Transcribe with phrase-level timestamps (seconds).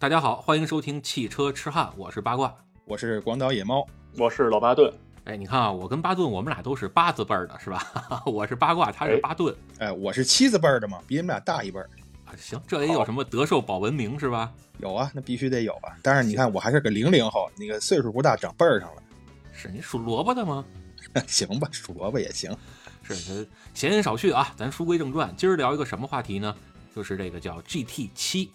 [0.00, 2.56] 大家好，欢迎收听汽车痴汉，我是八卦。
[2.86, 3.86] 我是广岛野猫，
[4.16, 4.90] 我是老巴顿。
[5.24, 8.22] 哎，你看啊，我跟巴顿，我们俩都是八字辈儿的，是吧？
[8.24, 9.54] 我是八卦，他是巴顿。
[9.78, 11.90] 哎，我是七字辈儿的嘛，比你们俩大一辈儿。
[12.24, 14.50] 啊，行，这也有什么德寿保文明是吧？
[14.78, 15.92] 有啊，那必须得有啊。
[16.02, 19.02] 但是你看，我还是个零零后，那个岁数不大，长辈儿上了。
[19.52, 20.64] 是你属萝卜的吗？
[21.28, 22.50] 行吧，属萝卜也行。
[23.02, 26.56] 是，闲言少叙啊，咱书归正传，今儿聊一个什么话题呢？
[26.96, 28.50] 就是这个叫 GT 七。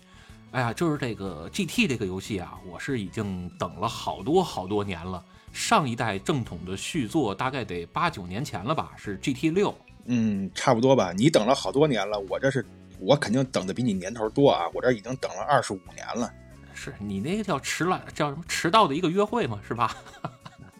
[0.56, 5.22] 哎呀，就是这个 GT 这个游戏啊，我是已经等了好多好多年了。
[5.52, 9.76] 上一代正统的续作大概得八九年前了吧，是 GT 六。
[10.06, 11.12] 嗯，差不多吧。
[11.12, 12.66] 你等了好多年了，我这是
[13.00, 14.64] 我肯定等的比你年头多啊。
[14.74, 16.32] 我这已经等了二十五年了。
[16.74, 19.60] 是你那个叫迟来叫什么迟到的一个约会嘛？
[19.68, 19.94] 是吧？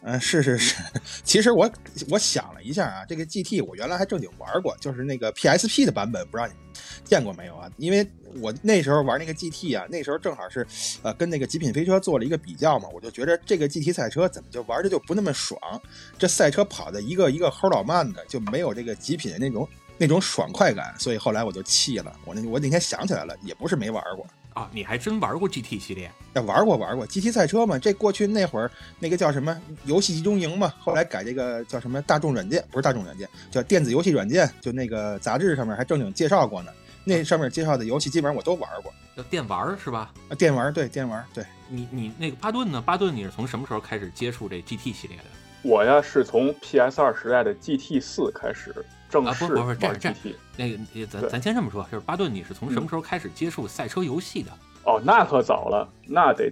[0.08, 0.76] 嗯，是是是，
[1.24, 1.68] 其实我
[2.08, 6.54] 我想了一下啊，这个 GT 我原来还正经玩过，就是那个 PSP 的版本，不知道你
[7.04, 7.68] 见过没有啊？
[7.76, 8.08] 因为
[8.40, 10.64] 我那时候玩那个 GT 啊，那时候正好是
[11.02, 15.60] 呃跟那个极品飞车做了一个比较嘛，我就觉得这个 GT 赛车怎么就玩的就不那么爽，
[16.16, 22.16] 这赛车跑的一个一个齁老慢的，就没有这个极品的那种那种爽快感，所以后来我就弃了。
[22.24, 24.24] 我那我那天想起来了，也不是没玩过。
[24.56, 26.10] 啊，你还真玩过 GT 系列？
[26.32, 27.78] 哎，玩过玩过 GT 赛车嘛？
[27.78, 29.54] 这过去那会儿那个叫什么
[29.84, 30.72] 游戏集中营嘛？
[30.80, 32.64] 后来改这个叫什么大众软件？
[32.70, 34.50] 不是大众软件，叫电子游戏软件。
[34.58, 36.72] 就那个杂志上面还正经介绍过呢。
[37.04, 38.90] 那上面介绍的游戏基本上我都玩过。
[39.14, 40.10] 叫电玩是吧？
[40.30, 41.44] 啊，电玩对电玩对。
[41.68, 42.80] 你你那个巴顿呢？
[42.80, 45.24] 巴顿你是从什么时候开始接触这 GT 系列的？
[45.60, 48.74] 我呀是从 PS 二时代的 GT 四开始
[49.08, 50.34] 正式玩 GT。
[50.56, 54.50] 那个咱咱先这么说，就是巴顿你是从什么时候开始接触赛车游戏的？
[54.84, 56.50] 哦，那可早了，那得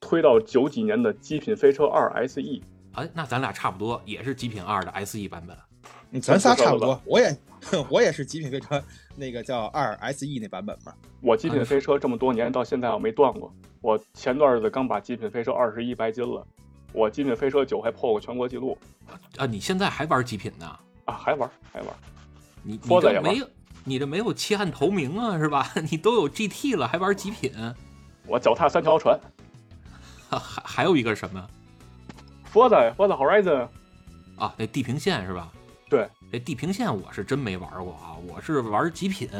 [0.00, 2.40] 推到九几年的《极品飞车二 SE》。
[2.92, 5.56] 哎，那咱俩差不多，也是《极品二》的 SE 版本。
[6.20, 7.36] 咱仨差不多，我也
[7.90, 8.78] 我也是《极品飞车》
[9.16, 10.92] 那个叫二 SE 那版本嘛。
[11.20, 13.52] 我《极品飞车》这么多年到现在我没断过。
[13.80, 16.46] 我前段日子刚把《极品飞车二十一》白金了，
[16.92, 18.76] 我《极品飞车九》还破过全国纪录。
[19.36, 20.78] 啊，你现在还玩极品呢？
[21.06, 21.88] 啊，还玩还玩。
[22.62, 23.48] 你你这没有？
[23.84, 25.72] 你这没有弃暗投明啊，是吧？
[25.90, 27.52] 你都有 GT 了，还玩极品？
[28.26, 29.18] 我脚踏三条船。
[30.28, 31.48] 还还有一个什么
[32.52, 33.68] ？Forza，Forza Horizon。
[34.36, 35.50] 啊，那地平线是吧？
[35.88, 39.30] 对，这地平线我是真没玩过啊，我是玩极品，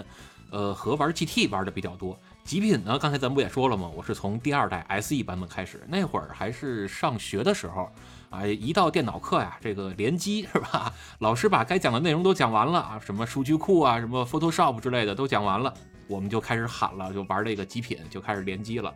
[0.51, 2.17] 呃，和玩 GT 玩的比较多。
[2.45, 3.91] 极品呢，刚才咱不也说了吗？
[3.97, 7.91] 我是从第二代 SE 版本开始，那会儿还是上学的时候。
[8.31, 10.93] 啊，一到电脑课呀，这个联机是吧？
[11.21, 15.73] 老师把该讲的内容都讲完了啊，什么数据库啊，什么 Photoshop 之类的都讲完了，
[16.09, 18.93] 我们就开始喊了，就玩这个极品，就开始联机了。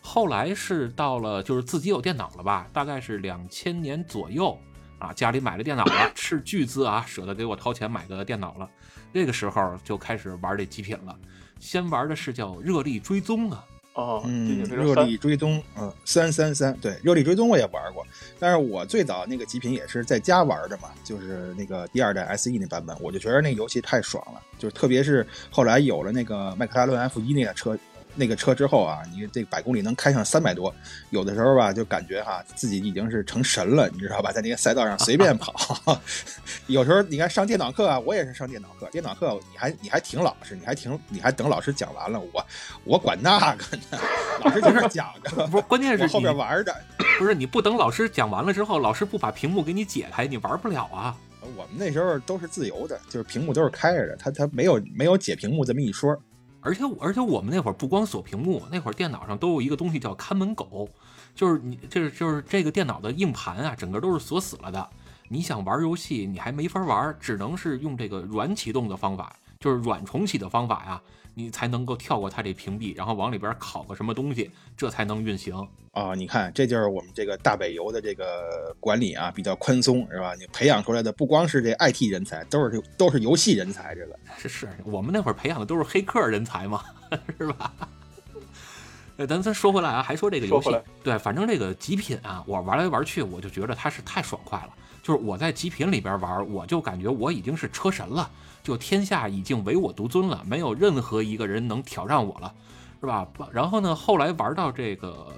[0.00, 4.58] 后来是到了就是自己有电脑了吧，大概是两千年左右
[4.98, 8.68] 啊，家里买了电脑了，斥巨资啊，舍得给我掏钱买个电脑了。
[9.12, 11.16] 那个时候就开始玩这极品了，
[11.60, 13.64] 先玩的是叫热力追踪啊。
[13.94, 18.06] 哦，嗯，热力追踪，嗯，三三三，对，热力追踪我也玩过，
[18.38, 27.78] 但是我最早那个极品也是在家玩的嘛，就是那个第二代 SE 那版本，我就觉得那个游戏太爽了，就是特别是后来有了那个麦克拉伦 F 一那辆车。
[28.14, 30.74] 那个车之后啊，你这百公里能开上三百多，
[31.10, 34.30] 有的时候吧就感觉哈自己已经是成神了，你知道吧？
[34.32, 35.54] 在那个赛道上随便跑。
[36.66, 42.46] 有时候你看上电脑课啊，我也是上电脑课，电脑课你还你还挺老实，你还挺你还等老师讲完了，我
[42.84, 43.98] 我管那个呢，
[44.44, 46.74] 老师在那讲着， 不是关键是后边玩的，
[47.18, 51.16] 不是你不等老师讲完了之后，老师不把屏幕给你解开，你玩不了啊。
[51.56, 56.16] 我们那时候都是自由的，就是屏幕都是开着的，他他没有没有解屏幕这么一说。
[56.62, 60.88] 而且而且我们那会儿不光锁屏幕，那会儿电脑上都有一个东西叫看门狗，
[61.34, 64.88] 就是你就是就是这个电脑的硬盘啊，整个都是锁死了的。
[65.28, 71.02] 你想玩游戏，你还没法玩，只能是用这个软启动的方法，就是软重启的方法呀。
[71.34, 75.54] 你才能够跳过它这屏蔽，然后往里边拷个什么东西，这才能运行
[75.92, 76.14] 啊！
[76.14, 80.34] 你看，这就是我们这个大北游的这个管理啊，比较宽松，是吧？
[80.38, 83.94] 你培养出来的不光是这 IT 人才，都是都是游戏人才。
[83.94, 86.82] 这个是是我们那会儿培养的都是黑客人才嘛，
[87.38, 87.72] 是吧？
[89.18, 90.70] 呃，咱咱说回来啊，还说这个游戏，
[91.02, 94.70] 对，反正这个极品啊，我玩来玩去，我就觉得它是太爽快了。
[95.02, 98.30] 就是我在极品里边玩，我就感觉我已经是车神了。
[98.62, 102.54] 就天下已经唯我独尊了，没有任何一个人能挑战我了，
[103.00, 103.26] 是吧？
[103.52, 105.32] 然后呢，后来玩到这个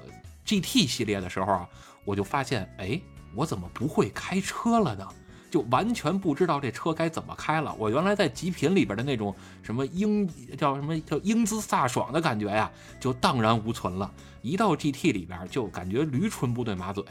[0.44, 1.68] GT 系列的时候啊，
[2.04, 3.00] 我就发现，哎，
[3.34, 5.08] 我怎么不会开车了呢？
[5.50, 7.72] 就完全不知道这车该怎么开了。
[7.78, 9.32] 我原来在极品里边的那种
[9.62, 12.68] 什么英叫什么叫英姿飒爽的感觉呀，
[12.98, 14.12] 就荡然无存了。
[14.42, 17.04] 一到 GT 里边就感觉驴唇不对马嘴。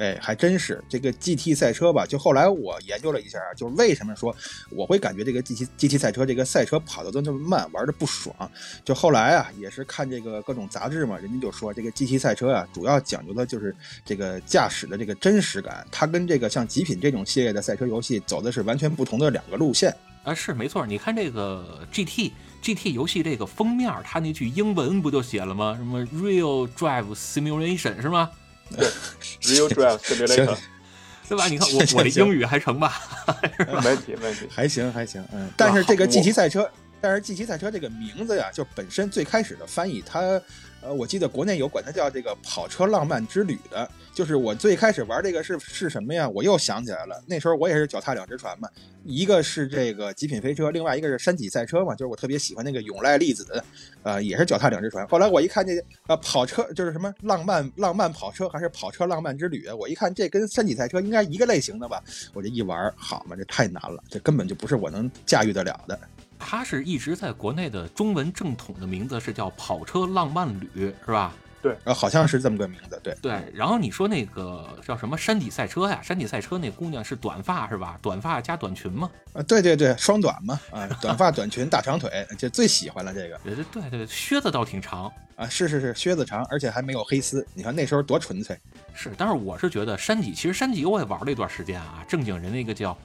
[0.00, 2.06] 哎，还真是这个 GT 赛车吧？
[2.06, 4.34] 就后来我研究了一下啊，就是为什么说
[4.70, 8.34] 我会感觉这个 GT GT 赛车这个赛车跑的都这么慢，玩的不爽。
[8.82, 19.94] 就后来啊，也是看这个各种杂志嘛，人家就说这个 GT 赛车啊，主要讲究的就是这个驾驶的这个真实感，它跟这个像极品这种系列的赛车游戏走的是完全不同的两个路线
[20.24, 20.32] 啊。
[20.32, 22.32] 是没错，你看这个 GT
[22.62, 25.74] GT 游戏这个封面，它那句英文不就写了吗？
[25.76, 28.30] 什么 Real Drive Simulation 是吗？
[28.76, 28.86] 对
[29.42, 30.56] ，Real Drive Simulator，
[31.28, 31.46] 对吧？
[31.48, 33.00] 你看我我的英语还成吧？
[33.68, 35.24] 没问题，没问题，还行还行。
[35.32, 36.70] 嗯，但是这个 GT 赛车，
[37.00, 40.40] 但是 GT 赛车这个名字呀，就本身最开始的翻译，它。
[40.82, 46.28] 呃，我记得国内有管它叫这个跑车浪漫之旅的，就是我最开始玩这个是是什么呀？
[46.28, 48.66] 我又想起来了，那时候我也是脚踏两只船嘛，
[49.04, 53.62] 一个是这个极品飞车，另外一个是山脊赛车嘛，就是我特别喜欢那个永濑粒子，
[54.02, 55.06] 呃，也是脚踏两只船。
[55.08, 55.72] 后来我一看这
[56.06, 65.98] 呃跑车就是什么浪漫浪漫跑车还是跑车浪漫之旅，我一看这跟山脊赛车应该一个类型的吧，我这一玩，好嘛，这太难了，这根本就不是我能驾驭得了的。
[66.40, 71.32] 它是一直在国内的中文正统的名字是叫跑车浪漫旅，是吧？
[71.62, 72.98] 对，呃，好像是这么个名字。
[73.04, 73.38] 对对。
[73.52, 76.00] 然后你说那个叫什么山底赛车呀？
[76.02, 77.98] 山底赛车那姑娘是短发是吧？
[78.00, 79.10] 短发加短裙吗？
[79.34, 83.38] 啊，对对对，双短嘛，啊， 短发短裙大长腿，就最喜欢了这个。
[83.44, 87.46] 对对对，靴子倒挺长啊，是是是，靴子长，而且还没有黑丝。
[87.52, 88.58] 你看那时候多纯粹。
[88.94, 92.96] 是，但是我是觉得山脊，其实山脊我也玩了一段时间啊，正经人那个叫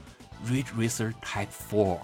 [0.47, 1.97] Ridge Racer Type Four。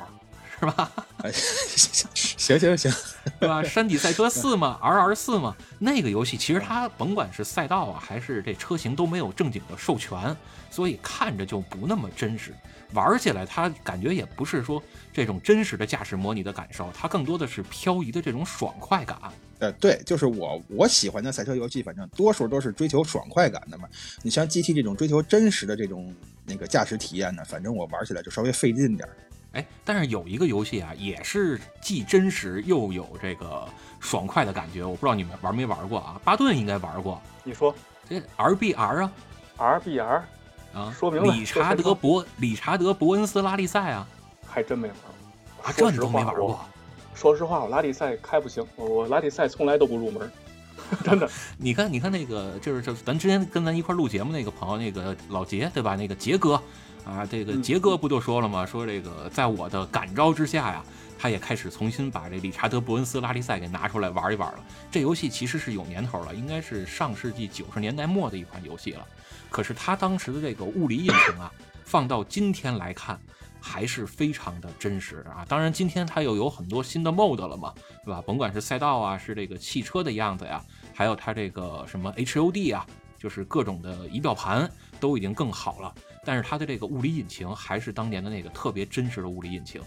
[0.62, 0.92] 是吧？
[1.31, 2.94] 行行行，
[3.40, 3.63] 对吧？
[3.63, 10.38] 山底赛车四嘛， R R 四嘛，那个游戏其实它甭管是赛道啊，还是这车型都没有正经的授权，
[10.69, 12.54] 所以看着就不那么真实。
[12.94, 14.81] 玩起来它感觉也不是说
[15.12, 19.18] 这种真实的驾驶模拟的感受，它更多的是漂移的这种爽快感。
[19.57, 23.88] 呃，对，就是我我喜欢的赛车游戏，反正多数都是追求爽快感的嘛。
[24.22, 26.14] 你像 G T 这种追求真实的这种
[26.46, 29.16] 那个驾驶体验呢，反正我玩起来就稍微费劲点儿。
[29.53, 33.68] 哎，但是有一个游戏啊，也是既真实又有这个
[34.00, 36.19] 爽快的感觉，我不知道你们玩没玩过啊？
[36.24, 37.21] 巴顿应该玩过。
[37.44, 37.75] 你说
[38.07, 39.12] 这 R B R 啊
[39.57, 40.24] ？R B R
[40.74, 40.94] 啊？
[40.98, 44.07] 说明理查德伯理查德伯恩斯拉力赛啊？
[44.48, 45.74] 还真没玩过啊？
[45.75, 46.59] 这你都没玩过？
[47.13, 50.31] 说实话，我拉力赛开不行，我我拉力赛从来都不入门，
[51.04, 51.30] 真的。
[51.59, 55.97] 你看，你看那个，就是就咱之前跟咱一块录节目那个朋友，那个老杰对吧？
[55.97, 56.62] 那个杰哥。
[57.12, 58.66] 啊，这个杰哥不就说了吗？
[58.66, 60.84] 说这个在我的感召之下呀，
[61.19, 64.60] 他也开始重新把这理查德·伯恩斯拉力赛给拿出来玩一玩了。
[64.90, 69.06] 这游戏其实是有年头了，应该是上世纪九十年代末的一款游戏了。
[69.50, 71.52] 可是他当时的这个物理引擎啊，
[71.84, 73.19] 放到今天来看，
[73.60, 75.46] 还是非常的真实啊。
[75.48, 77.74] 当然，今天它又有很多新的 mod 了嘛，
[78.06, 78.22] 对吧？
[78.25, 82.88] 甭管是赛道啊，是这个汽车的样子呀，还有它这个什么 HUD 啊，
[83.19, 85.94] 就是各种的仪表盘都已经更好了。
[86.23, 89.81] 但是它的这个物理引擎还是当年的那个特别真实的物理引擎，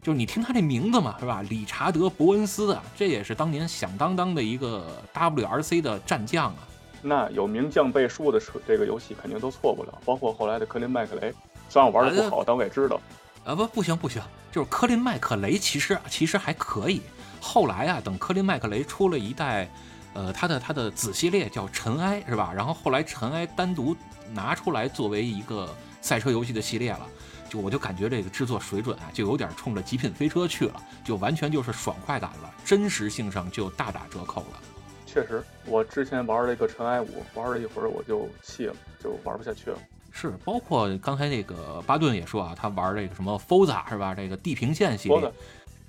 [0.00, 1.42] 就是你听他这名字嘛，是吧？
[1.42, 6.58] 理查德·伯恩斯啊，这也是当年响当当的一个 WRC 的战将啊。
[7.02, 9.98] 那有名将背书的车，这个游戏肯定都错不了。
[10.04, 11.34] 包括后来的科林·麦克雷，
[11.68, 13.00] 虽然我玩的不好，但我也知道。
[13.44, 17.02] 啊不，不行不行，就是科林·麦克雷其实其实还可以。
[17.40, 19.68] 后来啊，等科林·麦克雷出了一代，
[20.12, 22.52] 呃，他的他的子系列叫尘埃，是吧？
[22.54, 23.96] 然后后来尘埃单独。
[24.32, 27.06] 拿出来作为一个赛车游戏的系列了，
[27.48, 34.60] 就我就感觉这个制作水准啊，就有点冲着极品飞车去了，就完全就是爽快感了，真实性上就大打折扣了。
[35.06, 39.78] 确实，我之前玩了一个尘埃五，玩了一会儿我就弃了，就玩不下去了。
[40.12, 44.14] 是，包括刚才那个巴顿也说啊，他玩这个什么 Forza 是吧？
[44.14, 45.32] 这个地平线系列，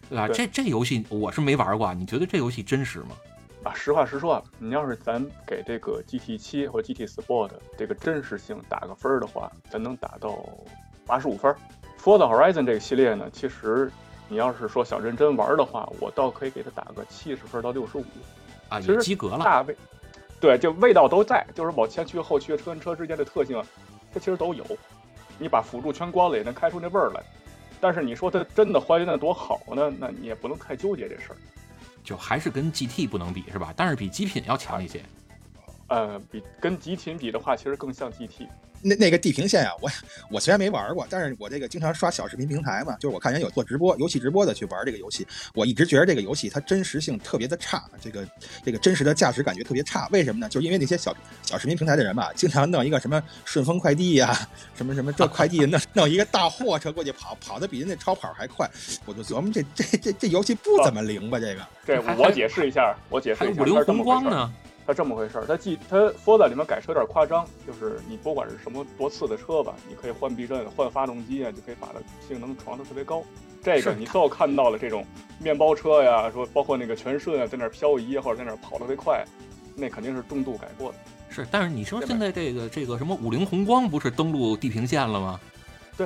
[0.09, 0.27] 对吧？
[0.27, 3.09] 这这游戏我是没玩过，你觉得这游戏真实吗？
[3.63, 10.43] 啊，实话实说啊，你要是咱给这个 GT 七或 GT Sport 这个真实性打个分的话，咱能打到
[11.05, 11.55] 八十五分。
[11.99, 13.91] For the Horizon 这个系列呢，其实
[14.27, 18.05] 你要是说想认真玩的话，我倒可以给它打个七十分到六十五
[18.69, 19.37] 啊，其实及格了。
[19.37, 19.75] 大味，
[20.39, 23.63] 对，就味道都在，就是往前驱后驱车跟车之间的特性，
[24.11, 24.65] 它其实都有。
[25.37, 27.21] 你把辅助全关了也能开出那味儿来。
[27.79, 29.93] 但是你说它真的还原的多好呢？
[29.99, 31.37] 那你也不能太纠结这事儿。
[32.03, 33.73] 就还是跟 GT 不能比是吧？
[33.75, 35.03] 但是比极品要强一些。
[35.91, 38.47] 呃，比跟极品比的话，其实更像 GT。
[38.83, 39.89] 那那个地平线啊，我
[40.31, 48.25] 我虽然没玩过，但是我这个经常刷小视频平台嘛，就是我看人有做直播，游戏直播的去玩这个游戏，我一直觉得这个游戏它真实性特别的差，这个
[48.63, 50.07] 这个真实的驾驶感觉特别差。
[50.13, 50.47] 为什么呢？
[50.47, 54.33] 就是因为那些小小视频平台的人吧，经常弄一个什么顺丰快递呀，
[54.73, 58.65] 什么什么这快递弄弄一个大货车过去跑，跑的比人家超跑还快，
[59.05, 61.37] 我就琢磨这这这这游戏不怎么灵吧？
[61.37, 64.51] 这个，这我解释一下，我解释一下，五菱宏光呢？
[64.91, 73.23] 它这么回事儿，它既它 Forza 里面改车有点夸张，就是你不管是什么多次的车吧，你可以换避震、换发动机啊，就可以把它性能传的特别高。
[73.63, 75.05] 这个你都看到了，这种
[75.39, 79.23] 面包车呀，说包括那个全顺啊，在那漂移或者在那跑特别快，
[79.77, 80.97] 那肯定是重度改过的。
[81.29, 85.39] 是，但是你说现在这个这个什么五菱宏光不是登陆地平线了吗？
[85.95, 86.05] 对。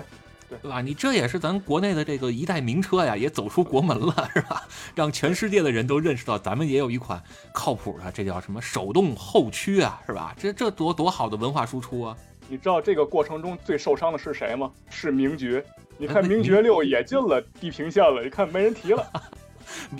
[0.61, 0.81] 对吧？
[0.81, 4.63] 你这也是咱国内的这个一代名车呀，也走出国门了，是吧？
[4.93, 7.21] 让全世界的人都认识到咱们也有一款
[7.53, 10.35] 靠谱的，这叫什么手动后驱啊，是吧？
[10.37, 12.17] 这这多多好的文化输出啊！
[12.47, 14.71] 你知道这个过程中最受伤的是谁吗？
[14.89, 15.65] 是名爵。
[15.97, 19.09] 你看名爵六也进了地平线了，你看没人提了，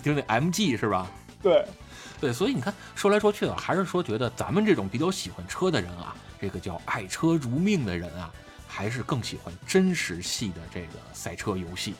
[0.04, 1.10] 就那 MG 是吧？
[1.42, 1.66] 对，
[2.20, 8.30] 对，所以你看说来说去啊，还是说觉得咱们这种比较喜欢车的人啊，这个叫爱车如命的人啊。
[8.76, 11.96] 还是更喜欢真实系的这个赛车游戏，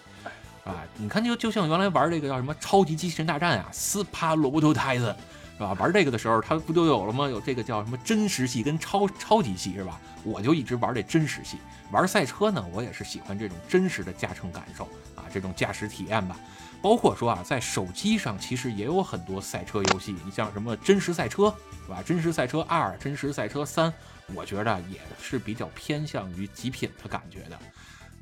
[0.66, 5.16] 啊，你看就就像原来玩这个叫什么超级机器人大战啊，斯帕罗伯托泰森，
[5.54, 5.72] 是吧？
[5.80, 7.30] 玩这个的时候，它不就有了吗？
[7.30, 9.98] 有这个叫什么真实系跟超超级系，是吧？
[10.22, 11.60] 我就一直玩这真实系。
[11.92, 14.84] 玩赛车呢，我也是喜欢这种真实的驾乘感受
[15.16, 16.36] 啊，这种驾驶体验吧。
[16.82, 21.56] 包括说啊，在手机上其实也有很多赛车游戏，你像什么真实赛车，
[21.86, 22.04] 是吧？
[22.06, 23.94] 真实赛车二、真实赛车三。
[24.34, 27.60] 我觉得也是比较偏向于极品的感觉的，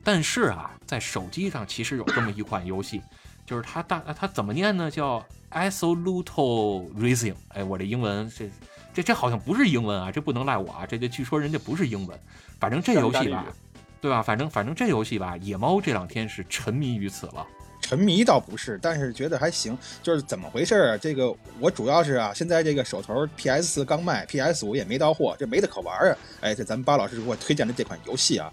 [0.03, 3.01] 但是啊，在手机上其实有这么一款游戏，
[3.45, 4.91] 就是它大它怎么念呢？
[4.91, 7.35] 叫 Absolute Racing。
[7.49, 8.49] 哎，我这英文这
[8.93, 12.19] 这这好像不是英文啊，这不能赖我啊，这这据说人家不是英文，
[12.59, 13.45] 反正这游戏吧，
[14.01, 14.21] 对吧？
[14.21, 17.47] 反正反正这游戏吧，野猫这两天是沉迷于此了。
[17.83, 19.77] 沉迷倒不是，但是觉得还行。
[20.01, 20.97] 就是怎么回事儿？
[20.97, 26.17] 这个我主要是啊，现在这个手头 PS 四刚卖，PS 五也没到货，这没得可玩啊。
[26.39, 28.51] 哎，这咱们巴老师给我推荐的这款游戏啊。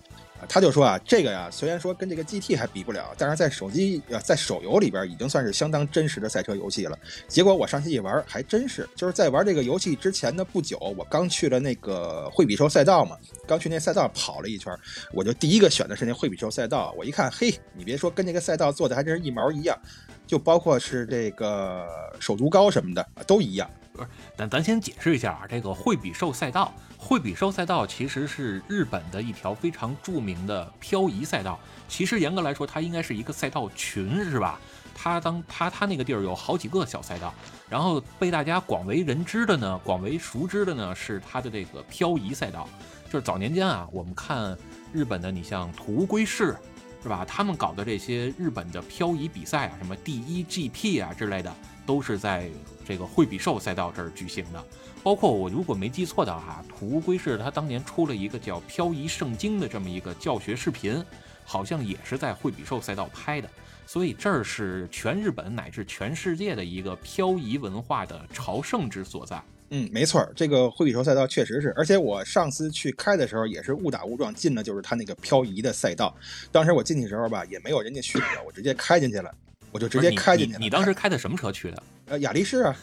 [0.49, 6.99] 他就说啊，这个呀，虽然说跟这个 GT 还比不了，但是在手机呃，在手游里边已经算是相当真实的赛车游戏了。
[7.29, 13.17] 结果我上期一玩，还真是，就是在玩这个游戏之前的不久，我刚去了那个惠比寿赛道嘛，
[13.47, 14.73] 刚去那赛道跑了一圈，
[15.13, 16.95] 我就第一个选的是那惠比寿赛道。
[16.97, 19.79] 我一看，嘿，你别说，跟这个赛道做的还真是一毛一样，
[20.27, 21.87] 就包括是这个
[22.19, 23.71] 首都高什么的都一样。
[23.93, 26.73] 不是，但咱先解释一下啊，这个惠比寿赛道。
[26.97, 31.59] 惠比寿赛道其实是日本的一条非常著名的漂移赛道。
[31.89, 34.61] 其实严格来说，它应该是一个赛道群，是吧？
[34.95, 37.33] 它当它它那个地儿有好几个小赛道，
[37.71, 42.69] 然后被大家广为人知的呢，广为熟知的呢是它的这个漂移赛道。
[43.11, 44.57] 就是早年间啊，我们看
[44.93, 46.55] 日本的，你像土龟市，
[47.03, 47.25] 是吧？
[47.25, 51.53] 他们搞的这些日本的漂移比赛啊，什么第一 GP 啊之类的，
[51.87, 52.49] 都是在
[52.91, 54.65] 这个惠比寿赛道这儿举行的。
[55.01, 61.01] 包括我如果没记错的话，土屋圭市他当年出了一个叫《漂移圣经》的这么一个教学视频，
[61.45, 63.49] 好像也是在惠比寿赛道拍的。
[63.87, 69.41] 所以这儿是全日本乃至全世界的一个漂移文化的朝圣之所在。
[69.71, 71.73] 嗯，没错，这个惠比寿赛道确实是。
[71.77, 76.13] 而且我上次去开的时候也是误打误撞进的，就是他那个漂移的赛道。
[76.51, 79.33] 当时我进去时候吧，也没有人家许可，我直接开进去了。
[79.71, 80.59] 我就直接开进去了。
[80.59, 81.83] 你当时开的什么车去的？
[82.07, 82.77] 呃，雅力士啊，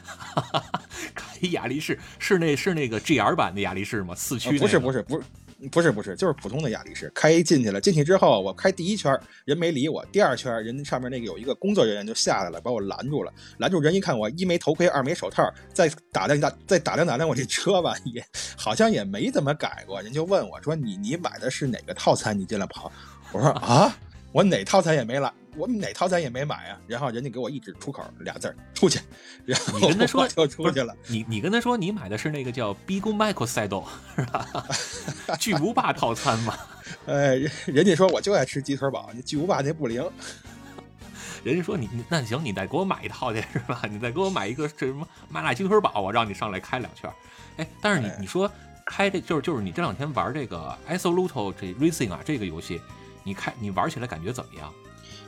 [1.14, 4.16] 开雅力士是那是那个 GR 版的雅力士吗？
[4.16, 4.58] 四驱？
[4.58, 5.24] 不是不是不是
[5.70, 7.12] 不是不是，就是普通的雅力士。
[7.14, 13.34] 开进去了，进去之后我开第一圈，人没理我；第二圈，人上面那个有一个工作人员就下来了，把我拦住了。
[13.58, 18.24] 拦住人一看我一没头盔，二没手套，再打量打再打量打量我这车吧，也
[18.56, 20.02] 好像也没怎么改过。
[20.02, 22.38] 人就问我说：“你你买的是哪个套餐？
[22.38, 22.90] 你进来跑？”
[23.34, 23.94] 我说：“啊。”
[24.32, 26.78] 我哪套餐也没来，我哪套餐也没买啊。
[26.86, 29.00] 然后人家给我一指出口俩字儿，出去。
[29.46, 30.96] 然后你跟他说就出去了。
[31.08, 33.02] 你你跟他说你买的是那个叫 Big
[33.48, 34.46] 赛道是吧？
[35.40, 36.58] 巨无霸套餐嘛。
[37.06, 40.08] 呃， 人家说我就爱吃鸡腿堡，你巨无霸那不灵。
[41.44, 43.82] 人家说你那行，你再给我买一套去是吧？
[43.90, 47.10] 你再给我买一个这什么麻辣鸡腿堡，我让你上来开两圈。
[47.58, 48.52] 哎，但是你你说
[48.86, 52.82] 开这就是就是你这两天玩这个 Absolute 这 Racing 啊这个游戏。
[53.28, 54.74] 你看，你玩起来感觉怎么样？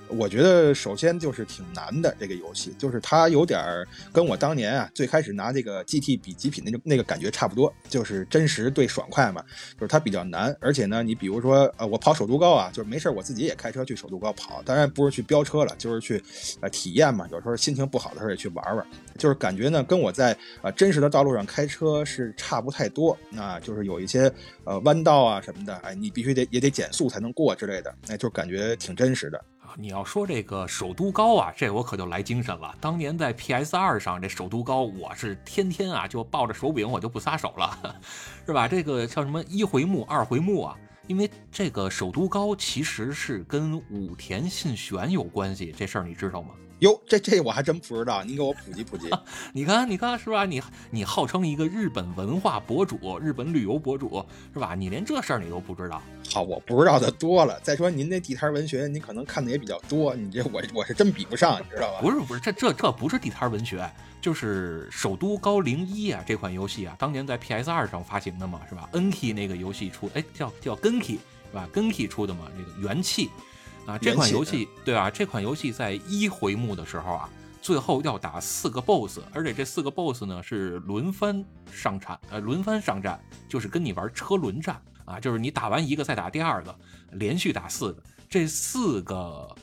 [0.10, 9.44] 我觉得首先就是挺难的这个游戏，就是它有点儿跟我当年啊最开始拿这个 GT 比极品那种那个感觉差不多，就是真实对爽快嘛，
[9.76, 16.22] 就是它比较难，而且呢，你比如说呃我跑首都高啊，就是没事我自己也开车去首都高跑，当然不是去飙车了，就是去
[16.62, 18.86] 呃体验嘛，有时候心情不好的时候也去玩玩，
[19.18, 24.32] 就是感觉呢跟我在呃真实的道路上开车是差不太多，啊，就是有一些
[24.64, 29.40] 呃弯道啊什么的，哎你必须得也得减速才能过之类的，哎就感觉挺真实的。
[29.78, 32.76] 你要说这个首都高啊，这我可就来精神了。
[32.80, 37.96] 当年在 PS 二上这首都高，我是天天啊就抱着手柄我就不撒手了，
[38.46, 38.68] 是吧？
[38.68, 40.78] 这个叫什么一回目、二回目啊？
[41.08, 46.50] 因为这个首都高其实是跟武田信玄有关系，这事儿你知道吗？
[46.80, 49.10] 哟，这这我还真不知道，您给我普及普及。
[49.54, 50.46] 你看，你看是吧？
[50.46, 54.76] 你你号称一个日本文化博主、日本旅游博主是吧？
[54.76, 56.02] 你连这事儿你都不知道？
[56.32, 57.60] 好，我不知道的多了。
[57.62, 62.00] 再说您那地摊文学，您可能看的也比较多，你这我我是真比不上，你知道吧？
[62.02, 63.90] 不是不是，这这这不是地摊文学，
[64.22, 71.18] 就是首都高零一啊这款游戏啊，当年在 PS 二上发行的嘛，是吧？NK 那个游戏出，哎，叫叫 Genki
[71.50, 73.30] 是吧？Genki 出的嘛，这个元气。
[73.90, 75.10] 啊，这款游戏对吧？
[75.10, 77.30] 这款游戏在一回目的时候啊，
[77.60, 86.76] 最后要打四个 BOSS，而且这四个 BOSS 呢是轮番上场，呃，轮番上战，就是跟你玩车轮战啊，就是你打完一个再打第二个，
[87.14, 88.04] 连续打四个。
[88.30, 89.56] 这四个，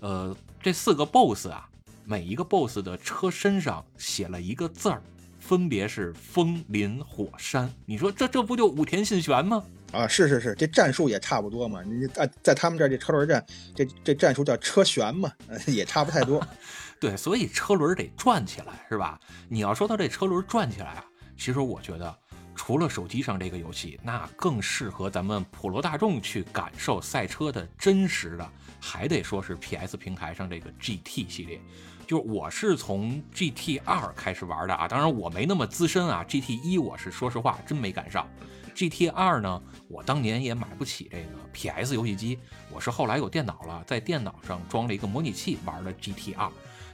[0.00, 1.68] 呃，这四个 BOSS 啊，
[2.06, 5.02] 每一个 BOSS 的车身上写了一个字儿，
[5.38, 7.70] 分别是风林火山。
[7.84, 9.62] 你说这这不就武田信玄吗？
[9.94, 11.82] 啊，是是是，这战术也差不多嘛。
[11.82, 15.30] 你在在他们这儿这车轮战，这这战术叫车旋嘛，
[15.66, 16.44] 也差不太多。
[17.00, 19.18] 对，所以车轮得转起来，是吧？
[19.48, 21.04] 你要说到这车轮转起来啊，
[21.36, 22.18] 其实我觉得，
[22.54, 31.60] 除了手机上这个游戏，那更适合咱们普罗大众去感受赛车的真实的，还得说是 PS 平台上这个 GT 系列。
[32.06, 38.28] 就是我是从 GT 二开始玩的啊，当然我没那么资深啊，GT 一我是说实话真没赶上。
[38.74, 42.38] GT 二呢，我当年也买不起这个 PS 游戏机，
[42.70, 46.50] 我是后来有电脑了，在电脑上装了一个模拟器玩的 GT 二。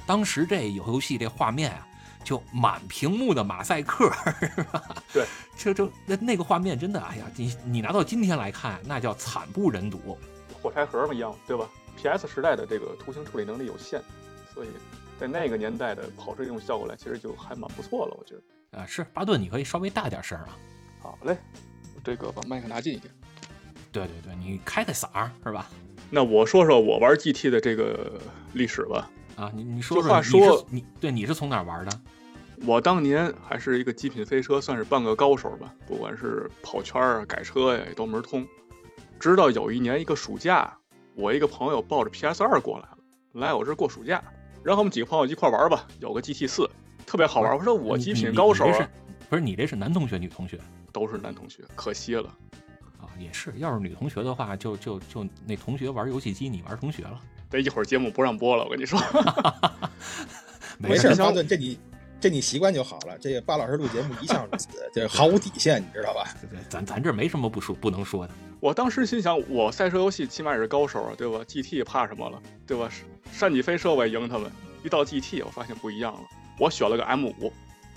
[0.07, 1.87] 当时这游戏这画面啊，
[2.23, 4.11] 就满屏幕的马赛克，
[4.41, 5.03] 是吧？
[5.13, 10.19] 对，就就那那个画面真的，哎呀，你你拿到今天来看，那叫惨不忍睹。
[10.63, 14.03] 火柴盒嘛一样，对吧？PS 时代的这个图形处理能力有限，
[14.53, 14.69] 所以
[15.19, 18.79] 在那个年代的跑出这种效果来，其实就还蛮不错了，我觉得。
[18.79, 20.49] 啊，是巴顿，你可以稍微大点声啊。
[21.01, 21.39] 好嘞。
[22.02, 23.12] 这个把麦克拿近一点，
[23.92, 25.09] 对对对，你开开嗓
[25.45, 25.69] 是吧？
[26.11, 28.21] 那我说说我玩 GT 的这个
[28.52, 29.10] 历史吧。
[29.36, 32.00] 啊，你你说说，话说你对你是从哪玩的？
[32.67, 35.73] 我当年还是一个极品飞车，算是半个高手吧。
[35.86, 38.47] 不管是跑圈啊、改车呀，也都门通。
[39.19, 40.76] 直到有一年一个暑假，
[41.15, 42.99] 我一个朋友抱着 PS 二过来了，
[43.32, 44.23] 来我这过暑假，
[44.63, 45.86] 然后我们几个朋友一块玩吧。
[46.00, 46.69] 有个 GT 四，
[47.06, 47.56] 特别好玩。
[47.56, 48.71] 我说我极品高手，
[49.30, 50.58] 不是你这是男同学女同学？
[50.93, 52.35] 都是男同学，可惜了，
[52.99, 57.21] 啊，也是，要是女同学的话，就就就那同学玩游戏机，你玩同学了。
[57.50, 59.00] 这一会儿节目不让播了，我跟你说。
[60.79, 61.79] 没事，巴顿，这你
[62.21, 63.19] 这你习惯就好了。
[63.19, 66.25] 这个巴老师录节目一向如此，这毫无底线，你知道吧？
[66.41, 68.33] 对 对，咱咱这没什么不说不能说的。
[68.61, 72.89] 我当时心想，我赛车游戏起码也是高手啊，对吧？GT 怕什么了，对吧？
[73.39, 74.50] 单脊飞车我也赢他们。
[74.83, 76.21] 一到 GT，我发现不一样了。
[76.59, 77.53] 我选了个 M 五，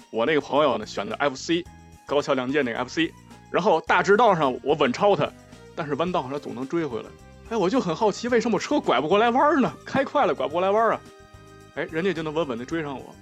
[0.09, 1.65] 我那个朋友呢选的 FC。
[2.05, 3.11] 高桥良介那个 FC，
[3.51, 5.31] 然后大直道上我稳超他，
[5.75, 7.09] 但是弯道上总能追回来。
[7.49, 9.73] 哎，我就很好奇，为什么车拐不过来弯呢？
[9.85, 11.01] 开快了拐不过来弯啊？
[11.75, 13.13] 哎，人家就能稳稳的追上我。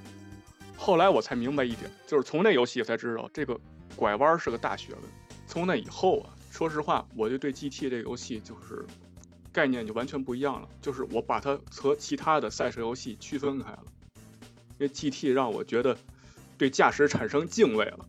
[0.78, 3.60] 后来我才明白一点，就是从那游戏才知道这个
[3.96, 5.02] 拐弯是个大学问。
[5.48, 8.86] 从那以后啊，说实话，我就对 GT 这个游戏就是
[9.52, 13.84] 概念就完全不一样了，就是我把它和其他的赛车游戏区分开了，
[14.80, 15.98] 因为 GT 让我觉得
[16.58, 18.00] 对驾驶产生敬畏了。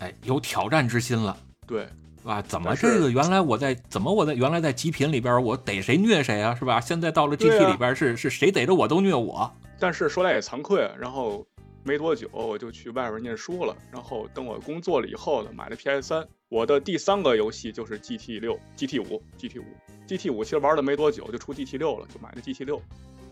[0.00, 1.36] 哎，有挑战之心了，
[1.66, 1.82] 对，
[2.22, 2.42] 是吧？
[2.42, 6.80] 怎么这个原来我在怎么我在原来在极品里边我逮谁虐谁啊，是吧？
[6.80, 9.50] 现在到了 GT 里边是是谁逮着我都虐我。
[9.78, 11.46] 但是说来也惭愧，然后
[11.82, 16.26] 没多久我就去外边念书了，然后等我工作了以后呢，买了 PS 三。
[16.48, 19.64] 我的第三个游戏就是 GT 六、GT 五、GT 五、
[20.06, 22.82] GT 五，其实玩了没多久就出 GT 六了，就买了 GT 六。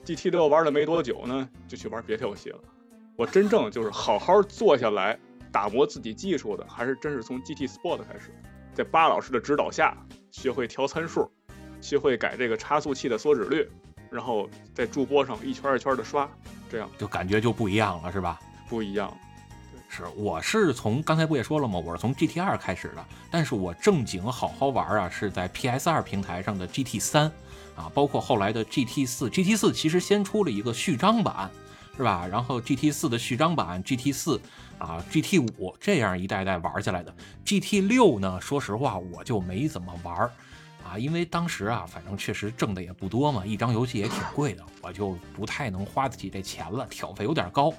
[0.05, 2.59] GT 六玩了没多久呢，就去玩别的游戏了。
[3.17, 5.19] 我真正就是好好坐下来。
[5.53, 8.35] 打磨自己技术的，还是真是从 GT Sport 开始，
[8.75, 9.97] 在巴老师的指导下，
[10.31, 11.31] 学会调参数，
[11.81, 13.69] 学会改这个差速器的缩止率，
[14.11, 16.29] 然后在助播上一圈一圈的刷，
[16.71, 18.39] 这样就感觉就不一样了，是吧？
[18.69, 19.13] 不一样。
[19.91, 21.79] 是，我是从刚才不也说了吗？
[21.79, 27.25] 我是从 GT 二开始的，但是我正经好好玩啊，是在 PS 二平台上的 GT 三
[27.75, 31.51] 啊，包括后来的 GT 四，GT 四其实先出了一个序章版。
[31.99, 32.25] 是吧？
[32.29, 34.41] 然后 GT 四的序章版，GT 四
[34.79, 37.13] 啊，GT 五这样一代代玩下来的。
[37.45, 38.41] GT 六呢？
[38.41, 40.31] 说实话，我就没怎么玩儿
[40.87, 47.75] 啊，因为当时啊，反正确实挣的也不多嘛，一张游戏也挺贵的，我就不太能花得起这钱了，挑费有点高。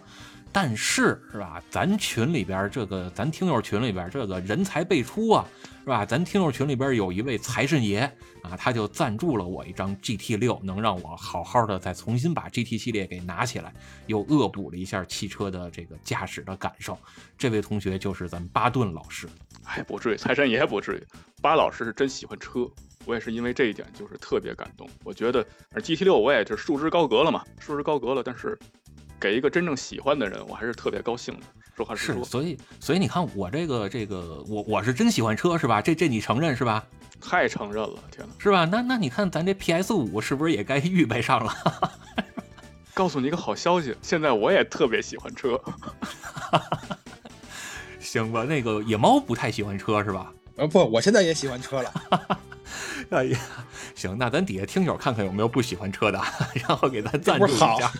[0.51, 1.61] 但是是吧？
[1.69, 5.45] 咱群里边这个，咱听友群里边这个人才辈出啊，
[5.81, 6.05] 是吧？
[6.05, 7.99] 咱听友群里边有一位财神爷
[8.41, 13.73] 啊，他就赞助了我一张 GT 六，能让我好好的再重新把 GT 系列给拿起来，
[14.07, 16.97] 又恶补了一下汽车的这个驾驶的感受。
[17.37, 19.27] 这位同学就是咱巴顿老师。
[19.65, 21.03] 哎，不至于，财神爷不至于。
[21.41, 22.67] 巴老师是真喜欢车，
[23.05, 24.89] 我也是因为这一点就是特别感动。
[25.03, 28.23] 我觉得，GT 六我也是束之高阁了嘛，束之高阁了。
[28.23, 28.57] 但是
[29.19, 31.41] 给一个真正喜欢的人，我还是特别高兴的。
[31.75, 35.81] 说话实是，说，所以所以你看我这个这个我我是真喜欢车是吧？
[35.81, 36.83] 这这你承认是吧？
[37.21, 38.33] 太承认了，天哪！
[38.37, 38.65] 是吧？
[38.65, 41.53] 那那你看咱这 PS 五是不是也该预备上了？
[42.93, 45.59] 告诉你一个好消息，现在我也特别喜欢车。
[47.99, 50.33] 行吧，那个野猫不太喜欢车是吧？
[50.57, 51.93] 呃，不，我现在也喜欢车了。
[53.09, 53.39] 哎呀，
[53.95, 56.21] 行，那咱底下听友看看有没有不喜欢车的，
[56.67, 57.91] 然后给咱赞助一不是好下。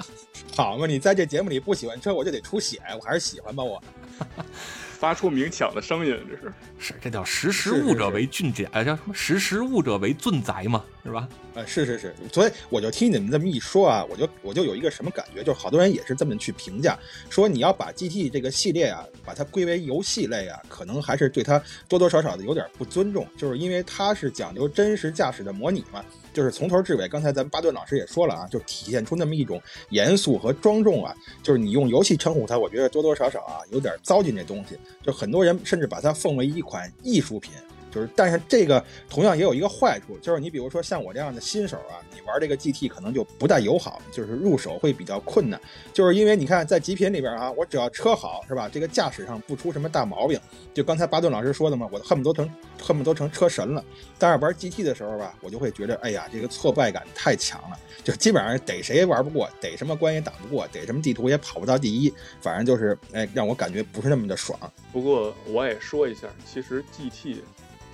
[0.56, 3.82] 好嘛，你在这节目里不喜欢车，我就得出血，我还是喜欢吧我。
[4.98, 9.14] 发出鸣抢的声音，这是是，这叫识时务者为俊杰，哎，叫什么？
[9.14, 11.28] 识时务者为俊宰嘛，是吧？
[11.58, 16.96] 呃，是是是，所以我就听你们这么一说啊，我就我就有一个什么感觉，就是好多人也是这么去评价，
[17.28, 37.52] 说你要把 GT 这个系列啊，把它归为游戏类啊，可能还是对它多多少少的有点不尊重，就是因为它是讲究真实驾驶的模拟嘛，就是从头至尾，刚才咱们巴顿老师也说了啊，就体现出那么一种严肃和庄重啊，就是你用游戏称呼它，我觉得多多少少啊有点糟践这东西，就很多人甚至把它奉为一款艺术品。
[37.90, 45.60] 就是，但是这个同样也有一个坏处，就是你比如说像我这样的新手啊，你玩这个 GT 可能就不太友好，就是入手会比较困难，
[45.92, 50.38] 就是因为你看在极品里边啊，我只要车好是吧，这个驾驶上不出什么大毛病，
[50.74, 53.84] 就刚才巴顿老师说的嘛，我恨不得成恨不得成车神了。
[54.18, 64.58] 但是玩 GT 的时候吧，我就会觉得，哎呀，这个挫败感太强了，就基本上逮谁玩不过，逮什么关也打不过，逮什么地图也跑不到第一，反正就是，哎，让我感觉不是那么的爽。
[64.92, 67.42] 不过我也说一下，其实 GT，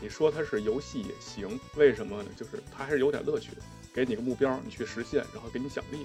[0.04, 2.28] 你说它是游戏也行，为什么呢？
[2.36, 3.52] 就是它还是有点乐趣，
[3.94, 6.00] 给你个目标，你去实现，然后给你奖励。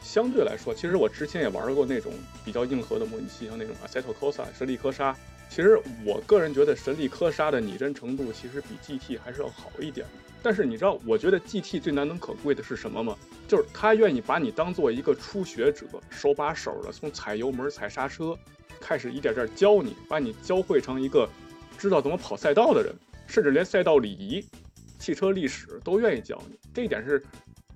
[0.00, 2.12] 相对来说，其实我之前也玩过那种
[2.44, 5.16] 比较硬核的模拟器，像那种 Assetto Corsa 神力科莎。
[5.50, 5.76] 其实
[6.06, 10.06] 我个人觉得神力科莎的拟真程度其实比 GT 还是要好一点。
[10.40, 13.18] 但是你知道，我觉得 GT 最难能可贵的是什么吗？
[13.48, 18.38] 就是他愿意把你当做一个初学者，手把手的从踩油门、踩刹车，
[18.80, 21.28] 开始一点点教你，把你教会成一个
[21.78, 22.94] 知道怎么跑赛道的人，
[23.32, 24.46] 甚至连赛道礼仪、
[24.98, 26.58] 汽车历史都愿意教你。
[26.74, 27.24] 这一点是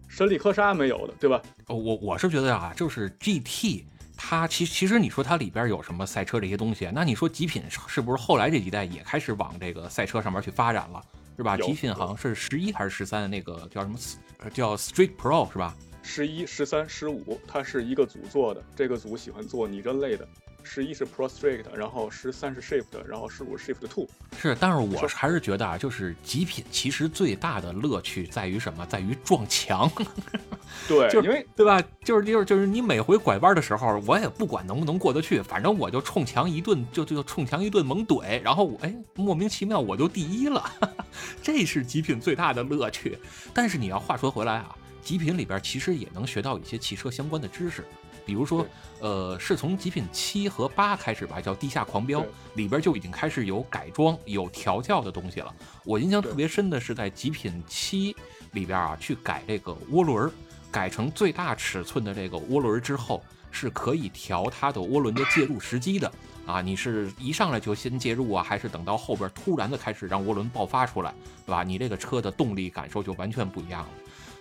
[0.06, 1.40] 神力科莎没有的，对吧？
[1.68, 3.84] 哦我我是觉得啊，就是 GT，
[4.18, 11.02] 它其其实你说它里边有什么赛车这些东西，那你说极品是是不是后来这几代也开始往这个赛车上面去发展了，
[11.38, 11.56] 是吧？
[11.56, 13.98] 极品好像是十一还是十三，那个叫什么
[14.40, 15.74] 呃叫 Street Pro 是吧？
[16.02, 20.28] 十一、十三、十五，它是一个组做的，这个组喜欢做拟真类的。
[20.66, 24.08] 十一是 prostrate，然后十三是 Shift，然后十五是 Shift Two。
[24.36, 28.84] 是，但是我还是觉得啊，就是极品其实最大的乐趣在于什么？
[28.86, 29.90] 在于撞墙。
[30.88, 31.80] 对，就是因为对吧？
[32.04, 40.68] 就是就是就是你每回拐弯的时候，我也不管能不能过得去，反正我就冲墙一顿，就就冲墙一顿猛怼，然后我哎莫名其妙我就第一了，
[41.40, 43.16] 这是极品最大的乐趣。
[43.54, 47.84] 但是你要话说回来啊，极品里边其实也能学到一些汽车相关的知识，
[48.26, 48.66] 比如说
[49.00, 52.22] 呃是从极品七和八开始吧，叫地下狂飙
[52.54, 55.54] 里边就已经开始有改装、有调教的东西了。
[55.84, 58.14] 我印象特别深的是在极品七
[58.52, 60.32] 里边啊，去改这个涡轮儿，
[60.70, 66.12] 改成最大尺寸的这个涡轮之后，是可以调它的涡轮的介入时机的
[66.46, 66.60] 啊。
[66.60, 71.62] 你是一上来就先介入啊，还是等到后边突然的开始让涡轮爆发出来，对吧？
[71.62, 73.88] 你这个车的动力感受就完全不一样了。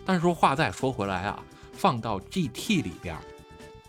[0.06, 1.44] 但是说话再说回来啊，
[1.74, 3.22] 放到 GT 里边儿，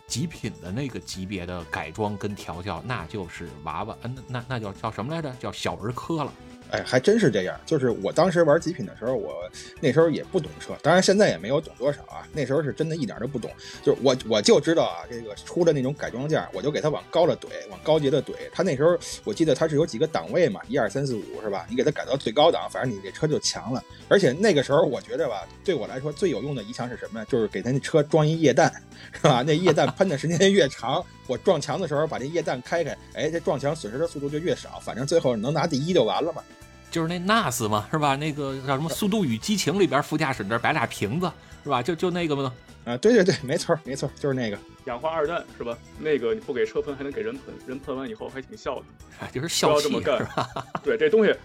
[0.07, 5.31] 极品的那个级别的改装跟调教，那就是娃娃，嗯，那那那叫叫什么来着？
[5.33, 6.33] 叫小儿科了。
[6.71, 7.59] 哎，还真是这样。
[7.65, 9.49] 就是我当时玩极品的时候，我
[9.79, 12.27] 那时候也不懂车，当然现在也没有懂多少啊。
[12.33, 13.51] 那时候是真的一点都不懂，
[13.83, 18.33] 就是我我就知道啊，这个出了那种改装件，我就给它往高了怼，往高级的怼。
[18.51, 21.65] 它那时候我记得它是有几个档位嘛，一二三四五是吧？
[21.69, 23.83] 你给它改到最高档，反正你这车就强了。
[24.07, 27.25] 而且那个时候我觉得吧，对我来说最有用的一项是什么呀？
[27.29, 28.71] 就是给它那车装一液氮，
[29.13, 29.41] 是吧？
[29.41, 36.43] 那液氮喷的时间越长，我撞墙的时候把这液氮开开，哎，这撞墙损失的速度就越少，反正最后能拿第一就完了嘛。
[36.89, 38.15] 就是那 NAS 嘛，是吧？
[38.15, 41.31] 那个叫什么《速度与激情》里边副驾驶那儿摆俩瓶子，
[41.63, 41.81] 是吧？
[41.83, 42.53] 就就那个嘛。
[42.85, 44.57] 啊，对对对，没错没错，就是那个。
[44.85, 45.77] 氧化二氮是吧？
[45.99, 48.83] 那个你不给车喷，还能给人喷，人喷完以后还挺笑的。
[49.19, 50.47] 哎就是不笑气要这么干是吧？
[50.81, 51.35] 对，这东西，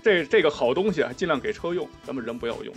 [0.00, 2.72] 这这个好东西啊，尽量给车用，咱们人不要用。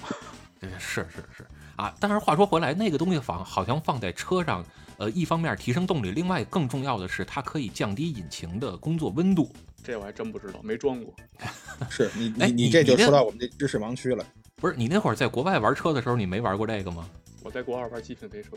[0.59, 4.65] 对 是是是啊，但是话说回来，那个东西放好像放在车上，
[4.97, 9.53] 呃，一方面提升动力，另外更重要的是它可以降低引擎的工作温度。
[9.85, 11.13] 这我还真不知道，没装过。
[11.89, 14.25] 是你你你这就你你这说到我们这知识盲区了。
[14.55, 17.07] 不是你那会儿在国外玩车的时候，你没玩过这个吗？
[17.43, 18.49] 我在国外玩极品飞车，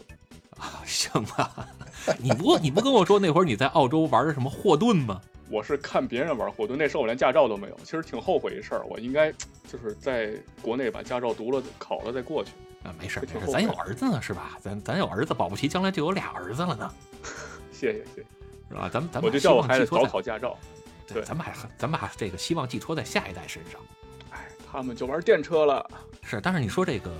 [0.56, 1.68] 啊，行吧，
[2.18, 5.20] 你不你不跟我说那会儿你在澳洲玩的什么霍顿吗？
[5.50, 9.30] 我是看别人玩霍顿，那时候我连驾照都没有，其实挺后悔一事儿，我应该
[9.70, 12.52] 就是在国内把驾照读了、考了再过去。
[12.82, 14.56] 啊，没事儿，没事儿咱有儿子呢，是吧？
[14.60, 16.90] 咱咱有儿子，保不齐将来就有俩儿子了呢，
[17.72, 18.26] 谢谢谢谢，
[18.70, 18.88] 是吧？
[18.90, 20.56] 咱们咱们我就叫我孩子早考驾照。
[21.14, 23.80] 对咱们还咱们把这个希望寄托在下一代身上。
[24.30, 25.90] 哎，他们就玩电车了。
[26.22, 27.10] 是，但是你说这个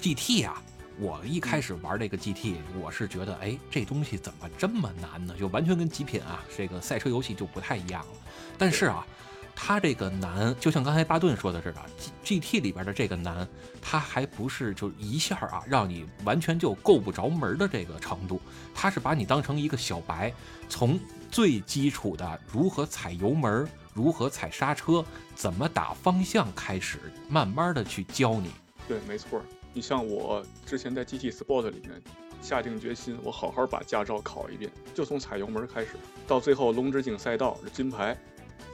[0.00, 0.60] GT 啊，
[0.98, 5.34] 我一嗯开始玩这个 GT，我是觉得，哎，这东西怎么这么难呢？
[5.38, 8.12] 就完全跟极品啊，这个赛车游戏就不太一样了。
[8.58, 9.06] 但是啊，
[9.54, 11.80] 它这个难，就像刚才巴顿说的似的
[12.24, 13.46] ，G GT 里边的这个难，
[13.80, 18.40] 它还不是就一下啊让你完全就够不着门的这个程度，
[18.74, 20.32] 它是把你当成一个小白，
[20.68, 20.98] 从
[21.30, 28.50] 最基础的如何踩油门、如何踩刹车、怎么打方向开始，慢慢的去教你。
[28.88, 29.42] 对，没错。
[29.72, 32.00] 你像我之前在 GT Sport 里面
[32.40, 35.90] 下定决心，我好好把驾照考一遍，就从踩油门开始，
[36.26, 38.16] 到最后龙之井赛道是金牌，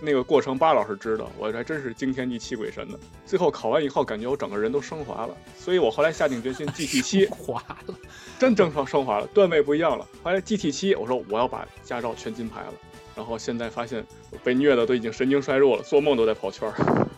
[0.01, 2.99] 那个过程巴老师知道，我还真是惊天地泣鬼神的。
[3.25, 7.95] 最后考完以后，感觉我整个人都升华了，所以我后来下定决心 GT 七华了，
[8.39, 10.07] 真正常升华了，段位不一样了。
[10.23, 12.73] 后来 GT 七，我说我要把驾照全金牌了，
[13.15, 17.09] 然后现在发现我被虐的都已经神经衰弱了，做梦都在跑圈儿。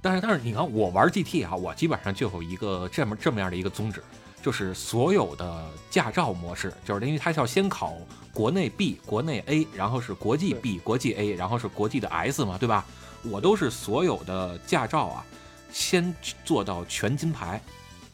[0.00, 4.02] 但是但是你看我玩 GT 啊，我基本上就有一个这么这么样的一个宗旨，
[4.42, 7.96] 就是所有的驾照模式，就是因为它要先考
[8.34, 12.84] 国内 B、国内 A，然后是国际 B、国际 A，然后是国际的 S 嘛，对吧？
[13.22, 15.24] 我都是所有的驾照啊，
[15.72, 17.58] 先做到全金牌，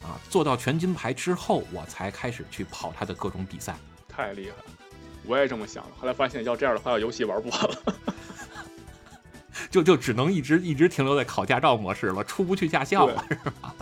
[0.01, 3.75] 啊，做到全金牌之后，我才开始去跑它的各种比赛。
[4.07, 4.63] 太厉害了，
[5.25, 5.89] 我也这么想的。
[5.99, 7.95] 后来发现要这样的话，游戏玩不完了。
[9.69, 13.75] 就就只能一直一直停留在考驾照模式了，出不去驾校了，是吧？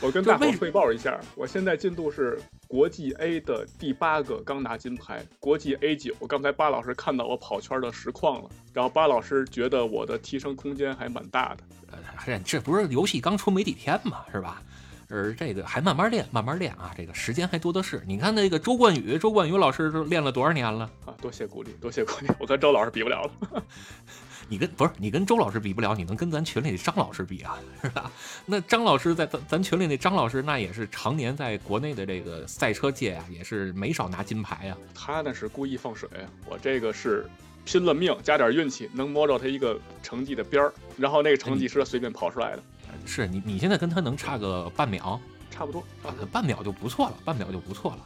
[0.00, 6.14] 我跟大伙汇报一下，我现在进度是国际 A 的第八个，刚拿金牌，国际 A 九。
[6.28, 11.64] 刚才巴老师看到我跑圈的实况了，然后巴老师觉得我的提升空间还蛮大的。
[11.90, 14.62] 呃，这这不是游戏刚出没几天嘛，是吧？
[15.10, 18.02] 而这个还慢慢练，慢慢练啊，这个时间还多的是。
[18.06, 20.88] 你看那个周冠宇，周冠宇老师都练了多少年了？
[21.06, 23.64] 啊，多谢鼓励，多谢鼓励，我跟周老师比不了了。
[24.48, 28.10] 你跟不是你跟周老师比不了，你能跟咱群里的张老师比啊，是吧？
[28.46, 34.78] 那张老师在咱咱群里那张老师，那也是常年在国内的这个赛车界啊，也是没少拿金牌啊。
[34.94, 36.08] 他那是故意放水，
[36.46, 37.28] 我这个是
[37.64, 42.62] 拼了命加点运气，能摸着他一个成绩的边儿，然后那个成绩是他随便跑出来的，
[43.04, 45.82] 是你你现在跟他能差个半秒，差不多。
[46.02, 47.98] 差啊不多，半秒就不错了，半秒就不错了。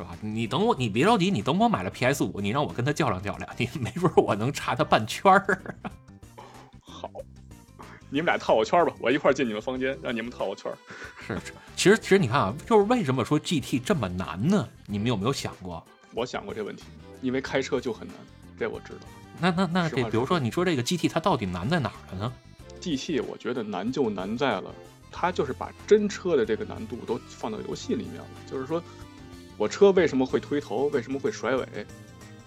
[0.00, 0.16] 是吧？
[0.22, 5.74] 你等我，你别着急，你等我买了 PS 五，你让我跟他较量较量，你没准我能差他半圈儿。
[6.80, 7.10] 好，
[8.08, 10.78] 你们俩套我圈儿吧，我一块儿进你们房间，让你们套我圈儿。
[11.26, 14.66] 是，是其实其实你看啊，就是为什么说 GT 这么难呢？
[14.86, 15.84] 你们有没有想过？
[16.14, 16.84] 我想过这问题，
[17.20, 18.16] 因为开车就很难，
[18.58, 19.00] 这我知道。
[19.38, 22.32] 那那那这，比如说你说这个 GT 它到底难在哪儿了呢
[22.80, 24.74] ？GT 我觉得难就难在了，
[25.12, 28.26] 它就是把真车的这个难度都放到游戏里面了。
[28.50, 28.82] 就是说，
[29.60, 31.66] 我车为什么会推头，为什么会甩尾，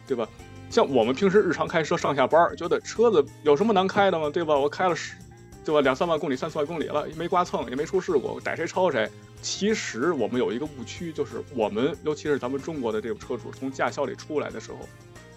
[0.07, 0.27] 对吧？
[0.71, 4.31] 像我们平时日常开车上下班，觉得车子有什么难开的吗？
[4.31, 4.57] 对吧？
[4.57, 5.15] 我开了十，
[5.63, 5.79] 对吧？
[5.81, 9.07] 两三万公里、三四万公里了，也没刮蹭，也没出事故，逮谁抄谁。
[9.43, 14.79] 其实我们有一个误区，就是我们，尤其是咱们中国的这种车主，从驾校里出来的时候，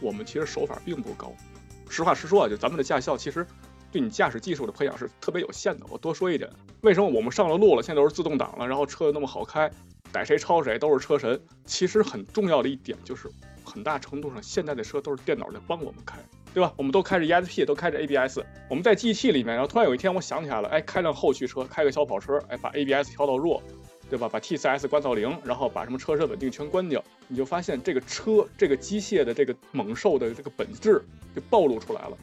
[0.00, 1.30] 我们其实手法并不高。
[1.90, 3.46] 实话实说啊，就咱们的驾校其实
[3.92, 5.84] 对你驾驶技术的培养是特别有限的。
[5.90, 9.70] 我多说一点，为什么我们上了路了，现在都是自动挡了，然后车又那么好开，
[10.16, 11.38] 逮谁抄谁都是车神。
[11.66, 13.28] 其实很重要的一点就是，
[13.64, 16.18] 很大程度上现在的车都是电脑在帮我们开，
[16.54, 16.72] 对吧？
[16.76, 18.38] 我们都开着 ESP，都开着 ABS。
[18.70, 23.62] 我们在 GT 里面，然后突然有一天我想起来了，哎，开辆后驱车，开个小跑车，哎，把 ABS 调到弱。
[24.08, 24.28] 对吧？
[24.28, 31.02] 把 TCS 关到零，然后把什么车身稳定全关掉，你就发现这个车这个机械的这个猛兽的这个本质
[31.34, 32.16] 就暴露出来了，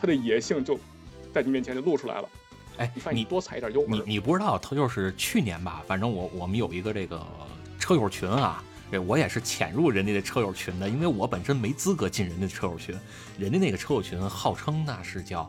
[0.00, 0.78] 它的野性就
[1.32, 2.28] 在你面前就露出来了。
[2.78, 7.24] 哎你，多踩一点油门，你你不知道，他就是去年吧，反正我我们有一个这个
[7.78, 12.98] 车友群啊，这我也是潜入人家的车友群的，因为我本身没资格进人家的车友群，
[13.38, 15.48] 人家那个车友群号称那是叫，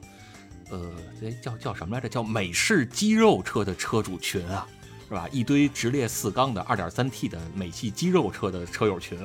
[0.69, 2.09] 呃，这叫叫什么来着？
[2.09, 4.67] 叫美式肌肉车的车主群啊。
[5.07, 5.29] 是吧？
[5.31, 9.15] 一堆直列四缸的 2.3T 的美系肌肉车的车友群，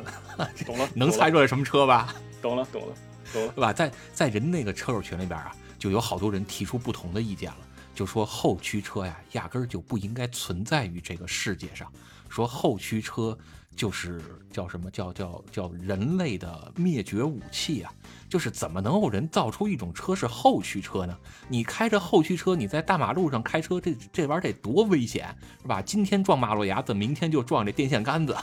[0.66, 0.86] 懂了？
[0.94, 2.14] 能猜出来什么车吧？
[2.42, 2.94] 懂了，懂了，
[3.32, 3.52] 懂了。
[3.54, 3.72] 对吧？
[3.72, 7.58] 在在人那个车友群里边啊，就有好多人提出不同的意见了，
[8.00, 11.92] 就说后驱车呀，压根儿就不应该存在于这个世界上，
[12.30, 13.36] 说后驱车
[13.76, 17.92] 就是叫什么叫叫叫人类的灭绝武器啊！
[18.26, 21.14] 就是怎么能有人造出一种车是后驱车呢？
[21.46, 25.82] 你开着后驱车，你在大马路上开车，这这玩意儿得多危险，是吧？
[25.82, 28.34] 今天撞马路牙子，明天就撞这电线杆子。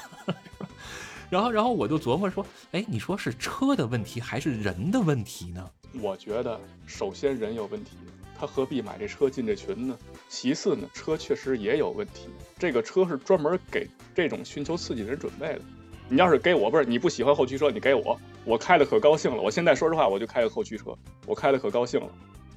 [1.31, 5.67] 然后然后我就琢磨说，哎，你说是车的问题还是人的问题呢？
[5.93, 7.97] 我觉得首先人有问题，
[8.39, 9.97] 他何必买这车进这群呢？
[10.29, 15.61] 其次呢，车确实也有问题，这个车是专门给这种寻求刺激的人准备的。
[16.09, 19.41] 你要是给我不是你不喜欢后驱车，你给我，我开的可高兴了。
[19.41, 20.95] 我现在说实话，我就开个后驱车，
[21.25, 22.07] 我开的可高兴了。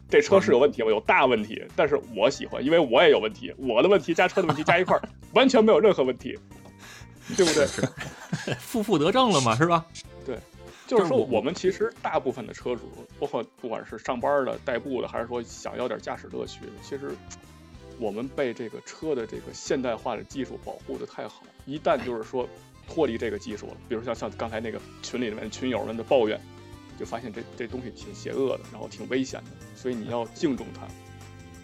[0.09, 5.03] 这车是有问题，吗有大问题，但是我喜欢，因为我也有问题，我的问题加车的问题加一块儿，
[5.35, 6.39] 完全没有任何问题，
[7.37, 7.67] 对不对？
[8.59, 9.85] 负负得正了嘛，是吧？
[10.25, 10.39] 对，
[10.91, 12.83] 就是说我们其实大部分的车主，
[13.19, 17.13] 包括不管是上班的、代步的，还是说想要点驾驶乐趣，其实
[17.99, 22.49] 我们被这个车的这个现代化的技术保护的太好，一旦就是说
[22.89, 26.41] 脱离这个技术了，比如像像刚才那个群里面群友们的抱怨。
[26.99, 30.87] 就发现这这东西挺邪恶的，然后挺危险的，所以你要敬重它。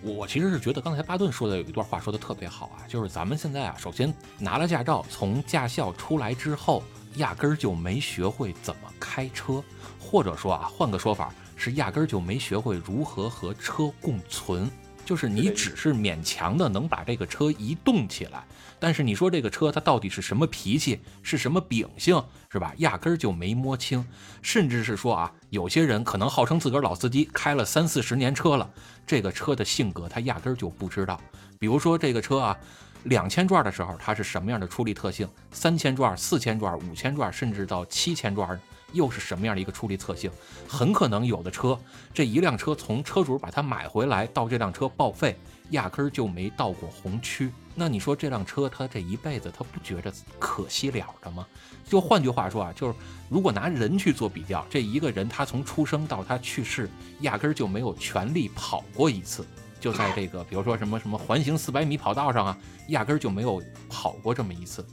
[0.02, 6.82] 我其实是觉得刚才巴顿说的有一段话说的特别好啊，就是咱们现在啊，首先拿了驾照，从驾校出来之后，
[7.16, 9.62] 压根儿就没学会怎么开车，
[9.98, 14.70] 或者说啊，换个说法是压根儿就没学会如何和车共存，
[15.04, 18.44] 就是你只是勉强的能把这个车移动起来。
[18.78, 22.74] 但是你说这个车它到底是什么脾气，是什么秉性，是吧？
[22.76, 24.06] 压根儿就没摸清，
[24.42, 28.70] 甚至是说啊，有些人可能号称自个儿老司机，开了三四十年车了，
[29.06, 31.18] 这个车的性格他压根儿就不知道。
[31.58, 32.58] 比如说这个车啊，
[33.06, 38.58] 两千转的时候它是什么样的出力特性，三千转、四千转、五千转，甚至到七千转，
[38.92, 40.30] 又是什么样的一个出力特性？
[40.68, 41.78] 很可能有的车，
[42.12, 45.36] 这一辆车从车主把它买回来到这辆车报废。
[45.70, 51.44] 压根儿就没到过红区，那你说这辆车他这一辈子他不觉着可惜了的吗？
[51.84, 52.94] 就换句话说啊，就是
[53.28, 56.88] 如果拿人去做比较，这一个人他从出生到他去世，
[57.22, 59.44] 压根儿就没有全力跑过一次，
[59.86, 64.84] 就在这个比如说什么什么环形四百米跑道上啊，压根儿就没有跑过这么一次，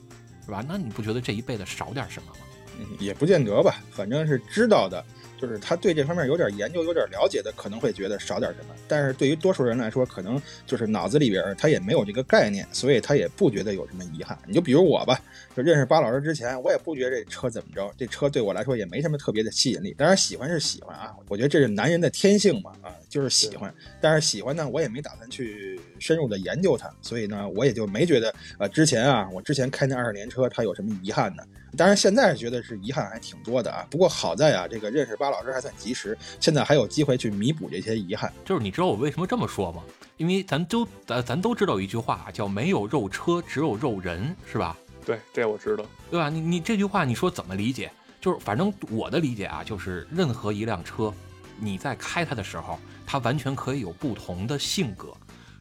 [0.45, 0.63] 是吧？
[0.69, 2.85] 那你不觉得这一辈子少点什么吗？
[2.99, 5.03] 也不见得吧，反正是知道的。
[5.41, 8.73] 就是他对这方面有点研究、有点了解的，可能会觉得少点什么。
[8.87, 14.39] 但是对于多数人来说，可能就是脑子里边他也没有这个概念，所以他也不觉得有什么遗憾。
[14.47, 15.19] 你就比如我吧，
[15.53, 19.93] 就认识巴老师之前，我也不觉得这车怎么着，这车对我来说也没什么特别的吸引力。
[19.97, 23.71] 当然喜欢是喜欢啊，我觉得这是男人的天性嘛，啊，就是喜欢。
[24.01, 31.43] 但是喜欢呢，我也没打算去深入的研究它，所以呢，我也就没觉得呃，之前啊，我之前开那二十年车，它有什么遗憾呢？
[31.77, 33.85] 当然，现在觉得是遗憾还挺多的啊。
[33.89, 38.33] 不过好在啊，这个认识巴老师还算及时，现在还有机会去弥补这些遗憾。
[38.43, 39.83] 就是你知道我为什么这么说吗？
[40.17, 44.75] 因为咱都咱咱都知道一句话叫“没有肉车，只有肉人”，是吧？
[45.05, 46.29] 对，这我知道，对吧？
[46.29, 47.91] 你你这句话你说怎么理解？
[48.21, 51.13] 就是反正我的理解啊，就是任何一辆车，
[51.63, 55.13] 你在开它的时候，它完全可以有不同的性格。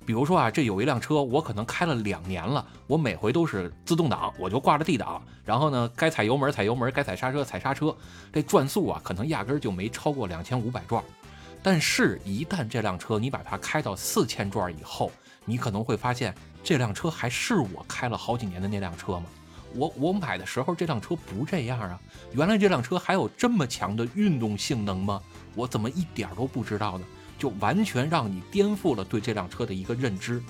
[0.04, 7.94] 比如说啊，这有一辆车，我可能开了两年了，我每回都是自动挡，我就挂着 D 档，然后呢，该踩油门踩油门，该踩刹车踩刹车，
[8.32, 11.04] 这转速啊，可能压根儿就没超过两千五百转。
[11.62, 15.12] 但是，一旦这辆车你把它开到四千转以后，
[15.44, 16.34] 你可能会发现，
[16.64, 19.26] 这辆车还是我开了好几年的那辆车吗？
[19.74, 21.98] 我我买的时候这辆车不这样啊，
[22.32, 25.22] 原来这辆车还有这么强的运动性能吗？
[25.54, 27.04] 我怎么一点都不知道呢？
[27.38, 30.40] 就完全让你颠覆了对这辆车的一个认知，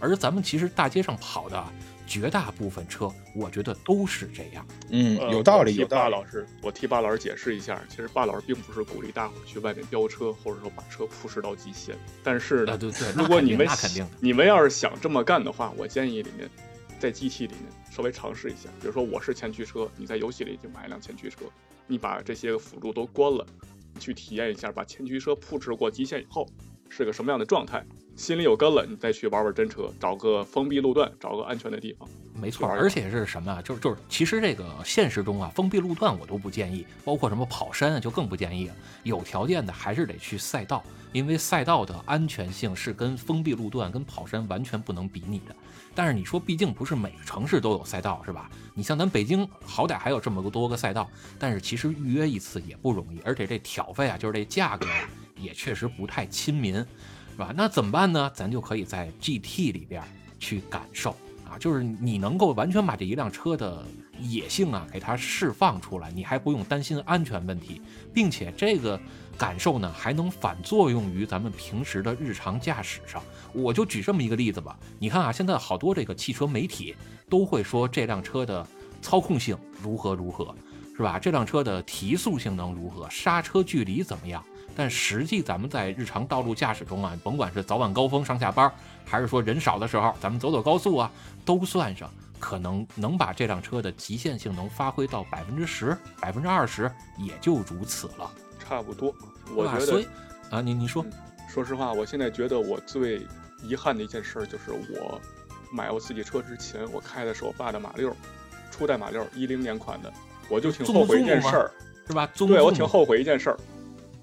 [0.00, 1.64] 而咱们其实大街上跑的
[2.08, 4.66] 绝大部分车，我觉得都是这样。
[4.88, 5.76] 嗯，有道理。
[5.76, 11.94] 有巴老师，我替巴老师解释一下，其实巴老师并不是鼓励大伙去外面飙车，或者说把车铺设到极限。
[12.24, 16.50] 但是呢，对对，如果你们那肯定，你们要是想这么干的话，我建议里面
[16.98, 18.68] 在 GT 里面稍微尝试一下。
[18.80, 21.44] 比如说我是前驱车，你在游戏里就买一辆前驱车，
[21.86, 23.46] 你把这些个辅助都关了。
[23.98, 26.46] 去体验一下，把前驱车铺置过极限以后
[26.88, 27.84] 是个什么样的状态，
[28.16, 32.08] 心里有根了，你再去玩玩真车，找个封闭路段，找个安全的地方。
[32.34, 33.60] 没错，而且是什么啊？
[33.62, 38.74] 就是就是，其实这个现实中啊，封闭路段我都不建议，包括什么跑山啊，就更不建议了。
[39.02, 45.54] 有条件的还是得去赛道，因为赛道的安全性是跟封闭路段、跟跑山完全不能比拟的。
[46.00, 48.50] 但是你说，毕竟不是每个城市都有赛道，是吧？
[48.72, 51.06] 你像咱北京，好歹还有这么多个赛道，
[51.38, 55.06] 但是其实预约一次也不容易，而且这挑费啊，就是这价格呀
[55.36, 57.52] 也确实不太亲民，是吧？
[57.54, 58.30] 那怎么办呢？
[58.34, 60.02] 咱就可以在 GT 里边
[60.38, 61.10] 去感受
[61.46, 63.84] 啊，就是你能够完全把这一辆车的
[64.20, 67.80] 野性啊给它释放出来，你还不用担心安全问题，
[68.12, 69.00] 并且这个。
[69.38, 73.22] 感受呢，还能反作用于咱们平时的日常驾驶上。
[73.54, 76.94] 我就举这么一个例子吧，你看啊，现在好多这个汽车媒体
[77.26, 78.66] 都会说这辆车的
[79.00, 80.54] 操控性如何如何，
[80.94, 81.18] 是吧？
[81.18, 84.44] 这辆车的提速性能如何，刹车距离怎么样？
[84.76, 88.70] 但实际咱们在日常道路驾驶中啊，甭管是早晚高峰上下班，
[89.06, 91.10] 还是说人少的时候，咱们走走高速啊，
[91.46, 92.10] 都算上，
[92.40, 98.28] 可能能把这辆车的极限性能发挥到百分之十、百分之二十，也就如此了。
[98.58, 99.14] 差不多，
[99.54, 100.04] 我觉得。
[100.50, 101.06] 啊，你你说，
[101.48, 103.24] 说实话，我现在觉得我最
[103.62, 105.20] 遗憾的一件事就是我
[105.70, 108.12] 买我自己车之前，我开的是我爸的马六，
[108.68, 110.12] 初代马六，一零年款的，
[110.48, 111.70] 我就挺后悔一件事儿，
[112.08, 112.28] 是吧？
[112.34, 113.56] 对我挺后悔一件事儿，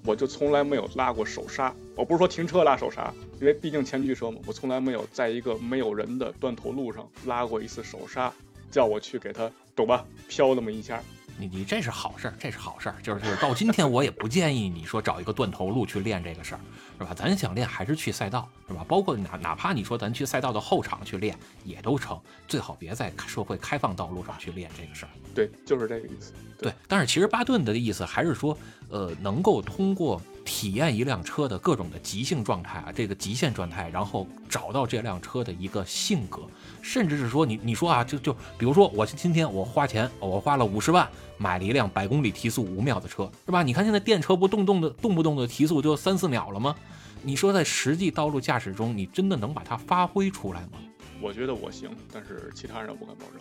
[0.04, 1.74] 我就从来没有拉过手刹。
[1.94, 8.32] 我不是说停车拉手刹，因为毕竟前驱车嘛，我从来没有在一个没有人的断头路上拉过一次手刹，
[8.70, 10.04] 叫我去给它，懂吧？
[10.28, 11.02] 飘那么一下。
[11.38, 16.60] 你你这是好事儿，这是好事儿，就是到今天我也不建议你说找一个断头路去练这个事儿，
[16.98, 17.14] 是吧？
[17.14, 18.84] 咱想练还是去赛道，是吧？
[18.88, 25.10] 包括哪哪怕你说咱去赛道的后场去练也都成，最好别在社会开放道路上去练这个事儿。
[25.34, 26.32] 对，就是这个意思。
[26.58, 28.58] 对，但是其实巴顿的意思还是说，
[28.90, 30.20] 呃，能够通过。
[30.50, 36.40] 体验一辆车的各种的极性状态啊，这个极限状态，然后找到这辆车的一个性格，
[36.82, 43.62] 甚至是说你你说啊，就就比如说我今天我花钱，我花了五十万买了一辆百公里提速五秒的车，是吧？
[43.62, 46.74] 你看现在电车不动动的动不动的提速就三四秒了吗？
[47.22, 50.78] 你说在实际道路驾驶中，你真的能把它发挥出来吗？
[51.20, 53.40] 我觉得我行，但是其他人不敢保证。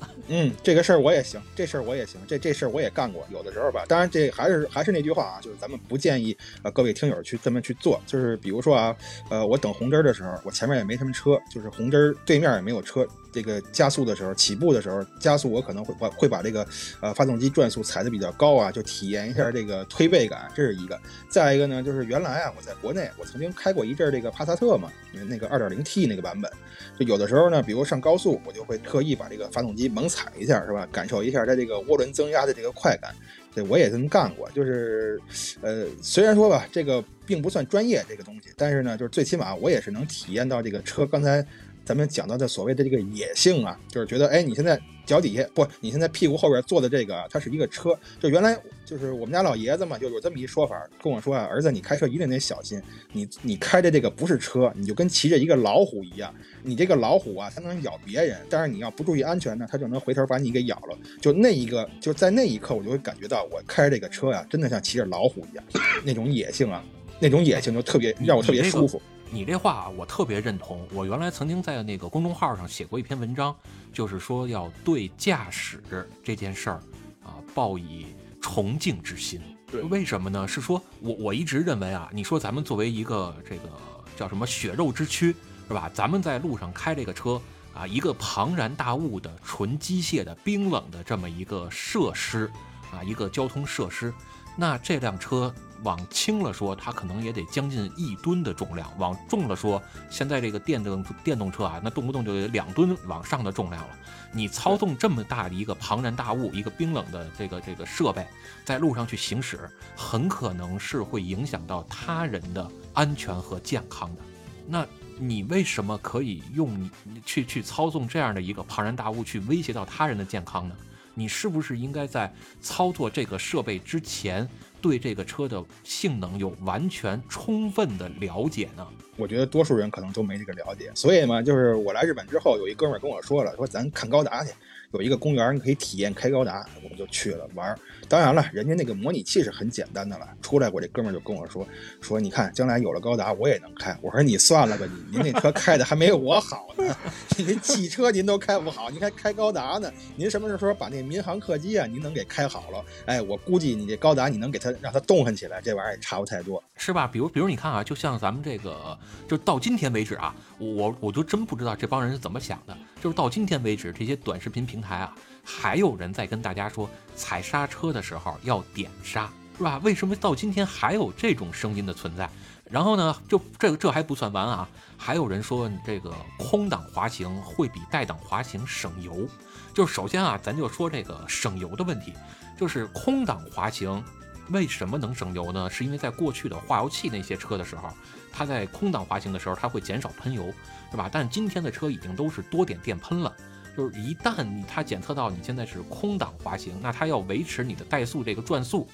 [0.28, 3.24] 嗯，这个事儿我也行，这事儿我也行，这这事儿我也干过。
[3.30, 8.00] 有的时候吧，当然这还是还是那句话啊，就是咱们不建议呃各位听友去这么去做。
[8.06, 8.96] 就是比如说啊，
[9.30, 13.06] 呃，我等红灯的时候，我前面也没什么车，就是红灯对面也没有车。
[13.32, 16.66] 这个加速的时候，起步的时候加速，我可能会把会把这个
[17.00, 20.98] 呃发动机转速踩的比较高啊，就体验一下这个推背感，这是一个。
[21.28, 24.90] 再一个呢，就是原来啊，我在国内我曾经开过一阵这个帕萨特嘛，
[25.28, 26.50] 那个 2.0T 那个版本，
[26.98, 30.86] 就有的时候呢，比如上高速，我就会特意把这个发动机猛踩一下，是吧？
[30.90, 33.14] 感受一下它这个涡轮增压的这个快感。
[33.54, 35.18] 对我也这么干过，就是
[35.62, 41.46] 呃，虽然说吧，这个并不算专业这个东西，但是呢，就是最起码我也是能体验到这个车刚才。
[41.86, 44.76] 咱们讲到的所谓的这个野性啊，就是觉得，哎，你现在
[45.06, 47.96] 脚底下不，你现在屁股后边坐的这个，它是一个车。
[48.20, 52.80] 就原来就是我们家老爷子嘛，就有这么一说法，跟我说啊，儿子，你开车一定得小心，
[53.12, 56.32] 你你开的这个不是车，你就跟骑着一个老虎一样。
[56.62, 60.96] 你这个老虎啊，它能咬别人，但是你要不注意安全呢，它就能回头把你给咬了。
[61.20, 65.64] 就那一个，就在那一刻，我就会感觉到，我开着这个车呀，真的像骑着老虎一样，
[66.04, 66.84] 那种野性啊，
[67.18, 69.02] 那种野性就特别让我特别舒服。
[69.28, 70.86] 你这话啊，我特别认同。
[70.94, 73.54] 我原来曾经在那个公众号上写过一篇文章，
[73.92, 75.82] 就是说要对驾驶
[76.22, 76.80] 这件事儿
[77.24, 78.06] 啊抱以
[78.46, 79.40] 崇敬之心。
[79.68, 80.46] 对为什么呢？
[80.46, 83.68] 是说我我一直认为啊，你说咱们作为一个这个
[84.16, 85.34] 叫什么血肉之躯，
[85.66, 85.90] 是吧？
[85.92, 87.42] 咱们在路上开这个车
[87.74, 92.48] 啊，一个庞然大物的纯机械的冰冷的这么一个设施
[92.92, 94.14] 啊，一个交通设施，
[94.56, 95.52] 那这辆车。
[95.82, 103.98] 往轻了说，它可能也得将近一吨的重量；往重了说，现在这个电动电动车啊，那动不动就得两吨往上的重量了。
[104.32, 108.26] 你操纵这么大的一个庞然大物，一个冰冷的这个这个设备，
[108.64, 114.22] 在路上去行驶，很可能是会影响到他人的安全和健康的。
[114.66, 114.86] 那
[115.18, 116.90] 你为什么可以用你
[117.24, 120.74] 去去操纵这样的一个庞然大物去威胁到他人的健康呢？
[121.14, 124.46] 你是不是应该在操作这个设备之前？
[124.86, 128.86] 对这个车的性能有完全充分的了解呢？
[129.16, 134.52] 我觉得多数人可能都没这个了解，所以嘛，就是我来日本之后，有一哥们跟我说了，说咱看高达去。
[134.92, 137.78] 有一个公园，你可以体验开高达，我们就去了玩。
[138.08, 140.28] 当然了，人家那个模拟器是很简单的了。
[140.40, 141.66] 出来，我这哥们就跟我说
[142.00, 146.96] ：“说你看，将来有了高达，我也能开。”我说：“你算了吧，你您那车开的还没我好呢。
[147.36, 149.92] 您汽车您都开不好，您还开高达呢？
[150.14, 152.84] 您什么时候把那民航客机啊，您能给开好了？
[153.06, 157.08] 哎，我估计你这高达，你能给它让它动弹起来，这玩意儿也差不太多，是吧？
[157.08, 158.96] 比如，比如你看啊，就像咱们这个，
[159.28, 162.76] 就到今天为止啊，我我就真不知道这帮人是怎么想的。
[163.00, 165.14] 就是到今天为止，这些短视频平台啊。
[165.48, 169.78] 还有人在跟大家说踩刹车的时候要点刹，是吧？
[169.84, 172.28] 为什么到今天还有这种声音的存在？
[172.68, 179.28] 然后呢，就这个这还不算完啊，还有人说这个空档滑行会比带档滑行省油。
[179.72, 182.12] 就是首先啊，咱就说这个省油的问题，
[182.58, 184.02] 就是空档滑行
[184.48, 185.70] 为什么能省油呢？
[185.70, 187.88] 是因为在过去的化油器那些车的时候，
[188.32, 190.52] 它在空档滑行的时候它会减少喷油，
[190.90, 191.08] 是吧？
[191.12, 193.34] 但今天的车已经都是多点电喷了。
[193.76, 198.88] 就是一旦你它检测到你现在是空档滑行，那它要维持你的怠速这个转速，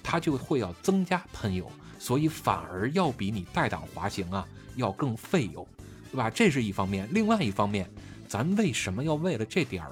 [0.00, 1.68] 它就会要增加喷油，
[1.98, 4.46] 所以反而要比你带档滑行啊
[4.76, 5.66] 要更费油，
[6.12, 6.30] 对吧？
[6.30, 7.08] 这是一方面。
[7.10, 7.90] 另外一方面，
[8.28, 9.90] 咱为什么要为了这点儿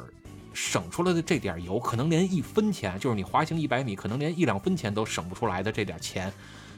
[0.55, 6.33] 省出来的这点油，可能连一分钱，就是你滑行一百米，可能连一两分钱都省不出来的这点钱，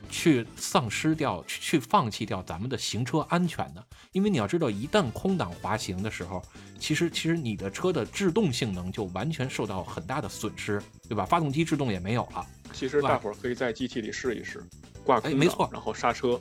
[0.08, 3.82] 去丧失掉、去去放弃掉咱们的行车安全呢？
[4.12, 6.42] 因为你要知道，一旦空档滑行的时候，
[6.78, 11.24] 其实其实你的车的制动性能就完全受到很大的损失，对吧？
[11.24, 12.46] 发动机制动也没有了。
[12.72, 14.62] 其实大伙儿可以在 GT 里试一试，
[15.04, 16.40] 挂空档，没错然后刹车，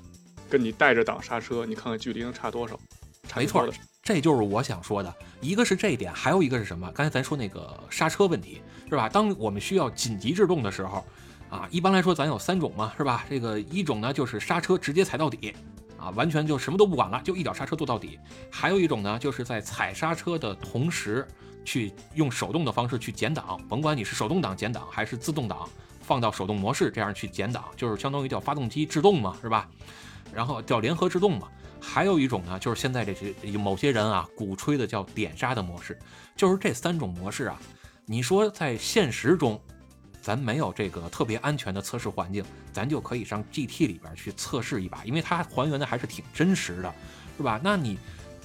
[0.49, 2.79] 跟你带着档刹车，你看看距离能差多少？
[3.27, 3.67] 差没错
[4.03, 6.89] 这就是我想说的，一个是这一点，还有一个是什么？
[6.93, 9.09] 刚才咱说那个刹车问题，是吧？
[9.09, 11.05] 当我们需要紧急制动的时候，
[11.49, 13.25] 啊，一般来说咱有三种嘛，是吧？
[13.29, 15.55] 这个一种呢就是刹车直接踩到底，
[15.97, 18.17] 啊，完全就什么都不管了，就一脚刹车做到底；
[18.51, 21.25] 还有一种呢，就是在踩刹车的同时，
[21.63, 25.67] 去用手动的方式去减档，甭管你是手动挡减档还是自动挡，
[26.01, 29.69] 放到手动模式这样去减档，就是相当于叫发动机制动嘛，是吧？
[30.33, 31.47] 然后叫联合制动嘛。
[31.79, 35.97] 还有一种呢，就是现在这些某些人啊鼓吹的叫点刹的模式，
[36.35, 37.57] 就是这三种模式啊。
[38.05, 39.61] 你说在现实中，
[40.27, 46.93] 咱没有这个特别安全的测试环境，咱就可以上 GT 里边去测试一把，因为它还原的还是挺真实的，
[47.37, 47.61] 是吧？
[47.63, 47.97] 那你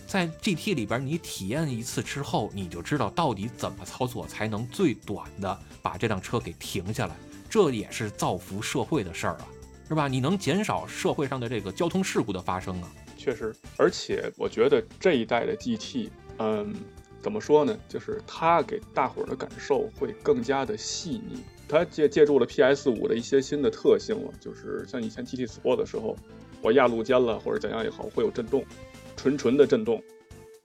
[0.07, 7.17] 在 GT 里边你体验一次之后，你就知道到底怎么操作才能最短的把这辆车给停下来，
[7.51, 9.49] 这也是造福社会的事儿啊，
[9.89, 10.07] 是吧？
[10.07, 12.89] 你能减少社会上的这个交通事故的发生啊。
[13.17, 16.73] 确实，而且我觉得这一代的 GT，嗯，
[17.21, 17.77] 怎么说呢？
[17.89, 21.43] 就是它给大伙儿的感受会更加的细腻。
[21.73, 26.15] 它借借助了 PS 五的一些新的特性了，就是像以前 GT Sport 的时候，
[26.61, 28.63] 我压路肩了或者怎样也好，会有震动，
[29.17, 30.03] 纯纯的震动，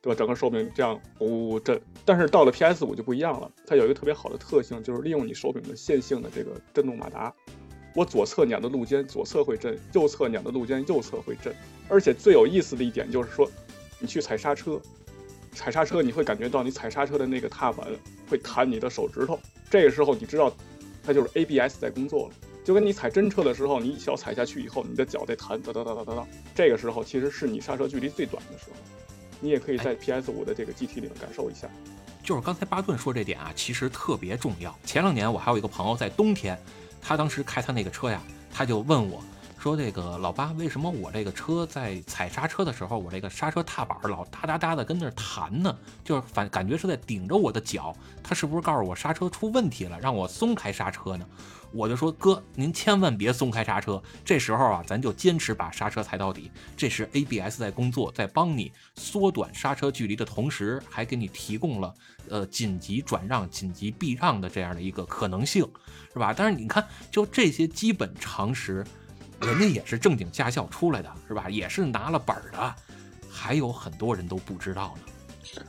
[0.02, 0.16] 对吧？
[0.16, 1.80] 整个手柄这样呜呜震。
[2.04, 7.34] 但是到了 PS 五就不一样了，它有一个特别好的特性，就是利用你手柄的线性的这个震动马达，
[7.96, 11.56] 我左侧碾的路肩，左侧会震；右侧碾的路肩，右侧会震。
[11.88, 13.50] 而且最有意思的一点就是说，
[13.98, 14.78] 你去踩刹车，
[15.54, 17.88] 踩刹车你会感觉到你踩刹车的那个踏板
[18.30, 19.40] 会弹你的手指头，
[19.70, 20.54] 这个时候你知道，
[21.08, 22.36] 它就是 ABS 在工作了。
[22.66, 28.76] 就跟你踩真车的时候，你一脚踩下去以后，你的脚在弹，哒哒哒哒哒哒，这个时候其实是你刹车距离最短的时候。
[29.40, 31.70] 你也可以在 PS 五的这个 GT 里面感受一下。
[32.22, 34.78] 就是刚才巴顿说这点啊，其实特别重要。
[34.84, 36.60] 前两年我还有一个朋友在冬天，
[37.02, 39.24] 他当时开他那个车呀，他就问我
[39.60, 45.76] 说：“这个老八，为什么我这个车在踩刹车的时候，我这个刹车踏板老哒哒哒的跟那儿弹呢？
[46.04, 51.26] 就是反感觉是在顶着我的脚，他是不是告诉我刹车出问题了，让我松开刹车呢？”
[51.74, 56.50] 我就说哥，您千万别松开刹车，这时候啊，咱就坚持把刹车踩到底。
[56.78, 61.94] 这是 ABS 在工作，在帮你缩短刹车距离的同时，还给你提供了
[62.30, 65.70] 呃紧急转让、紧急避让的这样的一个可能性，
[66.14, 66.34] 是吧？
[66.36, 68.86] 但是你看，就这些基本常识，
[69.42, 71.50] 人家也是正经驾校出来的，是吧？
[71.50, 72.76] 也是拿了本儿的，
[73.30, 75.14] 还有很多人都不知道呢。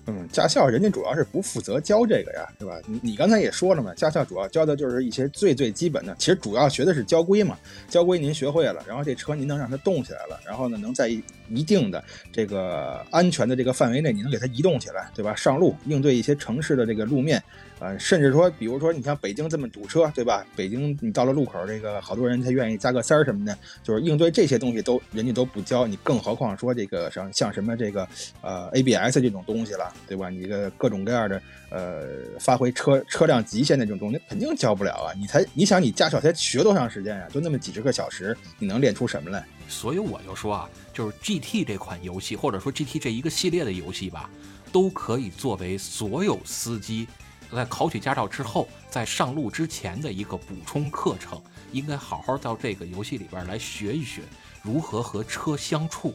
[0.07, 2.75] 嗯，驾校人家主要是不负责教这个呀，是吧？
[2.87, 7.57] 你你刚才也说了嘛，驾校主要教的就是一些最最基本的，其实主要学的是交规嘛。
[7.89, 11.09] 交规您学会了，然后这车您能让它动起来了，然后呢，能在
[11.49, 12.03] 一定的
[12.33, 15.35] 这个安全的这个范围内，你能给它移动起来，对吧？
[15.35, 17.43] 上路应对一些城市的这个路面，
[17.81, 20.45] 呃，甚至说，比如说你像北京这么堵车，对吧？
[20.57, 28.09] 北京你到了路口，这个好多人他愿意加个塞儿什么的，就是应对这些东西都人家都不教你，更何况说这个像像什么这个
[28.41, 30.29] 呃 ABS 这种东西了，对吧？
[30.29, 32.07] 你这个各种各样的呃
[32.41, 35.15] 发挥车车辆极限的这种东西，肯定教不了啊！
[35.17, 37.29] 你才你想你驾校才学多长时间呀？
[37.33, 39.45] 就那么几十个小时，你能练出什么来？
[39.69, 44.29] 所以我就说啊，就是 GT 这款游戏，或者说 GT 这一个系列的游戏吧，
[44.73, 47.07] 都可以作为所有司机
[47.55, 51.41] 在考取驾照之后，在上路之前的一个补充课程。
[51.71, 54.23] 应该好好到这个游戏里边来学一学
[54.63, 56.15] 如何和车相处，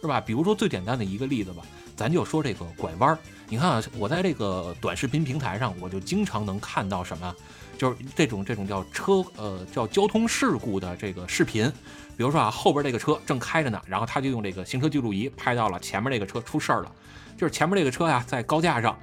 [0.00, 0.20] 是吧？
[0.20, 1.64] 比如说最简单的一个例子吧，
[1.96, 3.18] 咱就说这个拐弯儿。
[3.48, 7.34] 你看啊，我在这个短视频平台上，我就经常能看到什么，
[7.76, 11.68] 就是这种这种叫车呃叫交通事故的这个视频。
[12.16, 16.92] 比如说啊，后边这个车正开着呢，然后他就用这个行车记录仪拍到了前面这个车出事儿了，
[17.36, 18.96] 就是前面这个车呀在高架上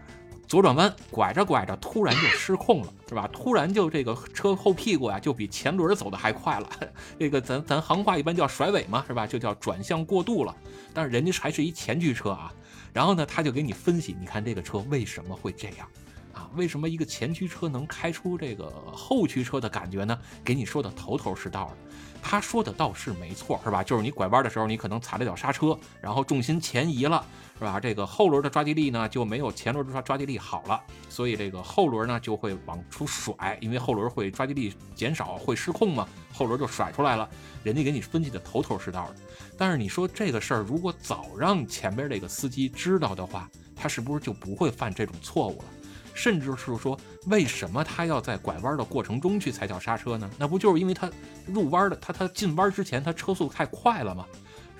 [0.54, 3.28] 左转弯，拐着拐着突然就失控了，是吧？
[3.34, 6.70] 突然就这个车后屁股呀就比前轮走的还快了，
[7.18, 9.26] 这个咱咱行话一般叫甩尾嘛，是吧？
[9.26, 10.56] 就叫转向过度了，
[10.94, 12.54] 但是人家还是一前驱车啊，
[12.94, 15.88] 然后呢他就给你分析，你看这个车为什么会这样。
[16.34, 20.16] 啊，为什么一个前驱车能开出这个后驱车的感觉呢？
[20.44, 21.78] 给你说的头头是道的。
[22.22, 23.84] 他说的倒是没错，是吧？
[23.84, 27.24] 就是你拐弯的时候，你可能踩了脚刹车，然后重心前移了，
[27.64, 27.80] 是吧？
[27.80, 37.28] 这个后轮的抓地力呢就没有前轮的抓抓地力好了，所以这个后轮呢就会往出甩，因为后轮会抓地力减少，会失控嘛，后轮就甩出来了。
[37.64, 39.16] 人家给你分析的头头是道的。
[39.58, 45.66] 但是你说这个事儿，如果早让前边这个司机知道的话，他是不是就不会犯这种错误了？
[46.14, 46.96] 甚至是说
[47.26, 50.30] 为什么他要在拐弯的过程中去踩脚刹车呢？
[50.38, 51.10] 那不就是因为他
[51.48, 54.26] 入弯的他他进弯之前他车速太快了吗？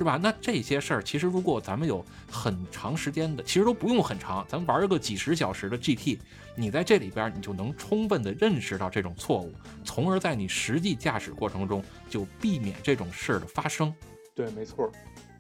[0.04, 0.20] 是吧？
[0.22, 6.20] 那这些事儿其实如果咱们有很长时间的，其实都不用很长，咱玩个几十小时的 GT，
[6.58, 9.54] 你在这里边你就能充分的认识到这种错误，
[9.86, 13.96] 从而在你实际驾驶过程中就避免这种事儿的发生。
[14.36, 14.92] 对，没错。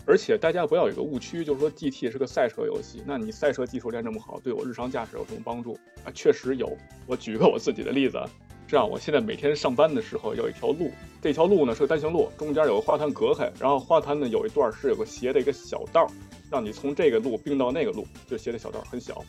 [0.05, 6.11] 而且大家不要有一个误区，就是说 GT 是个赛车游戏，那你赛车技术练这么好，对我日常驾驶有什么帮助啊？
[6.15, 6.77] 确实有。
[7.05, 8.17] 我举个我自己的例子。
[8.73, 10.89] 这样，我现在每天上班的时候有一条路，
[11.21, 16.07] 这条路呢是个单行路，中间有个花坛隔开，然后花坛呢有一段是有个斜的一个小道，
[16.49, 19.23] 让你从这个路并到那个路，就斜的小道很小。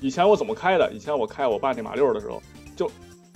[0.00, 0.88] 以前我怎么开的？
[0.92, 2.40] 以前我开我爸那马六的时候，
[2.76, 2.88] 就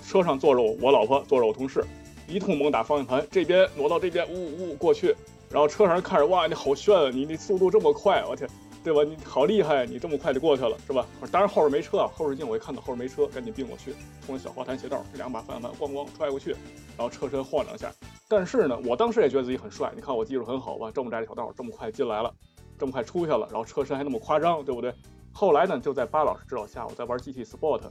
[0.06, 1.84] 车上坐着我我老婆，坐着我同事，
[2.28, 5.12] 一通猛打方向盘，这边挪到这边，呜呜过去，
[5.50, 8.48] 然后车上人看着，哇，你好炫啊，你你速度这么快，我天！
[8.82, 9.02] 对吧？
[9.04, 11.06] 你好厉害，你这么快就过去了，是吧？
[11.30, 16.52] 当然后边没车啊，后视镜我一看到后边没车，赶紧并过去，冲着小花坛斜道，两把方向盘咣咣踹过去，
[16.96, 17.92] 然后车身晃两下。
[18.26, 20.90] 但是呢，我当时也觉得自己很帅，你看我技术很好吧？
[20.94, 22.32] 这么窄的小道，这么快进来了，
[22.78, 24.94] 这么快出去了，然后车身还那么夸张，对不对？
[25.32, 27.82] 后来呢，就在巴老师指导下，我在玩 GT Sport，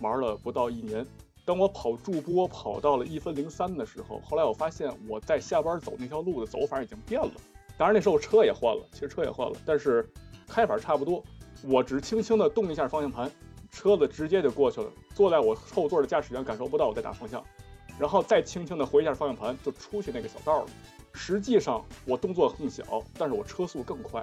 [0.00, 1.06] 玩了不到一年。
[1.44, 7.32] 当我跑驻波跑到了一分零三的时候，后来我发现我在下班走那条路的走法已经变了。
[7.76, 10.08] 当然那时候车也换了，其实车也换了，但是。
[10.48, 11.24] 开法差不多，
[11.62, 13.30] 我只轻轻的动一下方向盘，
[13.70, 14.86] 车子直接就过去了。
[15.14, 17.42] 坐在我后座的驾驶员感受不到我在打方向，
[17.98, 20.66] 然后再轻轻的回一下方向盘，就出去那个小道了。
[21.14, 24.22] 实际上我动作更小，但是我车速更快。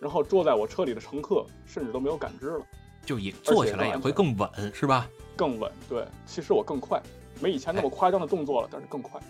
[0.00, 2.66] 然后坐在我车里的乘客甚至都没有感知了，
[3.04, 5.06] 就也坐起来也会更稳，是吧？
[5.36, 6.06] 更稳，对。
[6.24, 7.02] 其实我更快，
[7.38, 9.20] 没以前那么夸张的动作了，但是更快。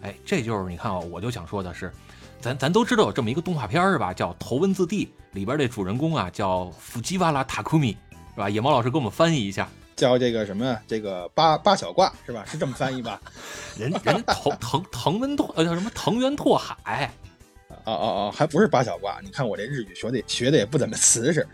[0.00, 1.92] 哎，这就是你看啊，我就想说的是。
[2.40, 4.14] 咱咱都知道有这么一个动画片是吧？
[4.14, 7.96] 叫《头文字 D》，里边的主人公啊叫福吉瓦拉塔库米，
[8.34, 8.48] 是吧？
[8.48, 10.78] 野猫老师给我们翻译一下，叫这个什么？
[10.86, 12.44] 这个八八小挂是吧？
[12.46, 13.20] 是这么翻译吧？
[13.78, 17.12] 人人藤藤藤文拓呃叫什么藤原拓海？
[17.84, 19.20] 哦哦哦，还不是八小挂？
[19.22, 21.46] 你看我这日语学的学的也不怎么瓷实。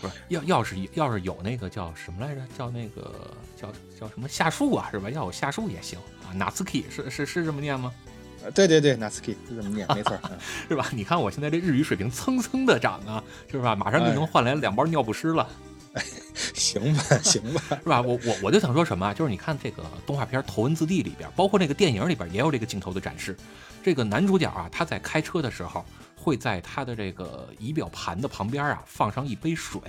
[0.00, 2.40] 不是要要是要是有那个叫什么来着？
[2.56, 3.12] 叫那个
[3.60, 3.68] 叫
[3.98, 4.88] 叫什么夏树啊？
[4.90, 5.10] 是吧？
[5.10, 6.32] 要有夏树也行啊。
[6.32, 7.92] 纳斯 k 是是是这么念吗？
[8.54, 10.18] 对对对，Natsuki 是这么念，没错，
[10.68, 10.86] 是吧？
[10.92, 13.74] 你看我现在这日语水平蹭蹭的涨啊，是吧？
[13.76, 15.48] 马上就能换来两包尿不湿了。
[16.54, 18.00] 行吧，行吧， 是吧？
[18.00, 23.36] 我我我就想说什么啊，就是你看这个动画片《头文字 D》里边，包括那个电影里边也有这个镜头的展示。
[23.82, 25.84] 这个男主角啊，他在开车的时候，
[26.14, 29.80] 会在他的这个仪表盘的旁边啊放上一杯水。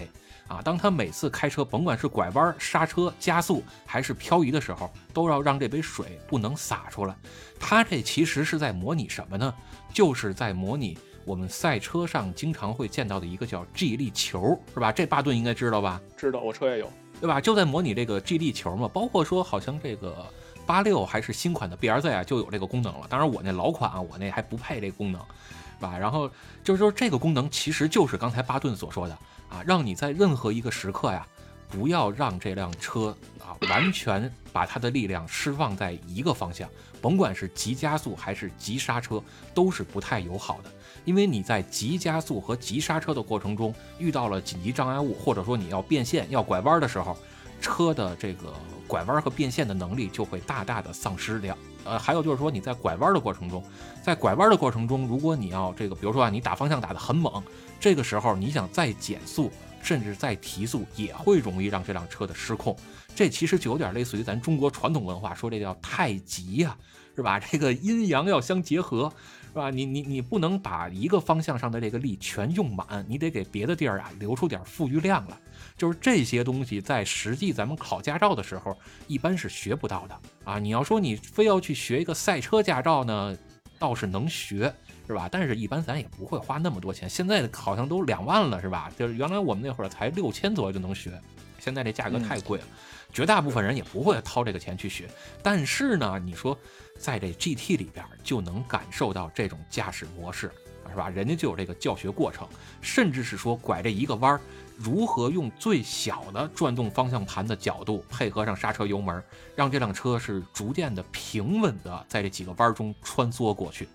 [0.52, 7.16] 啊，当他每次开车，甭管是拐弯、刹车、加速还是漂移的时候，都要让这杯水不能洒出来。
[7.58, 9.54] 他这其实是在模拟什么呢？
[9.93, 14.91] 就是在模拟我们赛车上经常会见到的一个叫 G 力球，是吧？
[14.91, 16.02] 这巴顿应该知道吧？
[16.18, 16.91] 知道，我车也有，
[17.22, 17.39] 对吧？
[17.39, 18.89] 就在模拟这个 G 力球嘛。
[18.89, 20.26] 包括说，好像这个
[20.66, 23.06] 八六还是新款的 BRZ 啊，就有这个功能了。
[23.08, 25.97] 当然，我那老款啊，我那还不配这功能，是吧？
[25.97, 26.30] 然后
[26.62, 29.18] 就是说，这个功能其实就是刚才巴顿所说的。
[29.52, 31.28] 啊，让你在任何一个时刻呀，
[31.70, 36.68] 不要让这辆车啊完全把它的力量释放在一个方向，
[37.02, 39.22] 甭管是急加速还是急刹车，
[39.54, 40.72] 都是不太友好的。
[41.04, 47.18] 因为你在急加速和急刹车的过程中遇到了紧急障碍物，或者说你要变线、要拐弯的时候，
[47.60, 48.54] 车的这个
[48.88, 51.58] 拐弯和变线的能力就会大大的丧失掉。
[51.84, 53.64] 呃，还有就是说你在拐弯的过程中，
[54.04, 57.42] 在拐弯的过程中，如果你要这个，比如说啊，你打方向打得很猛。
[57.80, 59.52] 这个时候，你想再减速，
[59.82, 62.76] 甚至再提速，也会容易让这辆车的失控。
[63.16, 66.78] 这其实就有点类似于咱中国传统文化说这叫太极呀，
[67.16, 67.40] 是吧？
[67.40, 69.12] 这个阴阳要相结合，
[69.50, 69.72] 是吧？
[69.72, 75.36] 你你你不能把一个方向上的这个力全用满，你得给别的地儿啊留出点富余量来。
[75.82, 78.78] 就是这些东西在实际咱们考驾照的时候，
[79.08, 80.60] 一般是学不到的啊。
[80.60, 83.36] 你要说你非要去学一个赛车驾照呢，
[83.80, 84.72] 倒是能学。
[85.08, 85.28] 是吧？
[85.30, 87.10] 但是，一般咱也不会花那么多钱。
[87.10, 88.90] 现在好像都两万了，是吧？
[88.98, 91.20] 就是原来我们那会儿才六千左右就能学，
[91.60, 92.66] 现在这价格太贵了，
[93.12, 95.10] 绝大部分人也不会掏这个钱去学。
[95.44, 96.58] 但是呢，你说
[96.98, 100.50] 在这 GT 里边就能感受到这种驾驶模式，
[100.90, 101.10] 是吧？
[101.10, 102.48] 人家就有这个教学过程，
[102.80, 104.40] 甚至是说拐这一个弯儿，
[104.84, 109.24] 如何用最小的转动方向盘的角度，配合上刹车油门，
[109.56, 113.88] 让这辆车是逐渐的平稳的在这几个弯中穿梭过去。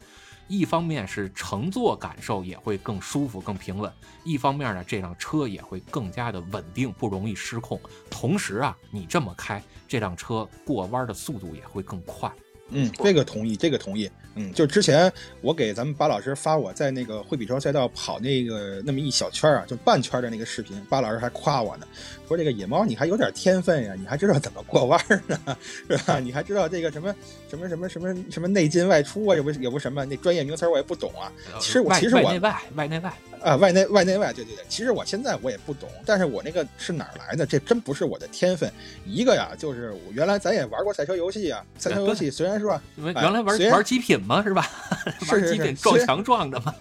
[0.48, 3.90] 一方面是乘坐感受也会更舒服、更平稳；
[4.22, 7.80] 一方面呢，这辆车也会更加的稳定，不容易失控。
[8.08, 12.30] 同时啊，你这么开，这辆车过弯的速度也会更快。
[12.68, 14.08] 嗯，这个同意，这个同意。
[14.36, 21.86] 嗯，就之前我给咱们巴老师发我在那个惠比寿赛道跑那个那么一小圈啊，就半圈的那个视频，巴老师还夸我呢，
[22.26, 25.38] 说这个野猫你还有点天分呀，你还知道怎么过弯呢，
[25.88, 26.18] 是吧？
[26.18, 27.14] 你还知道这个什么
[27.48, 31.32] 什么什么什么什么内进外出啊，也不也不什么那专业名词我也不懂啊。
[31.60, 37.46] 其实我其实我外内外外内外啊外内外内外对对对，其实我现在我也不懂，但是我那个是哪儿来的？
[37.46, 38.70] 这真不是我的天分。
[39.04, 44.68] 一个呀，就是我原来咱也玩过赛车游戏啊，赛车游戏虽然说原来玩虽然玩极品嘛是吧？
[45.22, 46.74] 是是极品是撞墙撞的嘛。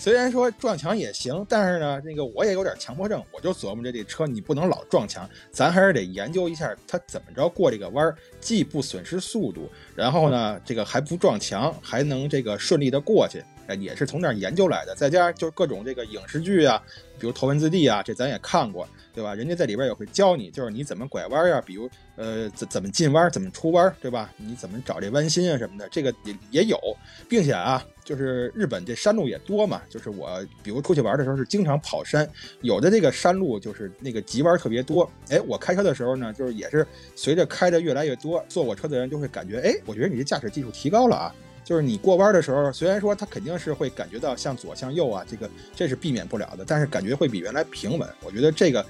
[0.00, 14.94] 虽然说撞墙也行，但是呢，那个我也有点强迫症，我就琢磨着这车你不能老撞墙，咱还是得研究一下它怎么着过这个弯儿，既不损失速度，然后呢，这个还不撞墙，还能这个顺利的过去，哎，也是从那儿研究来的。
[14.96, 16.82] 再加上就是各种这个影视剧啊，
[17.18, 19.34] 比如《头文字 D》啊，这咱也看过，对吧？
[19.34, 24.32] 人家在里边也会教你，就是你怎么拐弯呀、比如呃怎怎么进弯，怎么出弯，对吧？
[24.36, 26.78] 你怎么找这弯心啊什么的，这个也也有，
[27.28, 32.28] 并且啊，就是日本这山路也多嘛，就是我比如出去玩的时候是经常跑山，
[32.62, 41.34] 有的这个山路就是那个急弯特别多，哎，我开车的时候呢，就是也是随着开的越来越多，坐我车的人就会感觉，哎，我觉得你这驾驶技术提高了啊。
[41.68, 48.08] 就是你过弯的时候，虽然说它肯定是会感觉到向左向右啊，这个这是避免不了的，但是感觉会比原来平稳。
[48.24, 48.82] 我觉得这个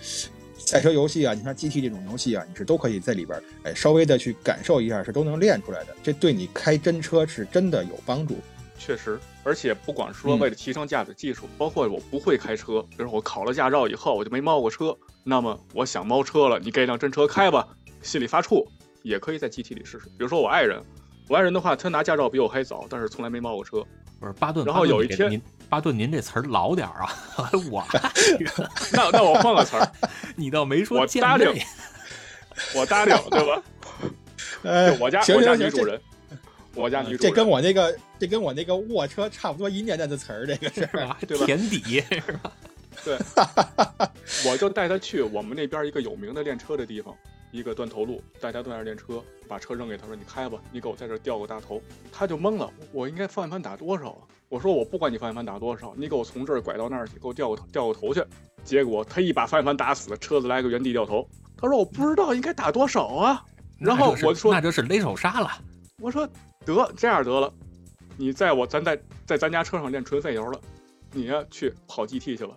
[0.57, 5.97] 赛车游戏啊，你像 GT 这种游戏啊，你是都可以在里边哎稍微的去感受一下，是都能练出来的。
[6.05, 8.37] 这对你开真车是真的有帮助。
[8.79, 17.67] 确实，而且不管说嗯为了提升驾驶技术，包括我不会开车，比如我考了驾照以后我就没猫过车，那么我想猫车了，你给辆真车开吧，
[18.03, 18.65] 心里发怵，
[19.03, 20.07] 也可以在 GT 里试试。
[20.11, 20.81] 比如说我爱人，
[21.29, 23.85] 我爱人的话，他拿驾照比我还早，但是从来没冒过车。
[24.19, 27.13] 不是巴顿，然后有一天您巴顿您这词儿老点儿啊，
[27.71, 27.87] 我
[28.93, 29.89] 那那我换个词儿，
[30.35, 33.63] 你倒没说我搭理这我搭理，对吧？
[34.65, 36.01] 呃，我家我家女主人，
[36.75, 41.17] 我家女主人这，跟我那个这跟我那个卧车差不多一年代的词儿，这个是是吧？
[41.29, 42.53] 对吧田底是吧？
[44.45, 47.15] 我就带他去我们那边一个有名的练车的地方，
[47.51, 51.81] 一个断头路，大家都在那练车，把车扔给他说：“你开吧，你给我在这掉个大头。”
[52.13, 54.23] 他就懵了，我应该方向盘打多少啊？
[54.49, 58.23] 我说我不管你方向盘打多少，你给我从这儿拐到那儿去，给我掉个头掉个头去。
[58.65, 61.27] 结果他一把方向盘打死，车子来个原地掉头。
[61.57, 63.45] 他说我不知道应该打多少啊。
[63.79, 65.51] 然后我说那就是勒手刹了。
[66.01, 66.27] 我说
[66.65, 67.53] 得这样得了，
[68.17, 70.61] 你在我咱在在咱家车上练纯费油了，
[71.13, 72.57] 你呀去跑 GT 去吧，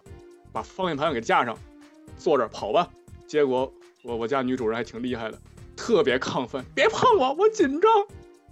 [0.51, 1.57] 把方向盘给架上，
[2.17, 2.89] 坐这儿跑吧。
[3.27, 3.71] 结果
[4.03, 5.39] 我我家女主人还挺厉害的，
[5.75, 7.91] 特别亢奋，别碰我，我紧张。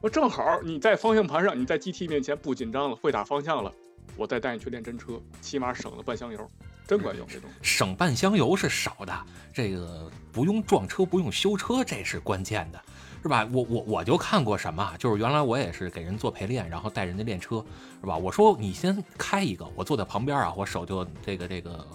[0.01, 3.73] 我正好你在方向盘上，你在 GT 面前不紧张了，会打方向了，
[4.15, 6.39] 我再带你去练真车，起码省了半箱油，
[6.87, 7.55] 真管用这东西。
[7.61, 9.13] 省半箱油是少的，
[9.53, 12.81] 这个不用撞车，不用修车，这是关键的，
[13.21, 13.45] 是吧？
[13.51, 17.65] 我我我就看过什么，就是原来我也是给人做陪练，然后带人家练车，
[17.99, 18.15] 是吧？
[18.15, 21.85] 我说你先开一个，我坐在旁边啊，我手就这个这个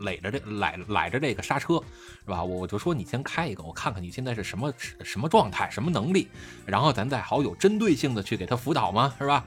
[0.00, 1.82] 垒着这揽揽着这个刹车，
[2.24, 2.42] 是吧？
[2.42, 4.72] 我我就说你先开一个，我看看你现在是什么
[5.02, 6.28] 什么状态，什么能力，
[6.66, 9.44] 然后咱再好有针对性的去给他辅导嘛，是吧？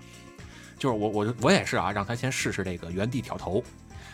[0.78, 3.64] 就是我我我也是啊，让他先试试这个原地挑头。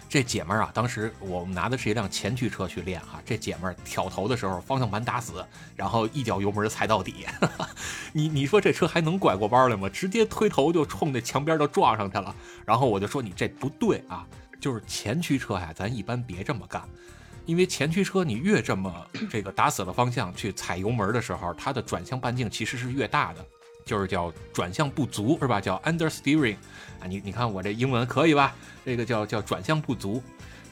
[0.10, 5.44] 这姐们儿啊，当时我们拿的是一辆前驱车去练哈、这姐们儿挑头的时候，方向盘打死，
[5.76, 7.26] 然后一脚油门踩到底。
[8.14, 9.90] 你你说这车还能拐过弯来吗？
[9.90, 12.36] 直接推头就冲那墙边就撞上去了。
[12.64, 14.24] 然后我就说你这不对啊，
[14.64, 16.88] 就是前驱车呀，咱一般别这么干。
[17.46, 23.46] 因为前驱车你越这么 这个打死了方向去踩油门的时候，它的转向半径其实是越大的，
[23.84, 25.60] 就是叫转向不足是吧？
[25.60, 26.56] 叫 understeering
[27.02, 28.56] 啊，你你看我这英文可以吧？
[28.86, 30.24] 这个叫叫转向不足。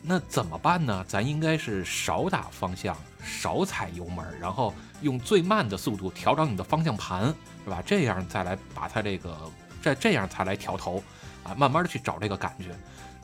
[0.02, 1.04] 那怎么办呢？
[1.06, 7.26] 咱应该是少打方向，少踩油门，然后用最慢的速度调整你的方向盘，
[7.66, 7.84] 是吧？
[7.86, 9.38] 这样再来把它这个
[9.82, 11.04] 再这样才来调头
[11.44, 12.74] 啊，慢慢的去找这个感觉。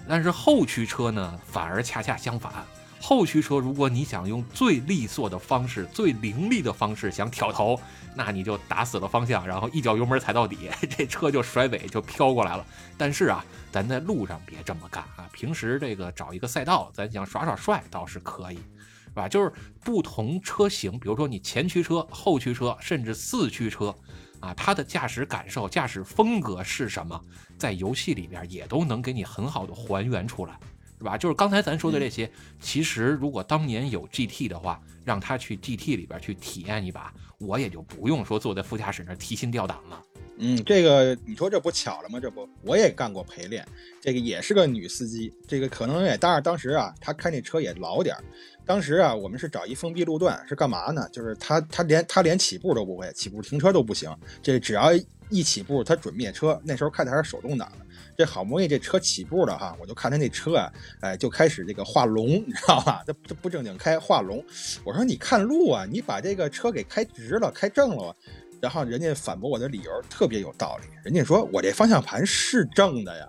[0.08, 2.52] 但是后驱车呢，反而恰恰相反。
[3.00, 7.80] 后驱车，如果你想用最利索的方式、最凌厉的方式想挑头，
[8.16, 12.66] 那你就打死了方向，然后一脚油门踩到底， 这车就甩尾就飘过来了。
[12.98, 15.30] 但是啊，咱在路上别这么干啊！
[15.32, 19.28] 平时这个找一个赛道，咱想耍耍帅倒是可以，是吧？
[19.30, 19.54] 就是
[19.84, 23.96] 不同车型，比如说你前驱车、后驱车，甚至四驱车，
[24.40, 27.20] 啊，它的驾驶感受、驾驶风格是什么，
[27.58, 30.58] 在游戏里边也都能给你很好的还原出来。
[31.00, 31.16] 是吧？
[31.16, 32.28] 就是刚才咱说的这些，
[32.60, 40.02] 其实如果当年有 GT 的话，让他去 GT 里边去体验一把，我也就不用说坐在副驾驶那儿提心吊胆了。
[40.40, 42.20] 嗯，这个你说这不巧了吗？
[42.20, 43.64] 这不我也干过陪练，
[44.02, 48.24] 这个也是个女司机，这个可能也当然当时啊，她开那车也老点儿。
[48.68, 51.08] 当时啊，我们是找一封闭路段，是干嘛呢？
[51.10, 54.14] 就是他他连他连起步都不会，起步停车都不行。
[54.44, 54.92] 这只要
[55.30, 56.60] 一起步，他准灭车。
[56.66, 57.86] 那时候开的还是手动挡的。
[58.18, 63.02] 这好不容易这车起步了哈，我就看他那车啊，哎，就开始这个画龙，你知道吧？
[63.08, 64.44] 这这不正经开画龙。
[64.84, 68.14] 我说你看路啊，你把这个车给开直了，开正了。
[68.60, 73.28] 然后人家反驳我的理由特别有道理，人家说我这方向盘是正的呀。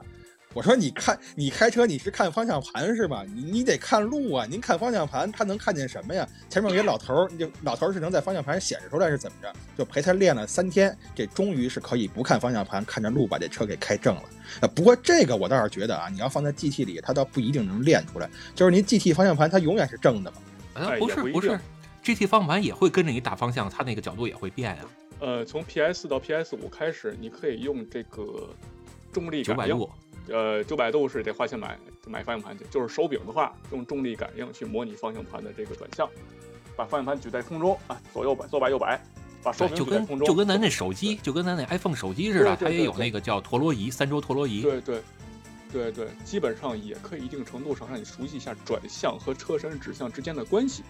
[0.55, 3.25] 我说你看你开车你是看方向盘是吧？
[3.35, 6.27] 你你得看路啊，您看方向盘他能看见什么呀？
[6.49, 9.53] 前面有一老头儿，就老头儿是能在方向盘显示出来是怎么着？
[9.77, 14.23] 就陪他练了三天，这终于是可以不看方向盘，看着路把这车给开正了。
[14.61, 18.29] 呃，不过这个我倒是觉得啊，你要放在 GT 里，它倒不一定能练出来。
[18.55, 20.39] 就是您 GT 方向盘它永远是正的嘛？
[20.83, 21.59] 啊，不是不是
[22.03, 24.85] ，GT 方向盘也会跟着你打方向，它那个角度也会变呀。
[25.21, 28.49] 呃，从 PS 到 PS 五开始，你可以用这个
[29.13, 29.89] 重力感应。
[30.31, 32.65] 呃，九百度是得花钱买买方向盘去。
[32.71, 36.09] 就是手柄的话，用重力感应去模拟方向盘的这个转向，
[36.77, 39.01] 把方向盘举在空中啊，左右摆，左摆右摆，
[39.43, 44.63] 把手柄举在空中，就跟咱那手机，就跟咱那 iPhone 手机似的，它也有那个叫陀螺仪，三轴陀螺仪。
[44.63, 45.03] 对对
[45.73, 50.83] 对对，基本上也可以一定程度上让你熟悉一下转向和车身指向之间的关系。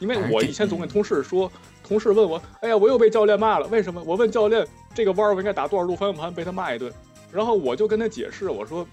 [0.00, 1.50] 因为我以前总跟同事说，
[1.86, 4.02] 同事问我，哎呀，我又被教练骂了，为什么？
[4.04, 6.92] 我问教练这个弯我应该打多少度方向盘，被他骂一顿。
[7.34, 8.86] 然后我就跟他解释，我说，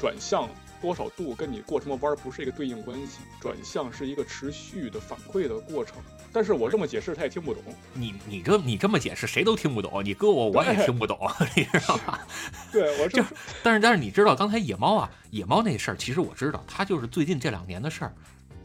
[0.00, 0.48] 转向
[0.80, 5.96] 多少度跟你过什么弯不是一个对应关系，转向是一个持续的反馈的过程。
[6.32, 7.62] 但是我这么解释他也听不懂。
[7.92, 11.18] 你你这你这么解释谁都听不懂，你搁我我也听不懂，
[11.54, 12.26] 你知道吧？
[12.72, 13.22] 对，我 这。
[13.62, 18.14] 但是但是你知道刚才野猫啊，野猫那事儿，其实我知道，他就是最近这两年的事儿。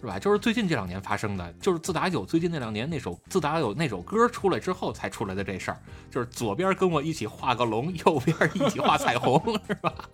[0.01, 0.17] 是吧？
[0.17, 5.77] 就是最近这两年发生的，就是自打有最近那两年那首自打有那首歌出来之后才出来的这事儿，
[6.09, 9.93] 就是左边跟我一起画个龙，右边一起画彩虹，是吧？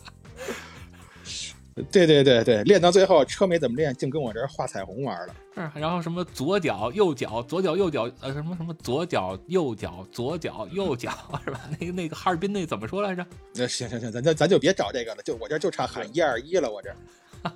[1.92, 5.36] 对对对对，练到最后车没怎么练，净跟我这儿画彩虹玩了。
[5.56, 11.12] 嗯，然后什么左脚右脚左脚右脚呃什么什么左脚右脚左脚右脚
[11.44, 11.60] 是吧？
[11.78, 13.26] 那个那个哈尔滨那怎么说来着？
[13.54, 16.96] 那行行行，咱咱咱就别找这个了，就我这就差喊一二一了，我这。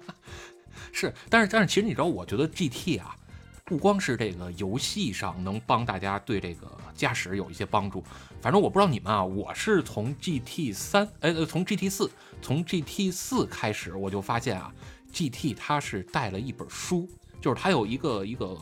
[0.91, 3.15] 是，但是但是，其实你知道，我觉得 GT 啊，
[3.63, 8.03] 不光是这个游戏上能帮大家对这个驾驶有一些帮助，
[8.41, 12.09] 反正我不知道你们啊，我是从 GT 三，哎，从 GT 四，
[12.41, 14.73] 从 GT 四开始，我就发现啊
[15.13, 17.07] ，GT 它是带了一本书，
[17.39, 18.57] 就是它有一个一个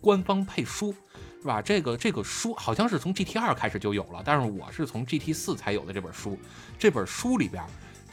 [0.00, 0.92] 官方配书，
[1.40, 1.62] 是吧？
[1.62, 6.38] 这个这个书好像是从 GT 二开始就有了，但是我是从 GT 四才有的这本书，
[6.78, 7.64] 这本书里边，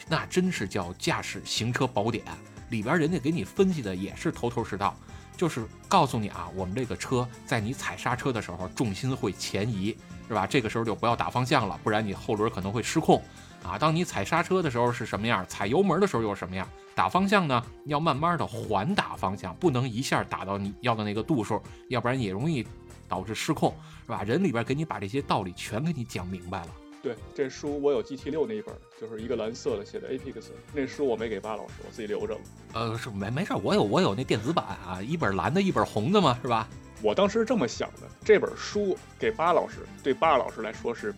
[0.08, 2.24] 那真是叫驾驶行车宝典。
[2.70, 4.95] 里边人家给你分析的也是头头是道，
[5.36, 9.95] 就是告诉你啊，我们这个车在你踩刹车的时候重心会前移，
[10.28, 10.45] 是吧？
[10.45, 13.22] 这个时候就不要打方向了，不然你后轮可能会失控
[13.63, 13.78] 啊。
[13.78, 16.68] 当你踩刹车的时候是什么样，踩油门的时候又是什么样？
[16.93, 22.65] 打方向呢，要慢慢的缓打方向，不能一下打到你要的那个度数，要不然也容易
[23.07, 23.74] 导致失控，
[24.05, 24.24] 是吧？
[24.24, 26.68] 人里边给你把这些道理全给你讲明白了。
[27.08, 32.41] 对，这书我有 GT 六那一本，就是一个蓝色的写的 Apex，那书我没给巴老师，我自己留着了。
[32.74, 36.68] 呃，是没没事，我有我有那电子版啊，一本蓝的，一本红的嘛，是吧？
[37.01, 41.16] 我当时这么想的，这本书给巴老师，对巴老师来说是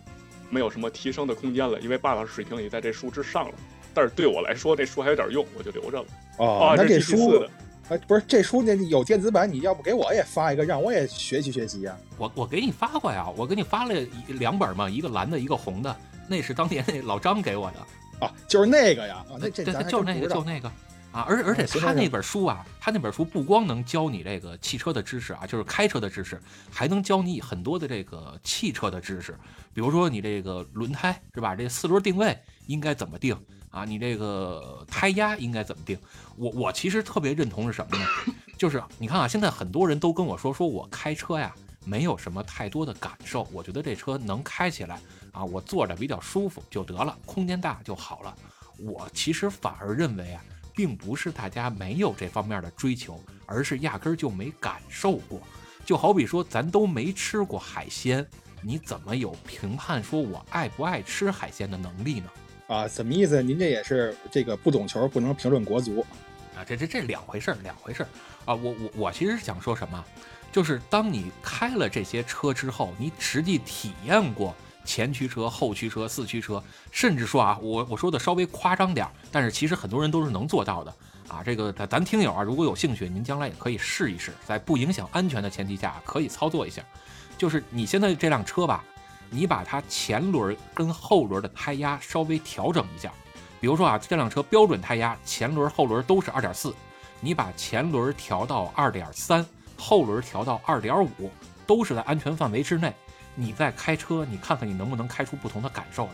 [0.48, 3.54] 没有什么提升的空间了，因为巴老师水平已在这书之上了。
[3.92, 6.06] 但是对我来说，这书还有点用，我就留着了。
[6.38, 7.44] 哦，那这书。
[7.90, 11.98] 哎，不是这书那有电子版，你要不给我也发一个，让我也学习学习呀？
[12.18, 13.92] 我我给你发过呀，我给你发了
[14.28, 15.94] 两本嘛，一个蓝的，一个红的，
[16.28, 18.24] 那是当年那老张给我的。
[18.24, 20.68] 啊，就是那个呀，啊，那这就那个就那个
[21.10, 29.36] 啊，而而且他那本书啊，他那本书不光能教你这个汽车的知识啊，就是开车的知识，还能教你很多的这个汽车的知识，
[29.74, 31.56] 比如说你这个轮胎是吧？
[31.56, 33.36] 这四轮定位应该怎么定？
[33.70, 35.98] 啊，你这个胎压应该怎么定？
[36.36, 38.04] 我我其实特别认同是什么呢？
[38.58, 41.54] 就是你看啊，现在很多人都跟我说，说我开车呀
[41.84, 45.00] 没有什么太多的感受，我觉得这车能开起来
[45.32, 48.36] 啊，我坐着比较舒服就得了，空间大就好了。
[48.76, 50.44] 我其实反而认为啊，
[50.74, 55.40] 并不是大家没有这方面的追求，而是压根儿就没感受过。
[55.84, 58.26] 就好比说，咱都没吃过海鲜，
[58.62, 62.30] 你怎么有评判说我爱不爱吃海鲜的能力呢？
[62.70, 63.42] 啊，什么意思？
[63.42, 66.06] 您这也是这个不懂球不能评论国足
[66.56, 66.62] 啊？
[66.64, 68.08] 这这这两回事儿，两回事儿
[68.44, 68.54] 啊！
[68.54, 70.04] 我我我其实是想说什么，
[70.52, 74.54] 就是当你开了这些车之后，你实际体验过
[74.84, 76.62] 前驱车、后驱车、四驱车，
[76.92, 80.94] 甚至说啊，我我说的稍微夸张点儿，但是其实很多人都是能做到的
[81.26, 81.42] 啊！
[81.44, 86.80] 这个咱咱听友啊，如果有兴趣，您将来也可以试一试，在不影响安全的前提下，可以操作一下。
[87.36, 88.84] 就是你现在这辆车吧。
[89.30, 93.12] 你把它前轮跟后轮的胎压稍微调整一下。
[93.60, 96.74] 比如说啊，这辆车标准胎压前轮后轮都是二点四，
[97.20, 99.44] 你把前轮调到二点三，
[99.76, 101.30] 后轮调到二点五，
[101.66, 102.92] 都是在安全范围之内。
[103.34, 106.12] 你再开车，你看看你能不能开出不同的感受来，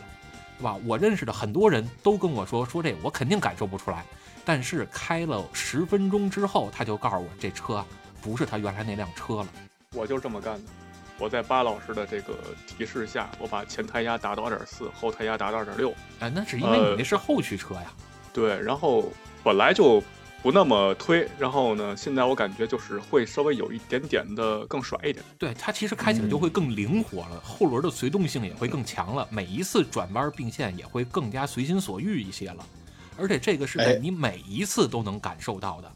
[0.59, 0.75] 对吧？
[0.85, 4.05] 我认识的很多人都跟我说，说这我肯定感受不出来。
[4.45, 7.83] 但是开了十分钟之后，他就告诉我这车
[8.21, 9.47] 不是他原来那辆车了。
[9.93, 10.71] 我就这么干的。
[11.19, 12.35] 我在巴老师的这个
[12.67, 15.93] 提示下，我把前胎压达到二点四，后胎压达到二点六。
[16.19, 17.91] 哎，那是因为你那是后驱车呀。
[18.31, 19.11] 对，然后
[19.43, 20.01] 本来就
[20.43, 25.25] 不那么推，然后呢，现在我感觉就是会稍微有一点点的更甩一点。
[25.39, 32.63] 对，它其实开起来就会更灵活了，后轮的随动性也会更强了，每一次转弯并线也会更加随心所欲一些了。
[33.17, 35.87] 而且这个是在你每一次都能感受到的。
[35.87, 35.91] 哎，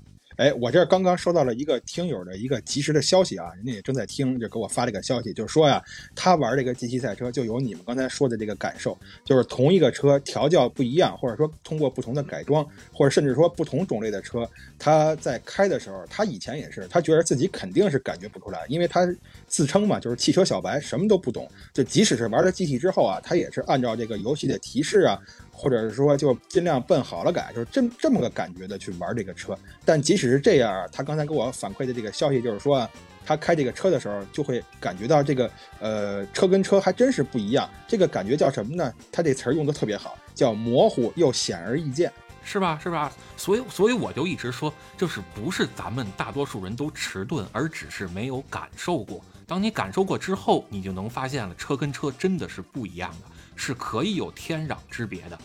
[0.59, 5.83] 我这刚刚收到了一个听友的一个及时的消息啊，人家也正在听，就给我发了一个消息，就是说呀，
[6.15, 19.07] 他玩这个 GT 赛车就有你们刚才说的这个感受，就是同一个车调教不一样，或者说通过不同的改装，或者甚至说不同种类的车，他在开的时候，他以前也是，他觉得自己肯定是感觉不出来，因为他
[19.47, 25.19] 自称嘛，就是汽车小白，什么都不懂，就即使是玩了 GT 之后啊，他也是按照这个游戏的提示啊。
[25.61, 29.55] 或者是说，就尽量奔好了改，就是这这么个感觉的去玩这个车。
[29.85, 32.89] 但即使是这样，他刚才给我反馈的这个消息就是说，
[33.23, 37.69] 他开这个车的时候就会感觉到这个呃车跟车还真是不一样。
[37.87, 38.91] 这个感觉叫什么呢？
[39.11, 42.11] 他这词儿用的特别好，叫模糊又显而易见，
[42.43, 42.79] 是吧？
[42.81, 43.13] 是吧？
[43.37, 49.23] 所以所以我就一直说，就是不是咱们大多数人都迟钝，而只是没有感受过。
[49.45, 53.27] 当你感受过之后，你就能发现了，车跟车真的是不一样的。
[53.61, 55.37] 是可以有天壤之别的。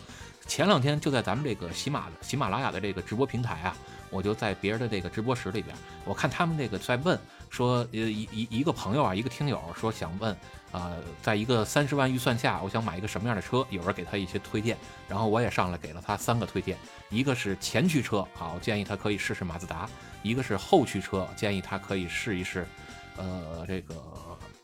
[0.47, 3.77] 前两天就在咱们这个喜马喜马拉雅的这个直播平台啊，
[4.09, 7.19] 我就在别人的这个直播室里边，我看他们那个在问
[7.51, 10.35] 说，呃一一一个朋友啊，一个听友说想问，
[10.71, 13.63] 啊，在一个三十万预算下，我想买一个什么样的车？
[13.69, 14.75] 有人给他一些推荐，
[15.07, 16.75] 然后我也上来给了他三个推荐，
[17.09, 19.85] 一个是前驱车，好建议他可以试试马自达；
[20.23, 22.65] 一个是后驱车，建议他可以试一试，
[23.17, 23.95] 呃这个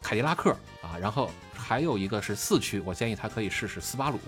[0.03, 0.51] 凯迪拉克
[0.83, 1.31] 啊，然后。
[1.55, 4.19] 还有一个是四驱，我建议他可以试试斯巴鲁，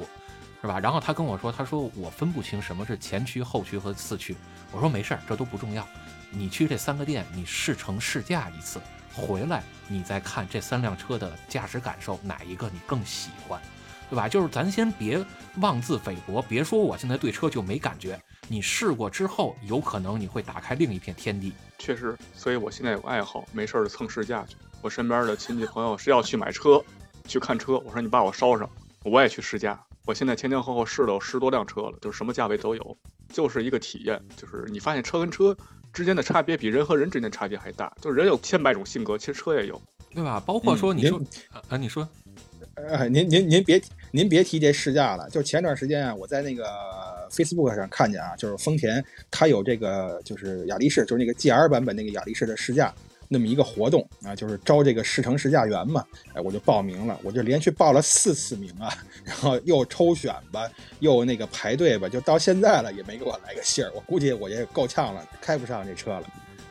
[0.61, 0.79] 是吧？
[0.79, 4.33] 然后他跟我说，他说我分不清什么是前驱、后驱和四驱。
[4.71, 5.85] 我说没事儿，这都不重要。
[6.29, 8.79] 你去这三个店，你试乘试驾一次，
[9.13, 13.61] 回来你再看这三辆车的驾驶感受，哪一个你更喜欢，
[14.09, 14.29] 对吧？
[14.29, 15.21] 就是咱先别
[15.57, 18.17] 妄自菲薄，别说我现在对车就没感觉。
[18.47, 21.51] 你试过之后，有可能你会打开另一片天地。
[21.77, 24.55] 确实，所以我现在有爱好，没事儿就蹭试驾去。
[24.85, 26.79] 我身边的亲戚朋友是要去买车。
[27.27, 28.69] 去看车，我说你把我捎上，
[29.03, 29.83] 我也去试驾。
[30.05, 32.97] 我现在前前后后试了有十多辆车了，就是什么价位都有，
[33.29, 34.21] 就是一个体验。
[34.37, 35.57] 就是你发现车跟车
[35.91, 37.91] 之间的差别比人和人之间差别还大。
[37.99, 39.81] 就是人有千百种性格，其实车也有，
[40.13, 40.39] 对吧？
[40.45, 41.19] 包括说你说
[41.67, 42.07] 啊，你说，
[42.75, 43.81] 呃，您您您别
[44.11, 45.27] 您别提这试驾了。
[45.31, 46.63] 就前段时间啊，我在那个
[47.31, 52.93] Facebook 上看见啊，就是丰田它有这个就是雅力士，就是那个 GR 版本那个雅力士的试驾。
[53.27, 58.89] 那么一个活动啊，就是招这个试乘试驾员嘛，哎，我就报名了，我就连续报了四次名啊，
[59.23, 60.69] 然后又抽选吧，
[60.99, 66.23] 又那个排队吧，就到现在了也没给我来个信儿，我估计我也够呛了，开不上这车了。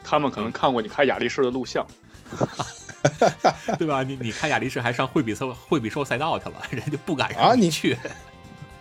[0.03, 1.87] 他们可能看过你开雅力士的录像，
[3.79, 4.03] 对吧？
[4.03, 7.97] 你你开雅力士还上惠比寿惠比寿赛道去了，人家不敢让你去。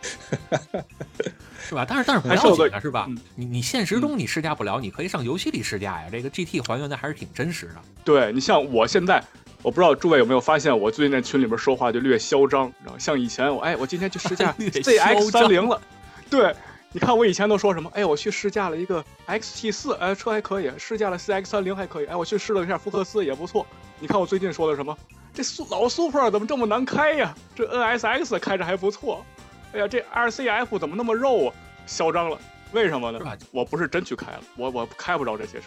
[1.67, 1.85] 是吧？
[1.87, 3.07] 但是但是不要紧的是吧？
[3.35, 6.07] 你你现实中你试驾不了，你可以上游戏里试驾呀。
[6.11, 7.75] 这个 GT 还原的还是挺真实的。
[8.03, 9.23] 对你像我现在，
[9.61, 15.81] 我不知道诸位有没有发现，我最近在群里边说话就略嚣张，然后像以前我哎，我今天去试驾 ZX 三零了。
[16.29, 16.53] 对，
[16.91, 17.89] 你看我以前都说什么？
[17.95, 22.05] 哎，我去试驾了一个 XT 四，哎，车还可以；试驾了 CX 三零还可以。
[22.07, 23.65] 哎，我去试了一下福克斯也不错。
[23.99, 24.95] 你看我最近说的什么？
[25.33, 27.33] 这苏老 Super 怎么这么难开呀？
[27.55, 29.25] 这 NSX 开着还不错。
[29.73, 31.53] 哎呀，这 RCF 怎么那么肉啊？
[31.85, 32.39] 嚣张了，
[32.71, 33.19] 为什么呢？
[33.51, 35.65] 我不是真去开了，我我开不着这些车，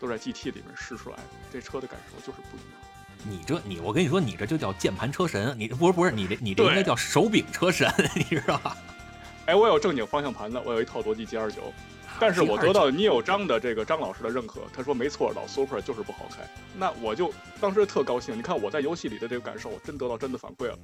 [0.00, 1.22] 都在 GT 里面试出来的，
[1.52, 2.70] 这车的感受就是不一样。
[3.22, 8.76] 你这你，我跟你说，你这就叫键盘车神，你不是不是你这你这应该叫手柄车神， 你知道吧？
[9.46, 11.72] 哎，我有正经方向盘的，我有一套罗技 G 二九。
[12.18, 16.38] 但是我得到你有章的这个张老师的认可，他说没错，老 Super 就是不好开。
[16.78, 18.36] 那我就当时特高兴。
[18.36, 20.78] 你看我在游戏里的这个感受，我真得到真的反馈了。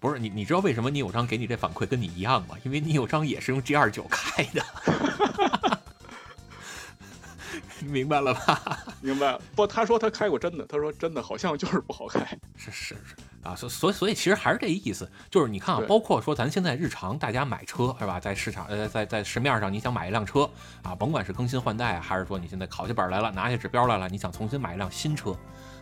[0.00, 2.54] 不是你，你知道为什么你有章给你这反馈跟你一样吗？
[2.64, 4.64] 因为你有章也是用 G 二九开的，
[7.86, 8.78] 明白了吧？
[9.00, 9.40] 明白了。
[9.54, 12.20] 不，他说他开过真的，他说真的好像就是不好开。
[12.56, 20.48] 是是是啊，所所以所以其实还是这意思，就是你看啊，包括说咱现在日常大家买车是吧，在市场呃在在市面上你想买一辆车
[20.82, 25.36] 啊，甭管是更新换代，还是说你现在考下本来了，拿下指标来了，你想重新买一辆新车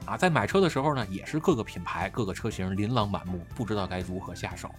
[0.04, 4.70] 啊，在买车的时候呢，也是各个品牌各个车型琳琅满目，不知道该如何下手。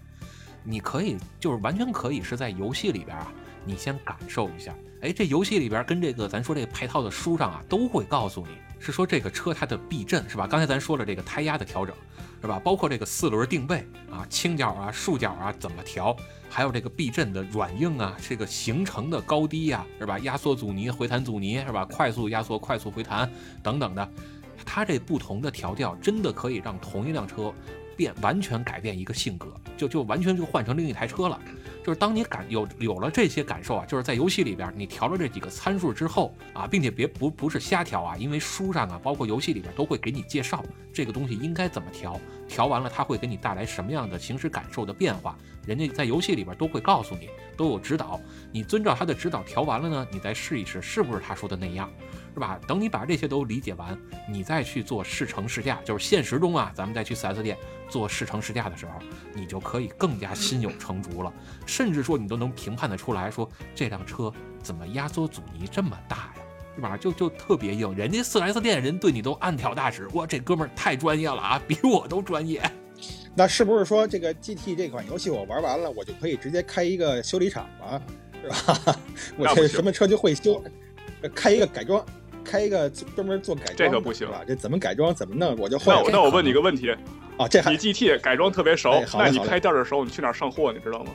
[0.64, 3.32] 你可以就是完全可以是在游戏里边啊，
[3.66, 10.48] 你先感受一下，哎，这游戏里边跟这个咱说这个配套的书上啊，都会告诉你是说这个车它的避震是吧？
[10.48, 11.96] 刚才咱说了这个胎压的调整
[12.42, 12.60] 是吧？
[12.64, 16.16] 包括这个四轮定位啊，倾角啊、竖角啊怎么调，
[16.50, 20.18] 还有这个避震的软硬啊，这个行程的高低呀是吧？
[20.20, 21.86] 压缩阻尼、回弹阻尼是吧？
[21.86, 23.32] 快速压缩、快速回弹
[23.62, 24.10] 等等的，
[24.66, 27.54] 它这不同的调调真的可以让同一辆车。
[27.96, 31.42] 变完全改变一个性格，就就完全就换成另一台车了。
[31.88, 40.62] 就是当你感有有了这些感受啊，就是在游戏里边你调了这几个参数之后啊，并且别不不是瞎调啊，因为书上啊，包括游戏里边都会给你介绍
[40.92, 48.20] 这个东西应该怎么调，调完了它会给你带来什么样的行驶感受的变化，人家在游戏里边都会告诉你，都有指导。
[48.52, 51.90] 你遵照他的指导调完了呢，你再试一试是不是他说的那样。
[52.38, 52.60] 是吧？
[52.68, 53.98] 等你把这些都理解完，
[54.30, 57.58] 你再去做试乘试驾，就是现实中啊，咱们再去 4S 店
[57.90, 58.92] 做试乘试驾的时候，
[59.34, 61.34] 你就可以更加心有成竹了。
[61.66, 64.32] 甚至说你都能评判得出来，说这辆车
[64.62, 66.34] 怎么压缩阻尼这么大呀？
[66.76, 66.96] 是吧？
[66.96, 67.92] 就就特别硬。
[67.96, 72.62] 人家 4S 店人对你都暗挑大指，哇，这哥们儿太专业了啊，比我都专业。
[73.34, 78.00] 那是不是说这个 GT 这款游戏我玩完了，我就可以直接开一个修理厂了，
[78.44, 78.96] 是吧？
[79.38, 80.64] 我这什么车就会修，
[81.34, 82.06] 开一个改装。
[82.48, 84.42] 开一个专门做改装，这可不行啊！
[84.48, 85.86] 这怎么改装怎么弄，我就会。
[85.88, 86.90] 那我那我问你个问题
[87.38, 91.12] 啊，这你 GT 改装特别熟，那你开店的时候你去哪上货，你知道吗？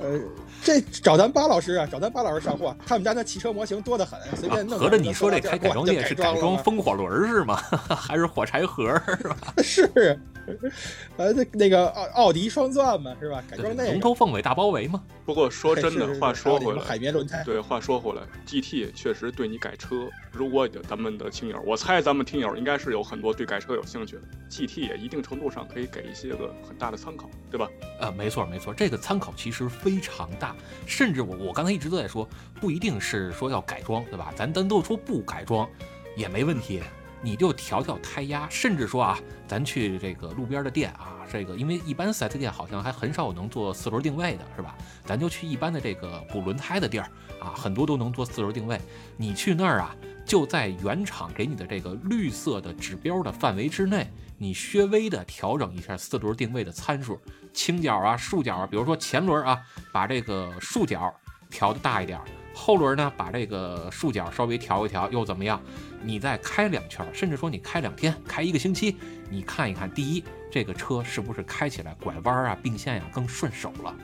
[0.00, 0.20] 呃，
[0.62, 4.78] 这找咱巴老师啊，找咱巴老师上货，他们家那汽车模型多得很，随便弄。
[4.78, 7.56] 合着你说这开改装店是改装风火轮是吗？
[7.88, 9.36] 还是火柴盒是吧？
[9.62, 10.18] 是。
[11.16, 13.42] 呃，那那个奥奥迪双钻嘛，是吧？
[13.50, 15.02] 改装那龙头凤尾大包围嘛。
[15.24, 17.42] 不过说真的，话说回来，海绵轮胎。
[17.44, 27.68] 对，话说回来，GT 确实对你改车，如果咱们的听友，我猜咱们听友应该是有很多对改车有兴趣的，GT 也一定程度上可以给一些个很大的参考，对吧？
[28.00, 32.26] 呃，没错没错，这个参考其实非常大，甚至我我刚才一直都在说，
[32.60, 34.32] 不一定是说要改装，对吧？
[34.36, 35.68] 咱单都说不改装
[36.16, 36.82] 也没问题。
[37.20, 44.76] 你就调调胎压，甚至说啊，咱去这个路边的店啊，这个因为一般四 S 店好像还很少有能做四轮定位的，是吧？
[45.04, 47.10] 咱就去一般的这个补轮胎的地儿
[47.40, 48.80] 啊，很多都能做四轮定位。
[49.16, 49.94] 你去那儿啊，
[50.24, 57.20] 就在原厂给你的这个绿色的指标的范围之内，你稍微的调整一下四轮定位的参数，
[57.52, 59.60] 倾角啊、竖角啊，比如说前轮啊，
[59.92, 61.12] 把这个竖角
[61.50, 62.20] 调的大一点。
[62.60, 65.62] 后轮呢，把这个竖角稍微调一调，又怎么样？
[66.02, 68.96] 你再开两圈，甚至说你开两天，开一个星期，
[69.30, 73.94] 你看一看，第一，这个车是不是开起来拐弯啊、并线呀更顺手了？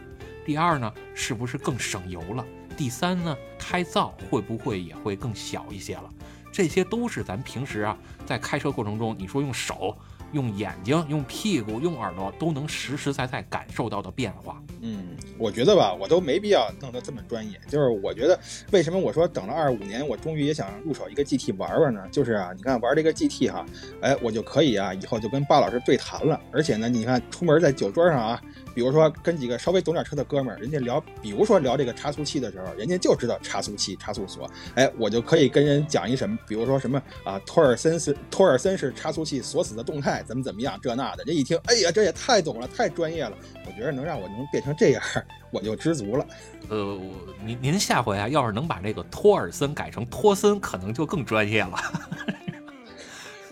[0.47, 2.47] 第二呢，是不是更省油了？
[2.77, 6.09] 第三呢，胎噪会不会也会更小一些了？
[6.53, 9.99] 这些都是咱平时啊，在开车过程中，你说用手。
[10.35, 14.62] 用眼睛、用屁股、用耳朵都能实实在在感受到的变化。
[14.82, 17.59] 嗯，我觉得吧，我都没必要弄得这么专业。
[17.68, 18.39] 就是我觉得，
[18.72, 22.07] 为什么我说等了二十五年，我终于也想入手一个 GT 玩玩呢？
[22.11, 23.64] 就是啊，你看玩这个 GT 哈，
[24.03, 26.39] 哎，我就可以啊，以后就跟巴老师对谈了。
[26.53, 28.43] 而且呢，你看出门在酒桌上啊。
[28.75, 45.03] 比如说跟几个稍微懂点车的哥们儿，人家聊，比如说聊这个差速器的时候，人家就知道差速器、差速锁，哎，我就可以跟人讲一什么，比如说什么啊，托尔森是托尔森是差速器锁死的动态，怎么怎么样，这那的，人一听，哎呀，这也太懂了，太专业了，我觉得能让我能变成这样，
[45.53, 46.27] 我就知足了。
[46.68, 47.12] 呃，我
[47.45, 51.79] 您您下回啊，要是能把这个托尔森改成托森，可能就更专业了。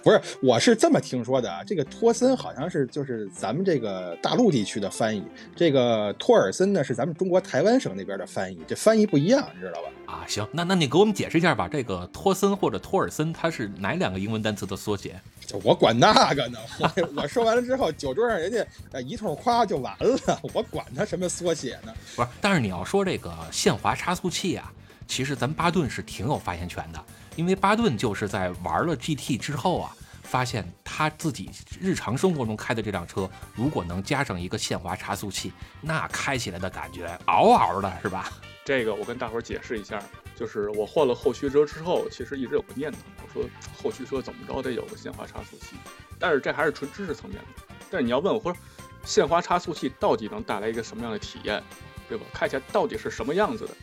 [0.02, 1.62] 不是，我是这么听说的啊。
[1.64, 5.22] 这个托森好像是就是咱们这个大陆地区的翻译，
[5.54, 9.88] 这个托尔森呢是咱们中国台湾省那边的翻译，这翻译不一样，你知道吧？
[10.06, 11.68] 啊，行，那那你给我们解释一下吧。
[11.68, 15.20] 这个托森或者托尔森，它是哪两个英文单词的缩写？
[15.62, 16.90] 我管那个呢，我
[17.22, 21.92] 我说完了之后，酒桌上人家呃一通夸就完了，我管他什么缩写呢？
[22.16, 24.72] 不是，但是你要说这个限滑差速器啊，
[25.06, 27.02] 其实咱巴顿是挺有发言权的。
[27.34, 29.96] 因为巴顿就是在玩了 GT 之后啊，
[30.32, 35.52] 发现他自己日常生活中开的这辆车，如果能加上一个限滑差速器，
[35.82, 38.32] 那开起来的感觉嗷嗷的，是吧？
[38.64, 40.02] 这个我跟大伙儿解释一下，
[40.34, 45.76] 就是我换了后驱车之后，其实一直有个念头，我说后驱车怎么着得有个限滑差速器，
[46.18, 47.74] 但是这还是纯知识层面的。
[47.90, 48.56] 但是你要问我说，
[49.04, 51.62] 限滑差速器到底能带来一个什么样的体验，
[52.08, 52.24] 对吧？
[52.32, 53.74] 开起来到底是什么样子的？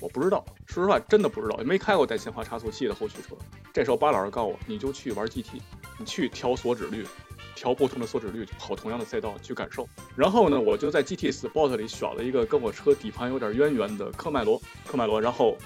[0.00, 3.36] 我不知道，说实话真的不知道，也没开过带限滑差速器的后驱车。
[3.72, 5.60] 这时候巴老师告诉我，你就去玩 GT，
[6.04, 7.06] 去调锁止率，
[7.54, 9.88] 调不同的锁止率，跑同样的赛道去感受。
[10.16, 15.56] 然后呢，我就在 GT Sport 里选了一个跟我车底盘有点渊源的科迈罗，科迈罗，然后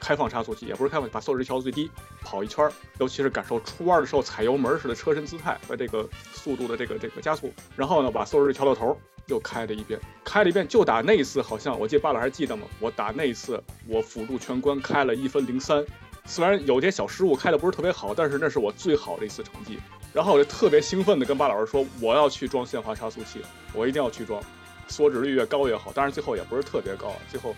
[0.00, 1.90] 开放差速器，也不是开放，把锁止率调到最低，
[2.22, 7.52] 跑一圈儿，尤其是感受出弯的时候踩油门时的车身姿态和这个速度的这个这个加速。
[7.76, 8.98] 然后呢，把锁止率调到头。
[9.26, 12.66] 又开了一遍，开了一遍，就打那一次，好像我记得巴老还记得吗？
[12.78, 15.82] 我打那一次，我辅助全关开了一分零三，
[16.26, 19.78] 虽然有些小失误，开的不是特别好，但是那是我最好的一次成绩。
[20.12, 23.42] 然后我就特别兴奋的跟巴老师说，我要去装限滑差速器，
[23.72, 24.42] 我一定要去装，
[24.88, 25.92] 锁止率越高越好。
[25.92, 27.54] 当然最后也不是特别高，最后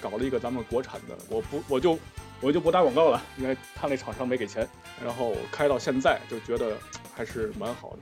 [0.00, 1.98] 搞了一个咱们国产的，我不我就
[2.40, 4.68] 我就不打广告了，因为他那厂商没给钱。
[5.04, 6.76] 然后开到现在就觉得
[7.16, 7.98] 还是蛮好的。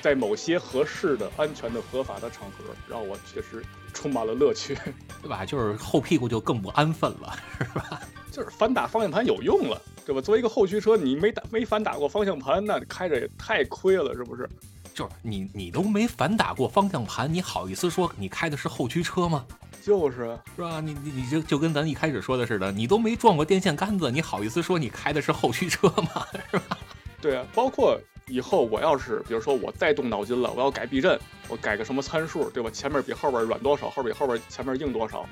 [0.00, 4.76] 在某些合适的、安全的、合法的场合，让我确实充满了乐趣，
[5.22, 5.44] 对吧？
[5.44, 8.00] 就是后屁股就更不安分了， 是吧？
[8.30, 10.20] 就是反打方向盘有用了，对吧？
[10.20, 14.48] 作为一个后驱车，你没打没反打过方向盘，那开着也太亏了，是不是？
[14.92, 19.44] 就是你你都没反打过方向盘，你好意思说你开的是后驱车吗？
[19.82, 20.80] 就是是吧？
[20.80, 26.26] 你你你就就跟咱一开始说的似的，你都没撞过电线杆子，你好意思说你开的是后驱车吗？
[26.50, 26.78] 是吧？
[27.20, 27.98] 对啊，包括。
[28.30, 32.70] 以后我要是，比如说我再动脑筋了，我要改避震，我改个什么参数，对吧？
[32.70, 35.26] 前面比后边软多少，后边比后边前面硬多少？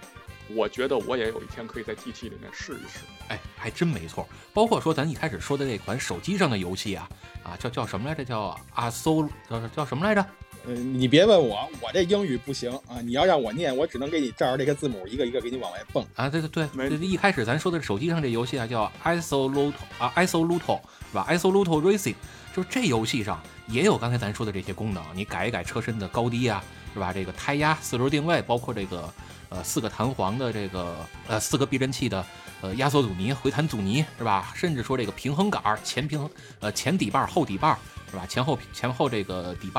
[0.55, 3.01] 我觉得我也有一天可以在 GT 里面试一试。
[3.29, 4.27] 哎，还真没错。
[4.55, 7.09] 包括说咱一开始说的这款手机上的游戏啊，
[7.43, 8.25] 啊，叫叫什么来着？
[8.25, 10.25] 叫阿搜，叫叫什么来着？
[10.67, 13.01] 呃，你别问我，我这英语不行啊。
[13.03, 16.31] 你要让我念，我只能给你照着这个字母一个一个给你往外蹦啊。
[16.31, 20.81] 对对对，一开始咱说的手机上这游戏啊，叫 Isoluto 啊，Isoluto
[21.11, 22.15] 是吧？Isoluto Racing。
[22.55, 26.63] 就这游戏上也有刚才咱说的这些功能，你改一改车身的高低啊，
[26.93, 27.13] 是吧？
[27.13, 29.13] 这个胎压、四轮定位，包括这个
[29.49, 30.97] 呃四个弹簧的这个
[31.27, 32.25] 呃四个避震器的
[32.61, 34.53] 呃压缩阻尼、回弹阻尼，是吧？
[34.55, 36.31] 甚至说这个平衡杆前平衡
[36.61, 37.79] 呃前底板后底板，
[38.11, 38.27] 是吧？
[38.27, 39.71] 前后前后这个底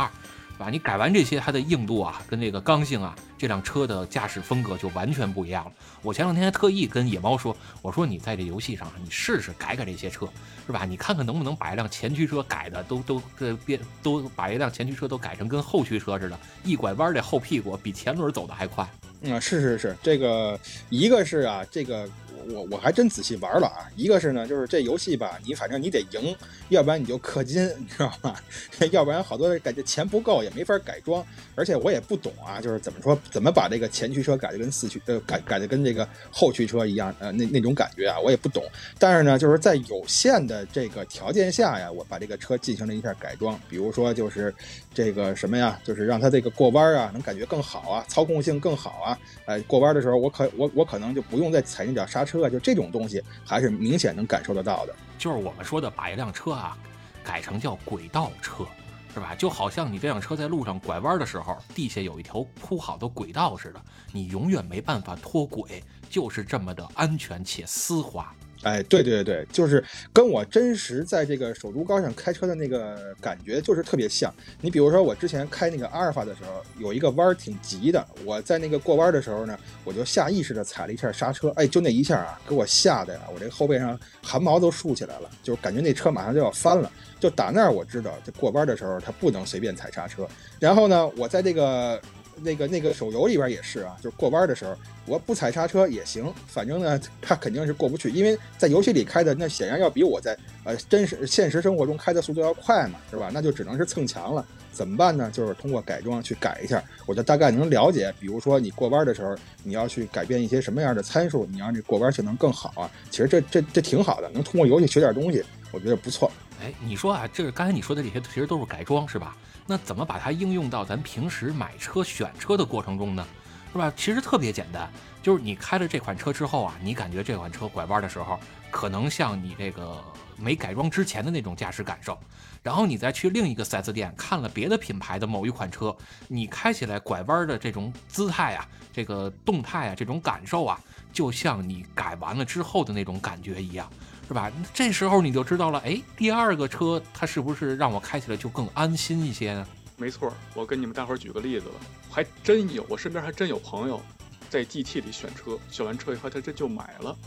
[0.59, 5.71] 吧，你改完这些，它的硬度啊，跟这个刚性啊，这辆车的驾驶风格就完全不一样了。
[6.01, 10.27] 我前两天还特意跟野猫说，我说你在这游戏上，你试试改改这些车，
[10.67, 10.85] 是吧？
[10.85, 18.87] 你看看能不能把一辆前驱车改的都都这变都把一辆前驱车都改成跟后驱车似的，一拐弯这后屁股比前轮走的还快。
[19.21, 20.59] 嗯，是是是，这个
[20.89, 22.09] 一个是啊，这个。
[22.47, 26.35] 我我还真仔细玩了啊，一个是呢，就是这游戏吧，你反正你得赢，
[26.69, 28.35] 要不然你就氪金，你知道吗？
[28.91, 31.25] 要不然好多感觉钱不够也没法改装，
[31.55, 38.63] 而且我也不懂啊，就是怎么说怎么把这个前驱车改的跟四驱呃改改的跟这个后驱车一样呃那那种感觉啊，我也不懂。
[38.97, 44.53] 但是呢，就是在有限的这个条件下呀，我把这个车进行了一下改装，比如说就是
[44.93, 52.28] 这个什么呀，就是让它这个过弯啊能感觉更好啊，操控性更好啊，呃过弯的时候我可我我可能就不用再踩那脚刹车。
[52.29, 56.77] 车就这种东西还是明显能感受得到的，就是我们说的把一辆车啊
[57.23, 58.65] 改成叫轨道车，
[59.13, 59.33] 是吧？
[59.33, 63.81] 就好像你这辆车在路上拐弯的时候，地下有一条铺好的轨道似的，
[64.11, 68.33] 你永远没办法脱轨，就是这么的安全且丝滑。
[68.63, 69.81] 哎，对对对，就是
[70.11, 74.33] 跟我真实在这个首都高上开车的那个感觉就是特别像。
[74.59, 86.91] 你比如说，我之前开那个阿尔法的时候，有一个弯儿挺急的，我在那个过弯的时候呢，我就下意识的踩了一下刹车，哎，就那一下啊，给我吓得呀，我这后背上汗毛都竖起来了，就感觉那车马上就要翻了。
[87.17, 90.27] 就打那儿我知道，这过弯的时候它不能随便踩刹车。
[90.59, 92.01] 然后呢，我在这个。
[92.43, 94.75] 那个那个手游里边也是啊，就是过弯的时候，
[95.05, 103.29] 我不踩刹车也行，反正呢，它肯定是过不去，因为在游戏里开的那显然要比我在呃真实现实生活中开的速度要快嘛，是吧？
[103.33, 105.29] 那就只能是蹭墙了，怎么办呢？
[105.31, 112.89] 就是通过改装去改一下，我就大概能了解，比如说你过弯的时候，你要去改变一些什么样的参数，你让这过弯性能更好啊。
[113.09, 116.31] 其实这这这挺好的，能通过游戏学点东西，我觉得不错。
[116.61, 119.35] 哎，你说啊，这刚才你说的这些其实都是改装，是吧？
[119.69, 123.23] 那怎么把它应用到咱平时买车选车的过程中呢？
[123.71, 123.93] 是吧？
[123.95, 124.91] 其实特别简单，
[125.21, 128.39] 就是你开了这款车之后啊，你感觉这款车拐弯的时候，
[128.71, 130.03] 可能像你这个
[130.37, 132.17] 没改装之前的那种驾驶感受。
[132.63, 135.95] 然后你再去另一个 4S 店看了别的品牌的某一款车，
[136.27, 140.81] 你开起来拐弯的这种姿态啊，这个动态啊，这种感受啊，
[141.13, 143.87] 就像你改完了之后的那种感觉一样。
[144.29, 144.51] 是吧？
[144.71, 149.67] 这时候你就知道了，哎，第二个车它是不是让我开起来就更安心一些呢？
[149.97, 151.75] 没错，我跟你们大伙儿举个例子吧，
[152.11, 153.99] 还真有，我身边还真有朋友
[154.47, 157.17] 在 GT 里选车，选完车以后他真就买了。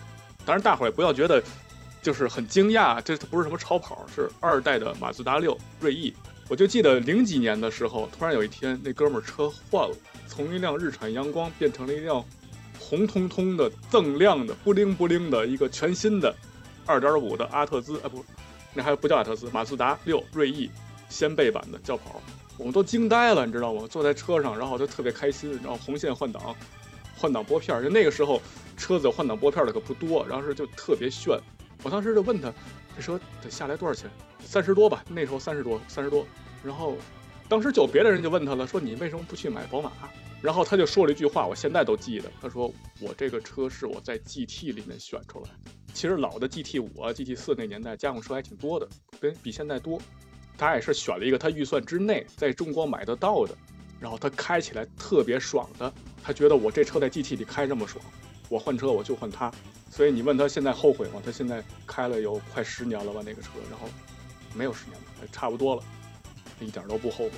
[0.46, 1.42] 当然，大伙儿也不要觉得
[2.00, 6.14] 就是很惊讶，这不是什么超跑，是二代的马自达六锐意。
[6.48, 9.96] 我就记得零几年的时候，突然有一天那哥们儿车换了，
[10.28, 12.24] 从一辆日产阳光变成了一辆
[12.78, 16.34] 红彤彤的、锃亮的、不灵不灵的一个全新的
[16.86, 18.24] 2.5的阿特兹，啊不，
[18.74, 20.70] 那还不叫阿特兹，马自达六锐意
[21.08, 22.20] 掀背版的轿跑，
[22.56, 23.86] 我们都惊呆了，你知道吗？
[23.88, 26.54] 坐在车上，然后就特别开心，然后红线换挡，
[27.16, 28.40] 换挡拨片，就那个时候
[28.76, 31.38] 车子换挡拨片的可不多，然后是就特别炫。
[31.82, 32.52] 我当时就问他，
[32.96, 34.10] 这车得下来多少钱？
[34.44, 36.26] 三十多吧，那时候三十多，三十多。
[36.62, 36.96] 然后
[37.48, 39.90] 当时就别的人就问他了，说你为什么不去买宝马？
[40.40, 42.28] 然后他就说了一句话，我现在都记得。
[42.40, 45.70] 他说：“我这个车是我在 GT 里面选出来的。
[45.94, 48.88] 其实老的 GT 五啊、GT 四那年代家用车还挺多的，
[49.20, 50.00] 跟比现在多。
[50.58, 53.56] 他也是选了一个他预算之内，在中国买得到的，
[53.98, 55.92] 然后他开起来特别爽的。
[56.22, 58.04] 他觉得我这车在 GT 里开这么爽，
[58.48, 59.50] 我换车我就换它。
[59.90, 61.20] 所以你问他现在后悔吗？
[61.24, 63.88] 他现在开了有快十年了吧那个车，然后
[64.54, 65.82] 没有十年了，差不多了，
[66.60, 67.32] 一点都不后悔。”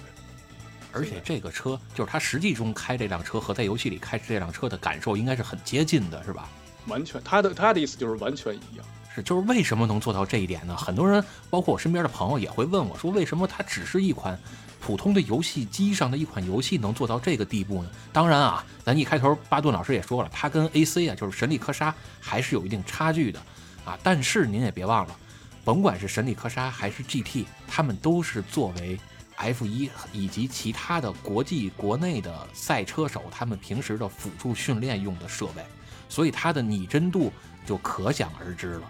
[0.93, 6.49] 而且这个车就是他实际中开这辆车和在游戏里开这辆车的感受应该是很接近的，是吧？
[6.87, 8.85] 完全，他的他的意思就是完全一样。
[9.15, 10.77] 是，就是为什么能做到这一点呢？
[10.77, 14.39] 很多人，包括我身边的朋友也会问我说，为什么它只是一款
[14.81, 17.91] 普通的游戏机上的一款游戏能做到这个地步呢？
[18.13, 23.41] 当然啊，咱一开头巴顿老师也说了，它跟 AC 啊，就是神力科莎还是有一定差距的
[23.85, 23.99] 啊。
[24.03, 25.17] 但是您也别忘了，
[25.65, 28.99] 甭管是神力科莎还是 GT，他们都是作为。
[29.37, 35.65] F 一以及其他的国际、国内的赛车手，他们平时的辅助训练用的设备，
[36.15, 37.33] 所以它的拟真度
[37.67, 38.83] 就可想而知了，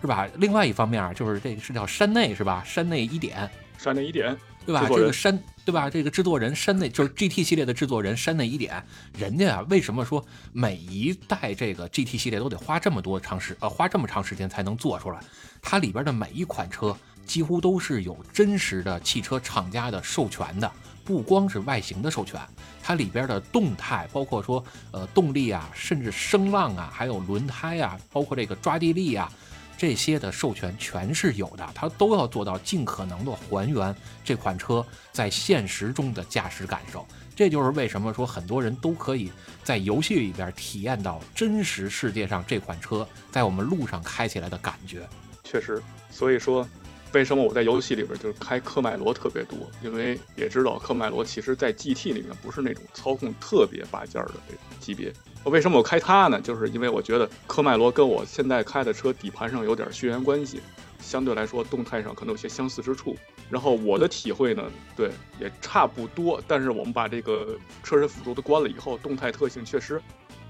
[0.00, 0.28] 是吧？
[0.38, 2.62] 另外一方面啊就是这个是叫山内是吧？
[2.66, 3.48] 山内一点，
[3.78, 4.36] 山内一点，
[4.66, 4.84] 对吧？
[4.88, 5.88] 这个山，对吧？
[5.88, 8.84] 这个制作人山内就是 GT 系列的制作人山内一点，
[9.16, 15.20] 人家啊，为什么说每一代这个 GT 系列都得花这么多长时呃花这么长时间才能做出来？
[15.62, 16.96] 它里边的每一款车。
[17.24, 20.70] 几乎都是有真实的汽车厂家的授权的，
[21.04, 22.40] 不光是外形的授权，
[22.82, 29.30] 它里边的动态，包括说呃动力啊，甚至声浪啊，还有轮胎啊，包括这个抓地力啊，
[29.76, 37.06] 这些的授权全是有的，它都要做到尽可能的还原这款车在现实中的驾驶感受。
[37.34, 39.32] 这就是为什么说很多人都可以
[39.64, 45.08] 在游戏里边体验到真实世界上这款车在我们路上开起来的感觉。
[45.42, 46.68] 确实，所以说。
[47.12, 49.58] 为什么我在游戏里边就是开科迈罗特别多？
[49.82, 55.12] 因为也知道科迈罗其实，在 GT 里面不是那种操控特别拔尖的这种级别。
[55.44, 56.40] 为什么我开它呢？
[56.40, 60.60] 就是因为我觉得科迈罗跟我现在开的车底盘上有点血缘关系，
[61.00, 63.16] 相对来说动态上可能有些相似之处。
[63.50, 64.62] 然后我的体会呢，
[64.96, 66.42] 对也差不多。
[66.46, 70.00] 但是我们把这个车身辅助都关了以后，动态特性确实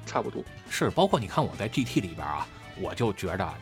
[0.07, 0.45] 差不多。
[0.71, 2.47] 是，包括你看我在 GT 里边啊，
[2.81, 3.53] 我就觉得。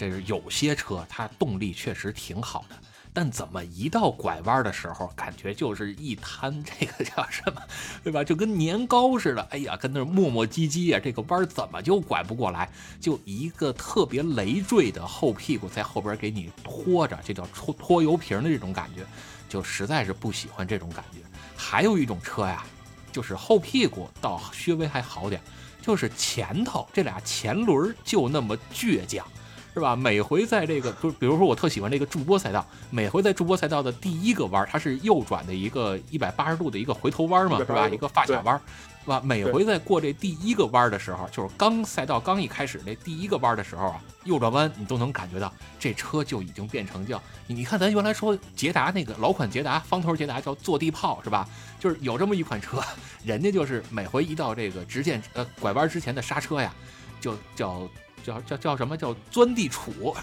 [0.00, 2.76] 这是有些车，它动力确实挺好的，
[3.12, 7.60] 但怎么一到拐弯的时候，感觉就是一滩这个叫什么，
[8.02, 8.24] 对吧？
[8.24, 12.66] 就跟年糕似的，哎呀，跟那磨磨唧唧呀，这个弯怎么就拐不过来？
[12.98, 19.04] 就一个特别累赘的后屁股在后边给你拖着，这叫拖拖油瓶的这种感觉，
[19.50, 21.18] 就实在是不喜欢这种感觉。
[21.54, 22.64] 还有一种车呀，
[23.12, 25.42] 就是后屁股倒稍微还好点，
[25.82, 29.26] 就是前头这俩前轮就那么倔强。
[29.72, 29.94] 是吧？
[29.94, 37.88] 每回在这个，不，比如说我特喜欢这个驻波赛道，每回在驻波赛道的第一个弯，它是右转的一个一百八十度的一个回头弯嘛，是吧？
[37.88, 38.60] 一个发卡弯，
[39.04, 39.20] 是吧？
[39.24, 51.48] 每回在过这第一个弯的时候，就是刚赛道刚一开始那第一个弯的时候啊，右转弯你都能感觉到这车就已经变成叫你看咱原来说捷达那个老款捷达方头捷达叫坐地炮是吧？
[51.78, 52.82] 就是有这么一款车，
[53.24, 56.74] 人家就是每回一到这个直线呃拐弯之前的刹车呀，
[57.20, 57.88] 就叫。
[58.24, 60.14] 叫叫叫什么叫钻地杵，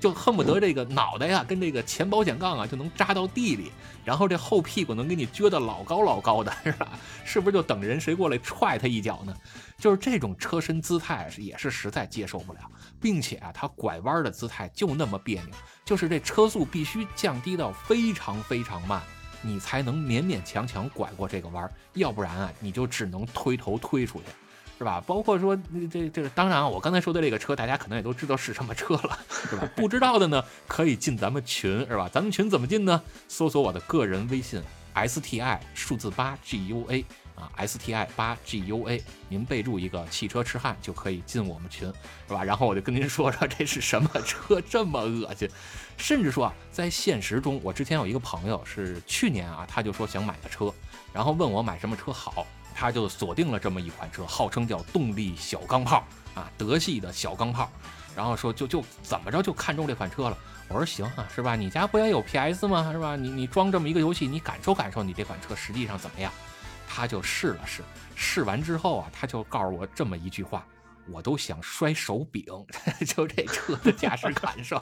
[0.00, 3.72] 就恨不得这个脑袋呀跟这个前保险杠啊就能扎到地里，
[4.04, 6.88] 然后这后屁股能给你撅得老高老高的，是吧？
[7.24, 9.34] 是不是就等人谁过来踹他一脚呢？
[9.78, 12.60] 就是这种车身姿态也是实在接受不了，
[13.00, 15.50] 并且啊，它拐弯的姿态就那么别扭，
[15.84, 19.02] 就是这车速必须降低到非常非常慢，
[19.42, 24.24] 你才能勉勉强强拐过这个弯，要不然啊，你就只能推头推出去。
[24.78, 25.02] 是吧？
[25.06, 25.56] 包括说
[25.90, 29.68] 这这个，当然，我刚才说的这个车，大家可能也都知道是什么车了，是吧？
[29.74, 32.08] 不知道的呢，可以进咱们群，是吧？
[32.12, 33.02] 咱们群怎么进呢？
[33.26, 34.62] 搜索我的个人微信
[34.92, 37.04] S T I 数字八 G U A
[37.34, 41.90] 啊，S T I 八 G U A，您备注一个汽车痴汉就可以进我们群，
[42.28, 42.44] 是吧？
[42.44, 45.48] 然后我就跟您说说这是什么车，这么恶心。
[45.96, 50.70] 甚至说啊，在现实中，我之前有一个朋友是去年啊，他就说想买个车，
[51.12, 52.46] 然后问我买什么车好。
[52.78, 56.04] 他就锁定了这么一款车，号称叫动力小钢炮
[56.34, 57.70] 啊，德系的小钢炮，
[58.14, 60.36] 然后说就就怎么着就看中这款车了。
[60.68, 61.56] 我说行啊，是吧？
[61.56, 62.92] 你家不也有 PS 吗？
[62.92, 63.16] 是吧？
[63.16, 66.30] 你你装这么一个游戏，你感受感受你这款车实际上怎么样？
[66.86, 67.82] 他就试了试，
[68.14, 70.66] 试完之后啊，他就告诉我这么一句话：
[71.08, 72.44] 我都想摔手柄，
[73.06, 74.78] 就这车的驾驶感受，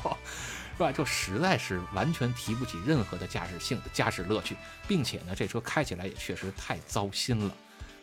[0.76, 0.90] 是吧？
[0.90, 4.56] 就实在是完全提不起任何的驾驶性、驾驶乐趣，
[4.88, 7.54] 并且呢，这车开起来也确实太糟心了。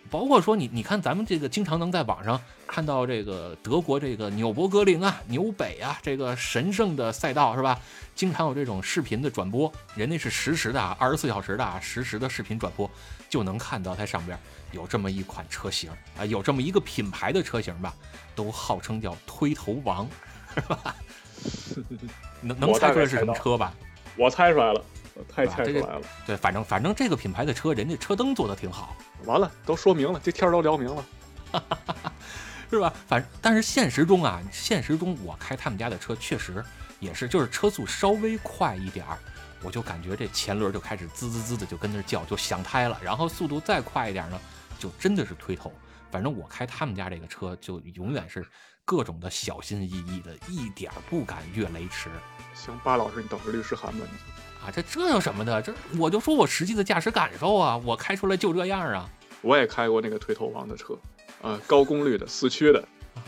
[0.10, 7.80] 包括说你，你看咱们这个经常能在网上看到这个德国这个纽博格林啊、纽北啊这个神圣的赛道是吧？
[8.14, 12.90] 经常有这种视频的转播，人家是实时的啊，二十四小时的啊，实时的视频转播，
[13.30, 14.38] 就能看到它上边
[14.72, 17.94] 有这么一款车型啊，有这么一个品牌的车型吧，
[18.36, 20.08] 都号称叫推头王，
[20.56, 20.96] 是吧？
[22.42, 23.74] 能能猜出来是什么车吧？
[24.18, 24.84] 我猜出来了。
[25.26, 28.96] 太猜出来了，对，反正反正这个品牌的车，人家车灯做的挺好。
[29.26, 31.06] 完了，都说明了，这天都聊明了，
[32.70, 32.94] 是吧？
[33.08, 36.64] 反但是现实中啊，现实中我开他们家的车确实
[37.00, 39.18] 也是，就是车速稍微快一点儿，
[39.62, 43.00] 我就感觉这前轮就开始滋滋滋的就跟那叫，就响胎了。
[43.04, 44.40] 然后速度再快一点呢，
[44.80, 45.72] 就真的是推头。
[46.10, 48.46] 反正我开他们家这个车，就永远是
[48.84, 52.10] 各种的小心翼翼的，一点不敢越雷池。
[52.54, 54.31] 行，巴老师，你等着律师函吧，你。
[54.64, 55.62] 啊，这这有什么的？
[55.62, 59.10] 这我就说我实际的驾驶感受啊，我开出来就这样啊。
[59.42, 60.96] 我也开过那个推头王的车，
[61.42, 62.88] 啊，高功率的四驱的，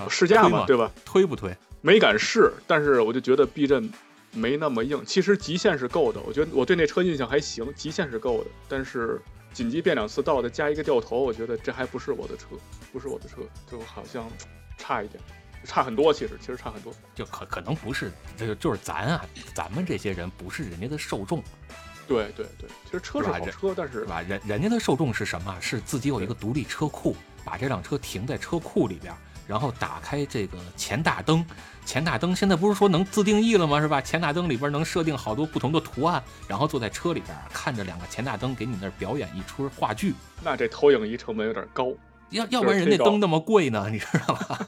[0.10, 0.92] 试驾嘛，对吧？
[1.04, 1.56] 推不推？
[1.82, 3.92] 没敢试，但是我就觉得避震
[4.32, 5.04] 没那么硬。
[5.06, 8.50] 其实极限是够的，我觉得我对那车印象还行，极限是够的。
[8.70, 9.20] 但是
[9.52, 12.50] 紧急变两次道的加一个掉头，我觉得这还不是我的车，
[12.92, 13.38] 不是我的车，
[13.70, 14.30] 就好像
[14.78, 15.20] 差一点。
[15.66, 21.44] 差很多，其实其实差很多，就可可能不是，这个就是咱啊，咱们这些人不是人家的受众。
[22.06, 25.58] 对对对，其实车是好车，但是吧，人人家的受众是什么？
[25.62, 27.16] 是自己有一个独立车库，
[27.46, 29.14] 把这辆车停在车库里边，
[29.48, 31.46] 然后打开这个前大灯，
[31.86, 33.80] 前大灯现在不是说能自定义了吗？
[33.80, 34.02] 是吧？
[34.02, 40.14] 前大灯里边能设定好多不同的图案，然后坐在车里边看着两个前大灯给你那儿表演一出话剧。
[40.44, 41.94] 那这投影仪成本有点高，
[42.32, 43.88] 要要不然人家灯那么贵呢？
[43.90, 44.60] 你知道吗？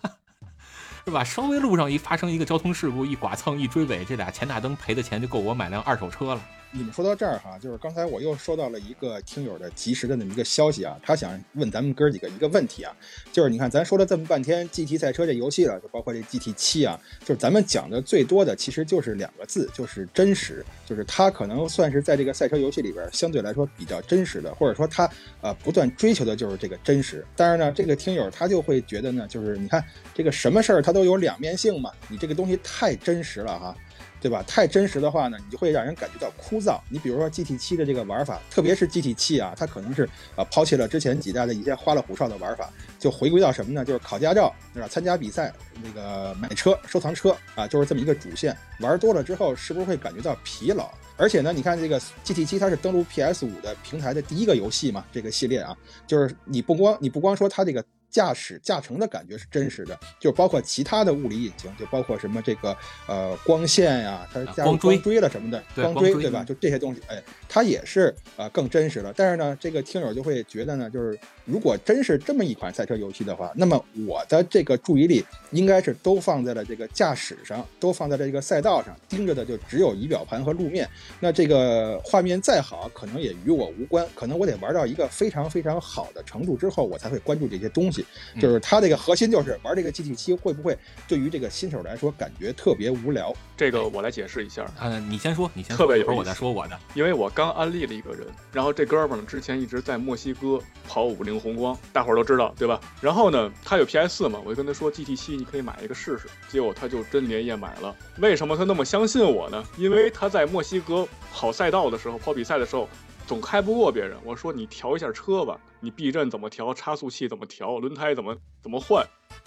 [1.06, 1.24] 是吧？
[1.24, 6.42] 稍微路上一发生一个交通事故，一剐蹭一追尾，这俩前大灯赔的钱就够我买辆二手车了。
[6.78, 12.94] 你们说到这儿哈，就是刚才我又收到了一个听友的及时的那么一个消息啊，他想问咱们哥几个一个问题啊，
[13.32, 27.26] 就是你看咱说了这么半天 GT 赛车这游戏了，就包括这 GT 七啊，就是咱们讲的最多的其实就是两个字，就是真实，就是它可能算是在这个赛车游戏里边相对来说比较真实的，或者说它呃不断追求的就是这个真实。
[27.38, 29.82] 但是呢，这个听友他就会觉得呢，就是你看
[30.14, 33.74] 这个什么事儿它都有两面性嘛，你这个东西太真实了哈。
[34.22, 34.44] 对吧？
[34.48, 36.80] 太真实的话呢，你就会让人感觉到枯燥。
[36.90, 42.70] 你比如说 GT 七的这个玩法，特别是 GT 七啊，它可能是呃抛弃了之前几代的一些花里胡哨的玩法，
[43.00, 43.86] 就回归到什么呢？
[43.86, 44.88] 就是考驾照，对吧？
[44.88, 48.56] 参加比赛，那个买车、收藏车啊，就是这么一个主线。
[48.80, 50.90] 玩多了之后，是不是会感觉到疲劳？
[51.18, 55.76] 而且呢，你看这个 GT 七，它是登陆 PS 五的平台的第一个游戏嘛，这个系列啊，
[56.08, 57.84] 就是你不光你不光说它这个。
[58.10, 62.76] 驾驶驾乘的感觉是真实的，就包括其他的物理引擎，就包括什么这个
[63.08, 66.44] 呃光线呀，它加入光追了什么的，光追对吧？
[66.44, 69.14] 就这些东西，哎，它也是呃更真实了。
[69.16, 80.90] 但是呢，这个听友就会觉得呢，就是如果真是这么一款赛车游戏的话，那么我的这个注意力应该是都放在了这个驾驶上，都放在了这个赛道上，盯着的就只有仪表盘和路面。
[81.20, 88.05] 那这个画面再好，可能也与我无关，可能我得玩到一个非常非常好的程度之后，我才会关注这些东西。
[88.40, 90.78] 就是它这个核心就是玩这个 GT 七会不会
[91.08, 93.34] 对于这个新手来说感觉特别无聊？
[93.56, 94.66] 这个我来解释一下。
[94.82, 95.86] 嗯，你先说，你先说。
[95.86, 102.80] 特别有我再说我的，因为我刚安利了一个人，然后这哥们儿之前一直在墨西哥跑五菱宏光，大伙儿都知道对吧？
[103.02, 107.96] 然后呢，他有 PS 四嘛，我就跟他说 GT 七你可以买一个试试，结果他就真连夜买了。
[108.18, 109.64] 为什么他那么相信我呢？
[109.78, 112.90] 因为他在墨西哥跑赛道的时候，跑比赛的时候。
[113.28, 119.06] 总开不过别人，我说你调一下车吧，你避震怎么调，差速器怎么调，轮胎怎么怎么换，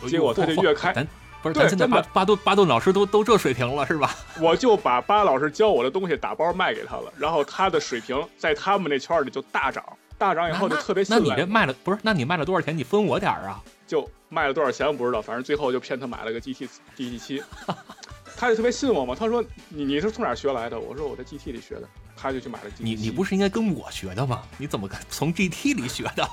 [0.09, 0.93] 结果他就越开，
[1.43, 4.15] 不是，咱现在巴巴顿巴顿老师都都这水平了是吧？
[4.41, 9.85] 我就把巴老师教我的东西打包卖给他了，然后他的水平在他们那圈里就大涨，
[10.19, 11.05] 大涨以后就特别。
[11.09, 11.99] 那你这卖了不是？
[12.03, 12.77] 那你卖了多少钱？
[12.77, 13.63] 你分我点儿啊？
[13.87, 17.43] 就卖了多少钱我不知道，反正最后就骗他买了个 GT GT 七，
[18.39, 19.15] 他就特别信我嘛。
[19.15, 20.79] 他说你你是从哪学来的？
[20.79, 21.89] 我说我在 GT 里学的。
[22.21, 24.43] 他就去买了 GT，你你不是应该跟我学的吗？
[24.57, 26.29] 你怎么从 GT 里学的？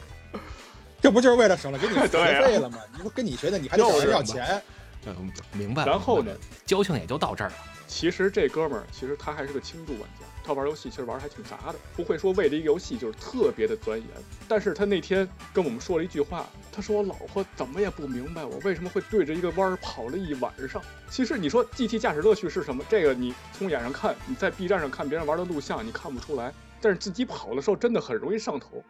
[1.02, 2.78] 这不就是为了省了给你学费了吗？
[2.96, 4.62] 你不跟你学的，你还得找人要钱。
[5.06, 5.84] 嗯，明白。
[5.84, 6.34] 然后呢，
[6.66, 7.56] 交情也就到这儿了。
[7.86, 10.24] 其实这哥们儿，其实他还是个轻度玩家。
[10.48, 14.08] 他玩游戏其实玩的还挺杂的，不会说为了一个游戏就是特别的钻研。
[14.48, 20.80] 但是他那天跟我们说了一句话，他说我老婆怎么也不明白我为什么会对着一个弯儿跑了一晚上。
[21.10, 22.82] 其实你说 GT 驾驶乐趣是什么？
[22.88, 26.50] 这个你从眼上看，你在 B 站上看别人玩的录像，你看不出来。
[26.80, 28.82] 但是自己跑的时候真的很容易上头。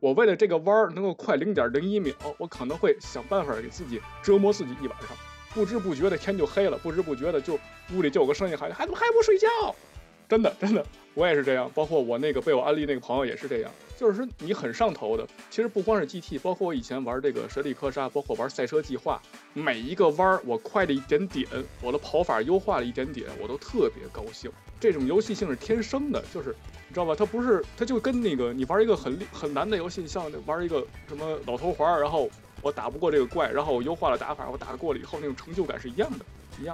[0.00, 5.10] 我为了这个弯儿能够快零点零一秒，我可能会想办法给自己折磨自己一晚上。
[5.54, 7.56] 不知不觉的天就黑了，不知不觉的就
[7.92, 9.46] 屋里就有个声音喊：“还怎么还不睡觉？”
[10.34, 10.84] 真的真的，
[11.14, 11.70] 我也是这样。
[11.72, 13.70] 包括我那个被我安利那个朋友也是这样。
[13.96, 19.22] 就是说你很上头的，其实不光是 GT，包括我以前玩这个《神力科杀》，包括玩《赛车计划》，
[19.62, 21.46] 每一个弯儿我快了一点点，
[21.80, 24.50] 我的跑法优化了一点点，我都特别高兴。
[24.80, 26.48] 这种游戏性是天生的，就是
[26.88, 27.14] 你知道吧？
[27.16, 32.28] 它不是，它就跟那个你玩一个很很难的游戏，像玩一个什么老头环，然后
[32.60, 36.24] 我打不过这个怪，然后我优化了打法，我打过了以后那种成就感是一样的，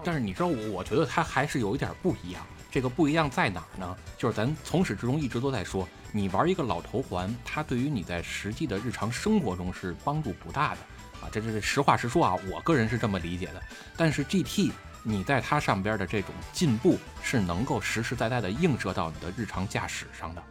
[0.04, 2.44] 但是你知道我，我觉得它还是有一点不一样。
[2.70, 3.96] 这个不一样在哪儿呢？
[4.16, 10.80] 就是咱从始至终一直都在说，你玩一个老头环，它对于你在实际的日常生活中是帮助不大的
[11.20, 11.28] 啊。
[11.32, 13.60] 这这是实话实说啊，我个人是这么理解的。
[13.96, 14.70] 但是 GT，
[15.02, 20.42] 你在它上边的这种进步是能够实实在在的映射到你的日常驾驶上的，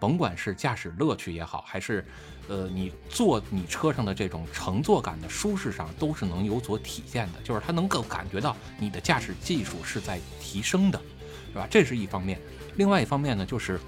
[0.00, 2.04] 甭管是驾驶乐趣也好，还是
[2.48, 7.40] 呃你坐你车上的这种乘坐感的舒适上，都是能有所体现的。
[7.42, 11.00] 就是它能够感觉到你的驾驶技术是在提升的。
[11.50, 11.66] 是吧？
[11.70, 12.38] 这是一方面，
[12.76, 13.80] 另外一方面呢，就是，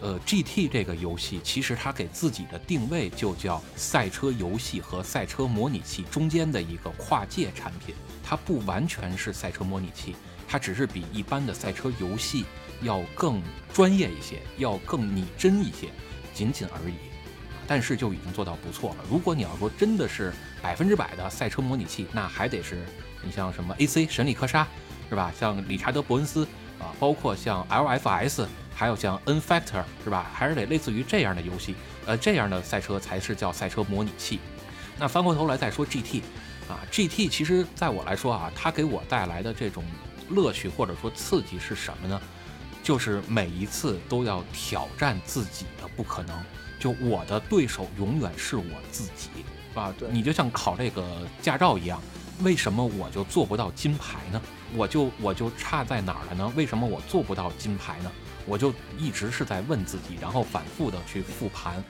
[0.00, 10.16] 呃，GT 这个游戏其实它给自己的定位就叫赛车游戏和赛车模拟器中间的一个跨界产品，它不完全是赛车模拟器，
[10.48, 12.46] 它只是比一般的赛车游戏
[12.82, 13.42] 要更
[13.72, 15.88] 专业一些，要更拟真一些，
[16.32, 16.94] 仅仅而已。
[17.66, 19.04] 但是就已经做到不错了。
[19.10, 20.32] 如果你要说真的是
[20.62, 22.84] 百分之百的赛车模拟器，那还得是
[23.22, 24.66] 你像什么 AC 神力科莎，
[25.08, 25.32] 是吧？
[25.38, 26.46] 像理查德伯恩斯。
[26.80, 30.28] 啊，包括像 LFS，还有像 N Factor，是吧？
[30.34, 34.40] 还是得类似于这样的游戏，呃，这样的赛车才是叫赛车模拟器。
[34.98, 36.20] 那翻过头来再说 GT，
[36.68, 39.84] 啊，GT 其实在我来说啊，它给我带来的这种
[40.30, 42.20] 乐趣或者说刺激是什么呢？
[42.84, 46.44] 就是每一次都要挑战自己的不可能，
[46.78, 49.30] 就我的对手永远是我自己，
[49.74, 52.00] 啊，对，你就像考这个驾照一样。
[52.40, 54.42] 为什么我就做不到金牌呢？
[54.76, 56.52] 我就我就差在哪儿了呢？
[56.54, 58.12] 为什么我做不到金牌呢？
[58.44, 61.82] 我就一直是在问自己，然后反复的去复盘。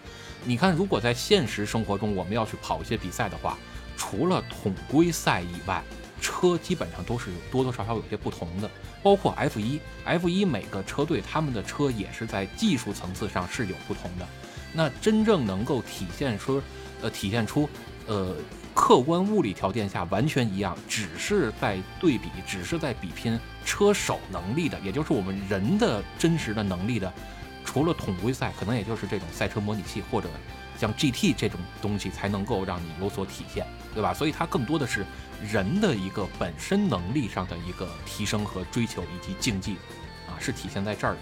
[0.45, 3.59] 你看，如果在现实生活中我们要去跑一些比赛的话，
[3.97, 5.83] 除了统规赛以外，
[6.21, 8.71] 车基本上都是多多少少有些不同的。
[9.05, 14.26] 包括 F 一，F 一每个车队他们的车也是在技术层次上是有不同的。
[14.72, 16.60] 那真正能够体现出，
[17.01, 17.68] 呃，体现出，
[18.06, 18.35] 呃。
[18.76, 27.12] 客观物理条件下完全一样，只是在对比，只是在比拼车手能力的，也就是我们人的真实的能力的。
[27.64, 30.28] 除了统规赛，可能也就是这种赛车模拟器或者
[30.76, 33.64] 像 GT 这种东西才能够让你有所体现，
[33.94, 34.12] 对吧？
[34.12, 35.06] 所以它更多的是
[35.51, 39.77] 人的一个本身能力上的一个提升和追求以及竞技，
[40.27, 41.21] 啊，是体现在这儿的。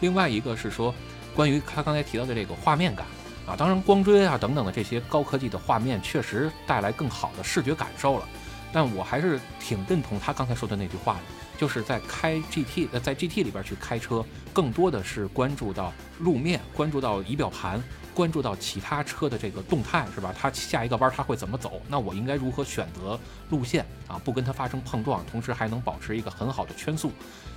[0.00, 0.94] 另外一个是说，
[1.34, 3.06] 关于他刚才提到的这个画面感。
[3.46, 8.28] 啊，当然光追啊等等的这些高科技的画面确实带来更好的视觉感受了，
[8.70, 11.20] 但我还是挺认同他刚才说的那句话的，
[11.58, 17.82] 就是在开 GT 呃在 GT 里边去开车，更多的是关注到路面，关注到仪表盘，
[18.14, 20.34] 关注到其他车的这个动态，是吧？
[20.38, 21.80] 它下一个弯它会怎么走？
[21.88, 23.18] 那我应该如何选择
[23.50, 24.20] 路线啊？
[24.24, 27.12] 不跟它发生碰撞，同时还能保持一个很好的圈速，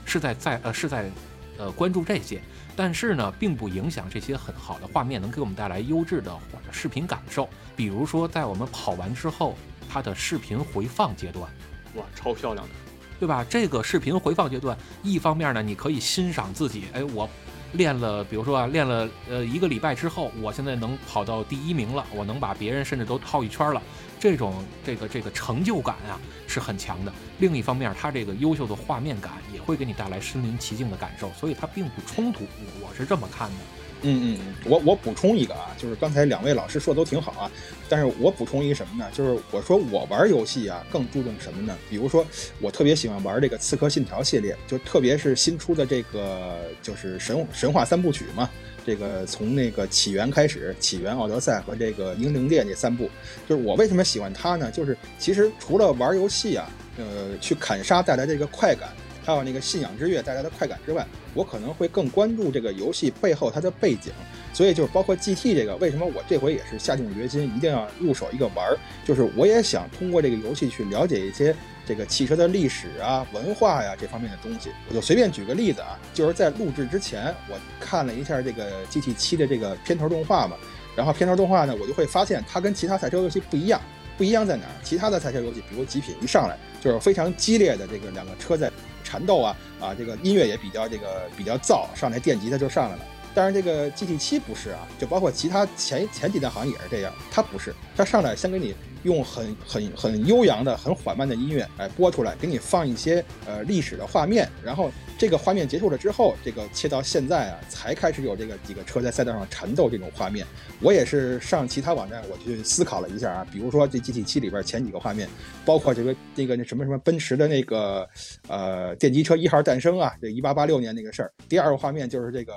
[0.06, 1.10] 是在在呃是在。
[1.56, 2.42] 呃，关注这些，
[2.76, 6.36] 但是呢，并不影响这些很好的画面能给我们带来优质的
[6.72, 7.48] 视频感受。
[7.76, 9.56] 比如说，在我们跑完之后，
[9.88, 11.48] 它的视频回放阶段，
[11.94, 12.74] 哇，超漂亮的，
[13.20, 13.46] 对吧？
[13.48, 17.30] 这个视频回放阶段，一方面呢，你可以欣赏自己，哎，我
[17.74, 23.82] 练了，比如说啊，练了呃一个礼拜之后，我现在能跑到第一名了，我能把别人甚至都套一圈了。
[24.20, 26.18] 这种这个这个成就感啊
[26.48, 27.12] 是很强的。
[27.40, 32.46] 另一方面，它这个优秀的画面感也会给你带来身临其境的感受，所以它并不冲突。
[32.80, 33.56] 我是这么看的。
[34.04, 37.52] 嗯嗯嗯，我我补充一个啊，就是刚才两位老师说的都挺好啊，
[37.90, 39.10] 但是我补充一个什么呢？
[39.14, 41.76] 就是我说我玩游戏啊更注重什么呢？
[41.90, 42.26] 比如说
[42.60, 48.50] 我特别喜欢玩这个《刺客信条》系列，就特别是新出的这个就是神神话三部曲嘛。
[48.86, 53.10] 这个从那个起源开始，起源、奥德赛和这个英灵殿这三部，
[53.48, 54.70] 就是我为什么喜欢它呢？
[54.70, 58.90] 就是其实除了玩游戏啊，呃，去砍杀带来的这个快感，
[59.24, 64.12] 还有那个信仰之月带来的快感之外，我可能会更关注这个游戏背后它的背景。
[64.54, 71.56] 所以就是包括 GT 这个，为什么我这回也是下定决心一定要入手一个玩儿，就是我也想通过这个游戏去了解一些。
[71.86, 80.56] 这个汽车的历史啊、文化呀这方面的东西，我就随便举个例子啊，就是在录制之前，我看了一下这个 GT 七的这个片头动画嘛，
[80.96, 83.82] 然后片头动画呢，我就会发现它跟其他赛车游戏不一样，
[84.18, 84.72] 不一样在哪儿？
[84.82, 88.72] 其他的赛车游戏，比如极品一上来就是非常激烈的这个两个车在
[89.14, 93.04] 缠斗啊，啊，这个音乐也比较这个比较燥，上来电吉他就上来了。
[93.36, 98.74] 但是这个 GT 七不是啊，就包括其他前前几代好像也是这样，它不是，它上来先给你
[99.04, 110.46] 用很很很悠扬的、很缓慢的音乐来播出来，给你放一些呃历史的画面，然后这个画面结束了之后，这个切到现在啊，才开始有这个几个车在赛道上缠斗这种画面。
[110.82, 115.30] 我也是上其他网站我去思考了一下啊，比如说这 GT 七里边前几个画面，
[115.64, 118.08] 包括这个那个那什么什么奔驰的那个
[118.48, 121.32] 呃电机车一号诞生啊，这一八八六年那个事儿。
[121.48, 122.54] 第二个画面就是这个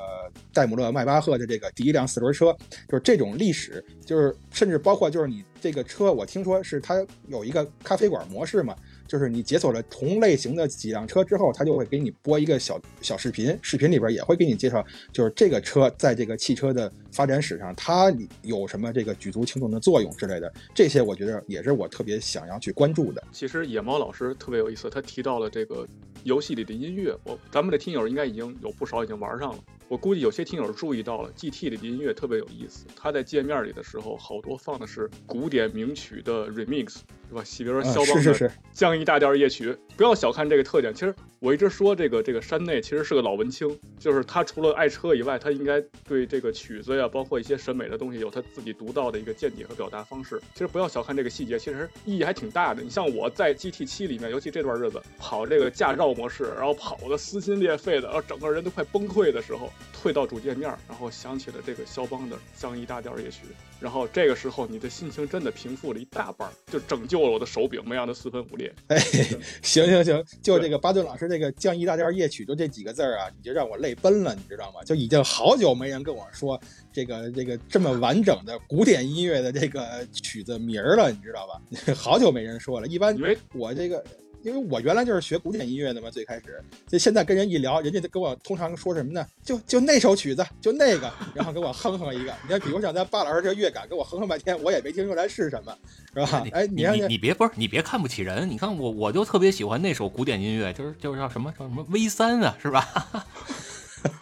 [0.52, 2.56] 戴姆勒迈巴赫的这个第一辆四轮车，
[2.88, 8.74] 就是这种历史，就是甚至包括就是你这个车，我听说是它有一个咖啡馆模式嘛。
[9.08, 18.12] 就是你解锁了同类型的几辆车之后，它就会给你播一个小小视频，视频里边也会给你介绍，就是这个车在这个汽车的发展史上，它
[18.42, 20.52] 有什么这个举足轻重的作用之类的。
[20.74, 23.22] 这些我觉得也是我特别想要去关注的。
[23.30, 25.86] 其实野猫老师特别有意思，他提到了这个
[26.24, 29.58] 游戏里的音乐，我咱们的听友应该已经有不少已经玩上了。
[29.88, 32.86] 我估计有些听友注意到了，GT 的音乐特别有意思。
[32.96, 37.02] 它在界面里的时候，好多放的是古典名曲的 remix，
[37.36, 37.44] 吧？
[37.58, 39.76] 比如说肖邦的降 E 大调夜曲。
[39.96, 40.92] 不要小看这个特点。
[40.92, 50.38] 其实我一直说，这个这个山内其实是个老文青，就是他除了爱车以外，他应该对这个曲子呀，包括一些审美的东西，有他自己独到的一个见解和表达方式。
[50.52, 52.82] 其实不要小看这个细节，其实意义还挺大的。
[52.82, 59.70] 你像我在 GT 七里面，尤其这段日子跑这个驾照模式，然后跑的撕心裂肺的，然后整个人都快崩溃的时候。
[59.92, 63.40] 退到主界面，然后想起了这个肖邦的降 E 大调夜曲，
[63.80, 68.72] 然后这个时候你的心情真的平复了一大半，就拯救了我的手柄，没让它四分五裂。
[68.88, 68.98] 哎，
[69.62, 74.82] 行行行，就这个巴顿老师这个降 E 大调夜曲，就这几个字儿啊，你就让我泪奔了，你知道吗？
[74.84, 76.60] 就已经好久没人跟我说
[76.92, 81.60] 这个这个这么完整的古典音乐的这个曲子名了，你知道吧？
[81.94, 83.16] 好久没人说了，一般
[83.52, 84.04] 我这个。
[84.46, 89.26] 因为我原来就是学古典音乐的嘛，最开始，就现在跟人一聊，人家就跟我通常说什么呢？
[89.44, 92.32] 就就那首曲子，就那个，然后给我哼哼一个。
[92.44, 95.76] 你看，比如像咱巴老师这乐感，给我哼哼半天，我也没听出来是什么，
[96.14, 96.44] 是吧？
[96.52, 103.26] 哎，你你你别不是你别看不起人，你看我我就特别喜欢那首古典音乐，就是就是叫什么叫什么 V 三啊，是吧？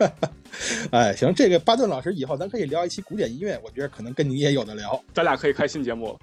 [0.90, 6.18] 哎，行，这个巴顿老师以后咱可以聊一期古典音乐，我觉得可能跟你也有的聊，咱俩可以开新节目。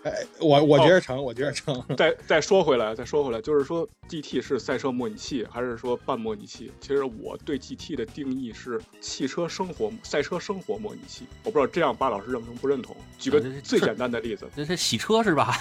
[0.04, 1.84] 哎，我我觉得成，我觉得成。
[1.94, 6.72] 再再说回来，再说回来，就是说 GT 是赛车模拟器还是说半模拟器？
[6.80, 11.26] 其实我对 GT 的定义是汽车生活、赛车生活模拟器。
[11.44, 12.96] 我不知道这样巴老师认同不认同？
[13.18, 15.54] 举个最简单的例子，这是洗车是吧？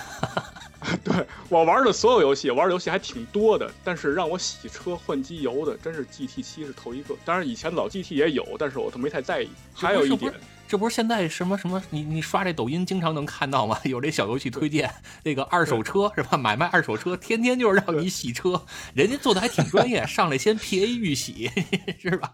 [1.04, 1.14] 对
[1.50, 7.14] 我玩的所有游戏，玩的游戏还挺多的，但是让我洗车换机油的，真是 GT 七是头一个。
[7.26, 9.50] 当然以前老 GT 也有，但是我都没太在意。
[9.74, 10.34] 还有一点。
[10.70, 11.82] 这不是现在什么什么？
[11.90, 13.80] 你你刷这抖音经常能看到吗？
[13.86, 14.88] 有这小游戏推荐，
[15.24, 16.38] 那个二手车是吧？
[16.38, 18.64] 买卖二手车，天天就是让你洗车，
[18.94, 21.50] 人家做的还挺专业， 上来先 P A 预洗，
[22.00, 22.32] 是吧？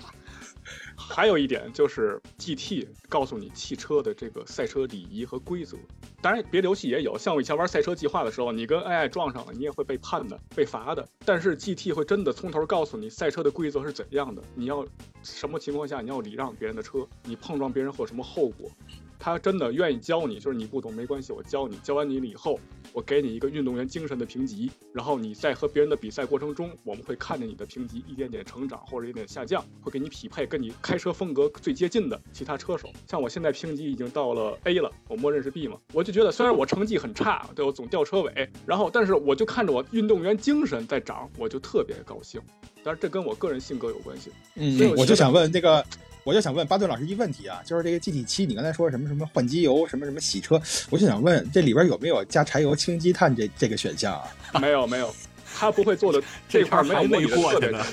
[1.08, 5.78] 还有一点就是 G T 告诉你汽车的这个赛车礼仪和规则，
[6.22, 11.08] 当然别的游戏也有，像我以前玩赛车计划的时候，你跟 AI 撞上了，你也会被判的、被罚的。
[11.24, 14.86] 但是 G T 会真的从头告诉你赛车的规则是怎样的，你要
[15.24, 18.70] 什么情况下你要礼让别人的车，你碰撞别人会有什么后果。
[19.18, 21.78] 他真的愿意教你，就是你不懂没关系，我教你。
[21.78, 22.60] 教完你了以后，
[22.94, 32.90] 我给你一个运动员精神的评级，然后你在和别人的比赛过程中，我们会看着你的评级一点点成长或者一点下降，会给你匹配跟你开车风格最接近的其他车手。
[33.08, 42.42] 像我现在评级已经到了 A 了，我默认是 B 嘛，我就觉得虽然我成绩很差，对我总掉车尾，然后但是我就看着我运动员精神在涨，我就特别高兴。
[42.84, 44.32] 但是这跟我个人性格有关系。
[44.56, 45.84] 嗯，我就想问那个。
[46.26, 54.28] 我就想问巴顿老师一个问题啊，就是这个 GT 七，你刚才说什么什么换机油，什么什么洗车，我就想问这里边有没有加柴油清积碳这这个选项啊？
[54.60, 55.14] 没有没有，
[55.56, 56.20] 他不会做的
[56.50, 57.86] 这块没有模拟特别的。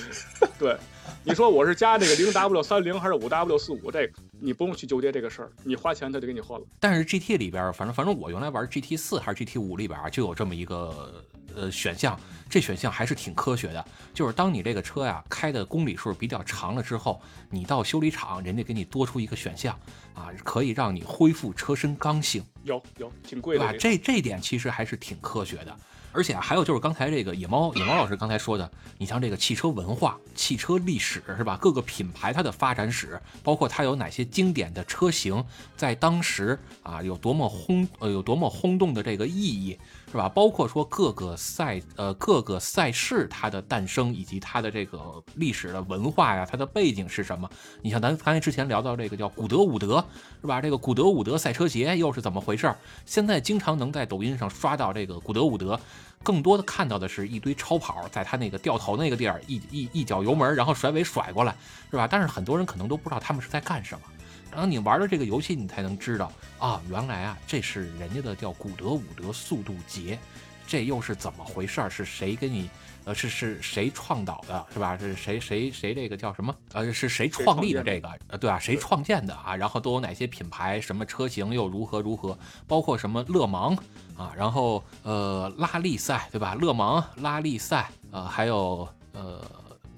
[0.57, 0.75] 对，
[1.23, 6.65] 你说我是加这个零 W 三零还是五 W 四五，这个你不用去纠结这个事儿，你花钱他就给你换了。
[6.79, 11.23] 但是 GT 里边，反正反正我原来玩 GT 四还是 GT 五里边就有这么一个。
[11.55, 12.19] 呃，选项
[12.49, 19.77] 这选项还是挺科学的，就是当你这个车呀开的公里数比较长了之后，你到修理厂，人家给你多出一个选项
[20.13, 22.43] 啊，可以让你恢复车身刚性。
[22.63, 23.77] 有有，挺贵的。
[23.77, 25.75] 这这点其实还是挺科学的，
[26.11, 31.57] 而且还有就是刚才这个野猫野猫老师刚才说的，你像这个汽车文化、汽车历史是吧？
[31.59, 35.43] 各个品牌它的发展史，包括它有哪些经典的车型，
[35.75, 39.77] 在当时啊有多么轰呃有多么轰动的这个意义。
[40.13, 40.29] 是吧？
[40.29, 47.49] 包括说各个赛呃各个赛事它的诞生以及它的这个历史的文化呀，它的背景是什么？
[47.81, 50.05] 你像咱刚才之前聊到这个叫古德伍德，
[50.39, 50.61] 是吧？
[50.61, 52.71] 这个古德伍德赛车鞋又是怎么回事？
[53.07, 55.79] 现在经常能在抖音上刷到这个古德伍德，
[56.21, 61.55] 更多的看到的是一堆超跑，在他那个掉头那个地儿一一一脚油门，然后甩尾甩过来，
[61.89, 62.07] 是吧？
[62.07, 64.05] 但是很多人可能都不知道他们是在干什么。
[64.53, 70.19] 然后你玩了这个游戏，你才能知道啊，原来啊，这是人家的叫古德伍德速度节，
[70.67, 71.89] 这又是怎么回事儿？
[71.89, 72.69] 是谁给你？
[73.05, 74.95] 呃，是是谁创导的，是吧？
[74.97, 76.55] 是谁谁谁这个叫什么？
[76.71, 78.09] 呃，是谁创立的这个？
[78.27, 79.55] 呃，对啊，谁创建的啊？
[79.55, 80.79] 然后都有哪些品牌？
[80.79, 82.37] 什么车型又如何如何？
[82.67, 83.75] 包括什么勒芒
[84.15, 84.31] 啊？
[84.37, 86.55] 然后呃，拉力赛，对吧？
[86.55, 89.41] 勒芒拉力赛，呃，还有呃。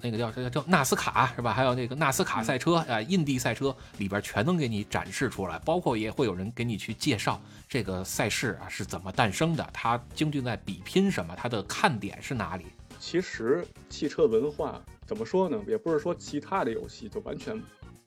[0.06, 1.52] 那个叫叫叫纳斯卡是吧？
[1.52, 12.66] 还有那个纳斯卡赛车啊，印地赛车里边全能给你展示出来，包括也会有人给你去介绍这个赛事啊是怎么诞生的，它究竟在比拼什么，它的看点是哪里？
[13.00, 15.60] 其实汽车文化怎么说呢？
[15.66, 17.60] 也不是说其他的游戏就完全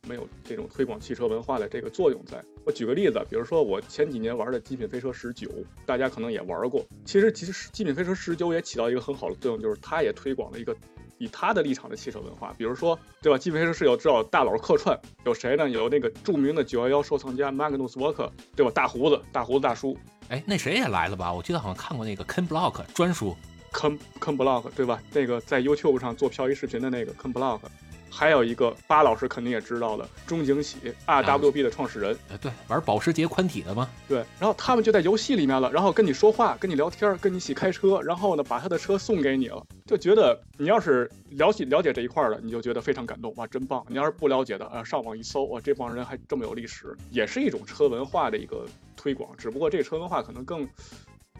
[0.07, 2.43] 没有这种推广汽车文化的这个作用在。
[2.65, 5.47] 我举个例子，比如说我前几年玩的《极品飞车十九》，
[5.85, 6.85] 大家可能也玩过。
[7.05, 10.75] 其实其实《极品飞车十九》也起到一个很好的作用，就是它也推广了一个。
[11.19, 13.37] 以他的立场的汽车文化，比如说，对吧？
[13.37, 15.69] 基本上是有知道大佬客串，有谁呢？
[15.69, 18.71] 有那个著名的九幺幺收藏家 Magnus Walker，对吧？
[18.73, 19.95] 大胡子，大胡子大叔。
[20.29, 21.31] 哎，那谁也来了吧？
[21.31, 23.35] 我记得好像看过那个 Ken Block 专书
[23.71, 25.01] ，Ken Ken Block，对吧？
[25.11, 27.59] 那个在 YouTube 上做漂移视频的那个 Ken Block。
[28.09, 33.89] 还有一个巴老师肯定也知道的，钟景喜，RWB 的创始人，哎，对，玩保时捷宽体的吗？
[34.07, 43.85] 对，然后他们就在游戏里面了，然后跟你说话，跟你聊天，跟你一起开车，然后呢，把他的车送给你了，就觉得你要是了解了解这一块的，你就觉得非常感动，哇，真棒！
[43.87, 48.65] 你要是不了解的，啊，上网一搜，哇，这帮人还这么有历史，也是一种车文化的一个
[48.95, 50.67] 推广，只不过这车文化可能更。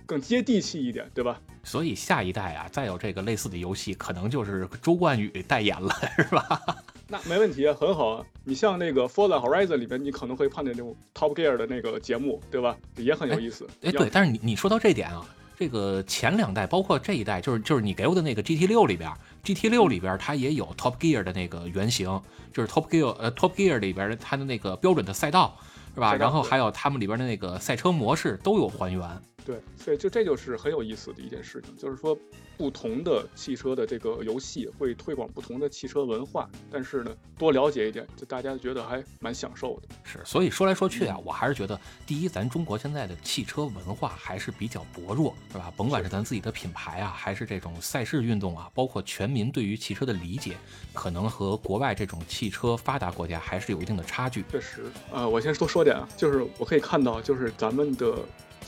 [0.10, 1.40] 更接地气一点，对吧？
[1.64, 6.60] 所以下一代啊，再有这个类似的游戏，可能就是周冠宇代言了，是吧？
[7.08, 8.26] 那没问题，很好啊。
[8.44, 12.76] 你像那个《Forza Horizon》里边，你可能会碰见那种 Top Gear 的那个节目，对吧？
[12.96, 13.68] 也很有意思。
[13.84, 14.10] 哎，对。
[14.12, 15.24] 但是你你说到这点啊，
[15.60, 19.12] 这个前两代，包括这一代，就是就是你给我的那个 GT 六里边
[19.44, 22.20] ，GT 六里边它也有 Top Gear 的那个原型，
[22.52, 25.56] 就是 Top Gear 呃 Top Gear 里边它的那个标准的赛道，
[25.94, 26.16] 是吧？
[26.16, 29.02] 然后还有他们里边的那个赛车模式都有还原。
[29.46, 32.18] 对，所以就这就是很有意思的一件事情，就是说，
[32.58, 39.88] 不同的汽车的这个游戏会推广不同的汽车文化，但是呢，多了解一点，就大家觉得还蛮享受的。
[40.04, 45.72] 是，所以说来说去啊，我还是觉得，第一，咱中国现在的汽车文化还是比较薄弱，是吧？
[45.76, 50.58] 甭管是咱自己的品牌啊，还是这种赛事运动啊，包括全民对于汽车的理解，
[50.94, 54.44] 可能和国外这种汽车发达国家还是有一定的差距。
[54.52, 58.18] 确实，呃，我先多说点啊，就是我可以看到，就是咱们的。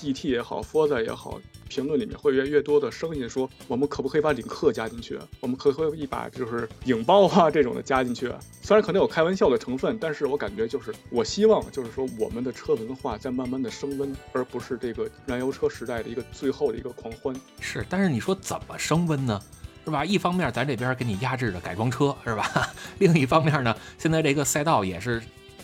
[0.02, 5.20] GT 也好，Forza 也好，评论里面会越越多的声音说，我们可不可以把领克加进去？
[5.40, 8.32] 我们可不可以把就是影豹啊这种的加进去？
[8.62, 17.36] 虽然可能有开玩笑的成分，但是我感觉就是我希望就是说我们的车文化在慢慢的升温，而不是这个燃油车时代的一个最后的一个狂欢。
[17.60, 19.40] 是，但是你说怎么升温呢？
[19.84, 20.06] 是吧？
[20.06, 22.72] 一方面咱这边给你压制着改装车，是吧？
[23.00, 25.20] 另一方面呢，现在这个赛道也是，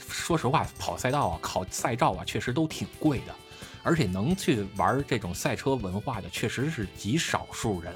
[0.09, 3.35] 说实话，跑赛道啊，考赛照啊，确实都挺贵的。
[3.87, 7.93] 而且能去玩这种赛车文化的，确实是极少数人。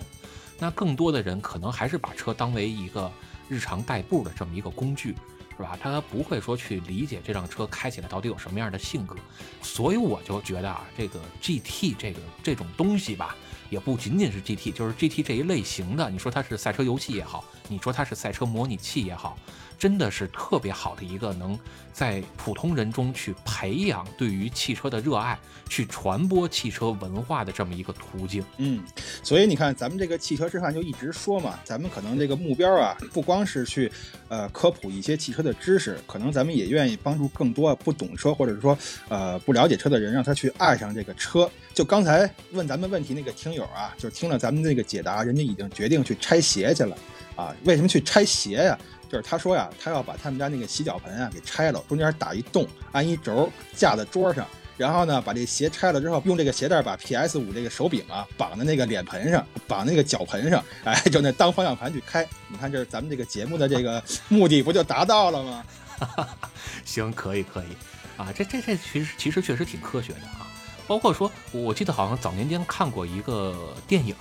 [0.57, 3.11] 那更多的人可能还是把车当为一个
[3.49, 5.13] 日常代步的这么一个工具，
[5.57, 5.77] 是吧？
[5.81, 9.17] 他不会说去理解这辆车开起来到底有什么样的性格。
[9.61, 13.35] 所以我就觉得啊，这个 GT 这个这种东西吧，
[13.69, 16.09] 也不仅仅是 GT，就是 GT 这一类型的。
[16.09, 19.37] 你说它是赛车游戏也好，你说它是赛车模拟器也好。
[19.81, 21.57] 真的是特别好的一个能
[21.91, 25.35] 在普通人中去培养对于汽车的热爱，
[25.67, 28.45] 去传播汽车文化的这么一个途径。
[28.57, 28.83] 嗯，
[29.23, 33.91] 所以你看，咱们这个汽车之汉就一直说嘛，咱们可能这个目标啊，不光是去
[34.27, 38.77] 呃科普一些汽车的知识，可能咱们也愿意帮助更多不懂车或者是说
[39.09, 41.49] 呃不了解车的人，让他去爱上这个车。
[41.73, 46.95] 就刚才问咱们问题那个听友啊，就听了咱们这个解答，人家已经决定去拆鞋去了
[47.35, 47.55] 啊？
[47.63, 48.77] 为什么去拆鞋呀？
[49.11, 54.47] 就是他说呀，他要把他们家那个洗脚盆啊给拆了，中间打一洞，安一轴架在桌上，
[54.77, 62.25] 然后呢把这鞋拆了之后，用这个鞋带把 PS 五这个手柄啊绑在那个脸盆上，绑那个脚盆上，哎，就那当方向盘去开。
[62.47, 65.65] 你看，这是咱们这个节目的这个 目的，不就达到了吗？
[66.85, 67.67] 行，可以可以
[68.15, 70.47] 啊，这这这其实其实确实挺科学的啊。
[70.87, 74.15] 包括说，我记得好像早年间看过一个电影，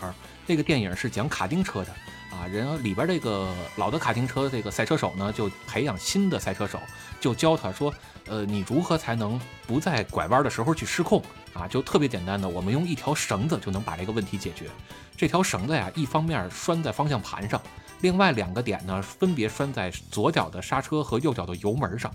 [0.48, 1.94] 那个电影是讲卡丁车的。
[2.30, 6.80] 啊，人里边这个老的卡丁车这个赛车手呢，就培养新的赛车手，
[7.20, 7.92] 就教他说，
[8.26, 11.66] 呃，你如何才能不在拐弯的时候去失控啊？
[11.66, 14.70] 就特别简单的，我们用一条绳子就能把这个问题解决。
[15.16, 17.60] 这条绳子呀，一方面拴在方向盘上，
[18.00, 22.14] 另外两个点呢，分别拴在左脚的刹车和右脚的油门上。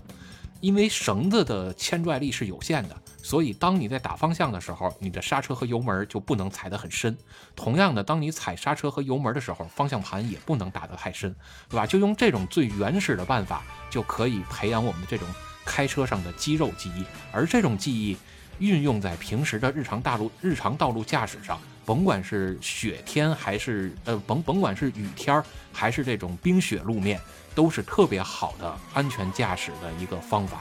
[0.60, 2.96] 因为绳子的牵拽力是有限的，
[3.26, 7.18] 所以当你在打方向的时候，你的刹车和油门就不能踩得很深。
[7.56, 11.34] 同样的，当你踩刹车和油门的时候，方向盘也不能打得太深，
[11.68, 11.84] 对吧？
[11.84, 15.26] 就用这种最原始的办法，就可以培养我们这种
[15.64, 17.04] 开车上的肌肉记忆。
[17.32, 18.16] 而这种记忆
[18.60, 27.20] 运用在平时的日常大路、日常道路驾驶上，甭管是雪天还是呃甭甭管是雨天儿还是这种冰雪路面。
[27.56, 30.60] 都是特别好的安全驾驶的一个方法。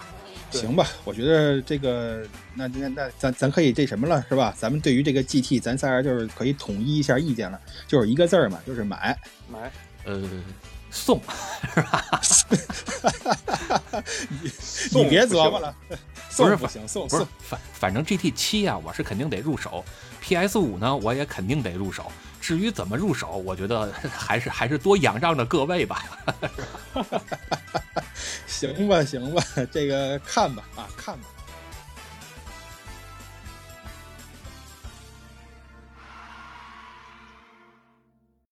[0.52, 4.54] 行吧，我觉得这个那那那咱咱可以这什么了，是吧？
[4.58, 9.18] 咱们对于这个 GT，咱仨人就是可以统一一下意见了，就是一个字儿嘛，就是买
[9.52, 9.72] 买。
[10.06, 10.22] 呃，
[10.92, 11.20] 送
[11.74, 12.22] 是吧？
[14.30, 14.52] 你
[14.92, 15.76] 你别琢磨了，
[16.30, 19.84] 送不行，送不是反反正 GT 七呀，我是肯定得入手
[20.24, 22.12] ；PS 五呢，我也肯定得入手。
[22.46, 26.06] 至于怎么入手，我觉得还是还是多仰仗着各位吧。
[28.46, 31.28] 行吧，行吧，这个看吧，啊，看吧。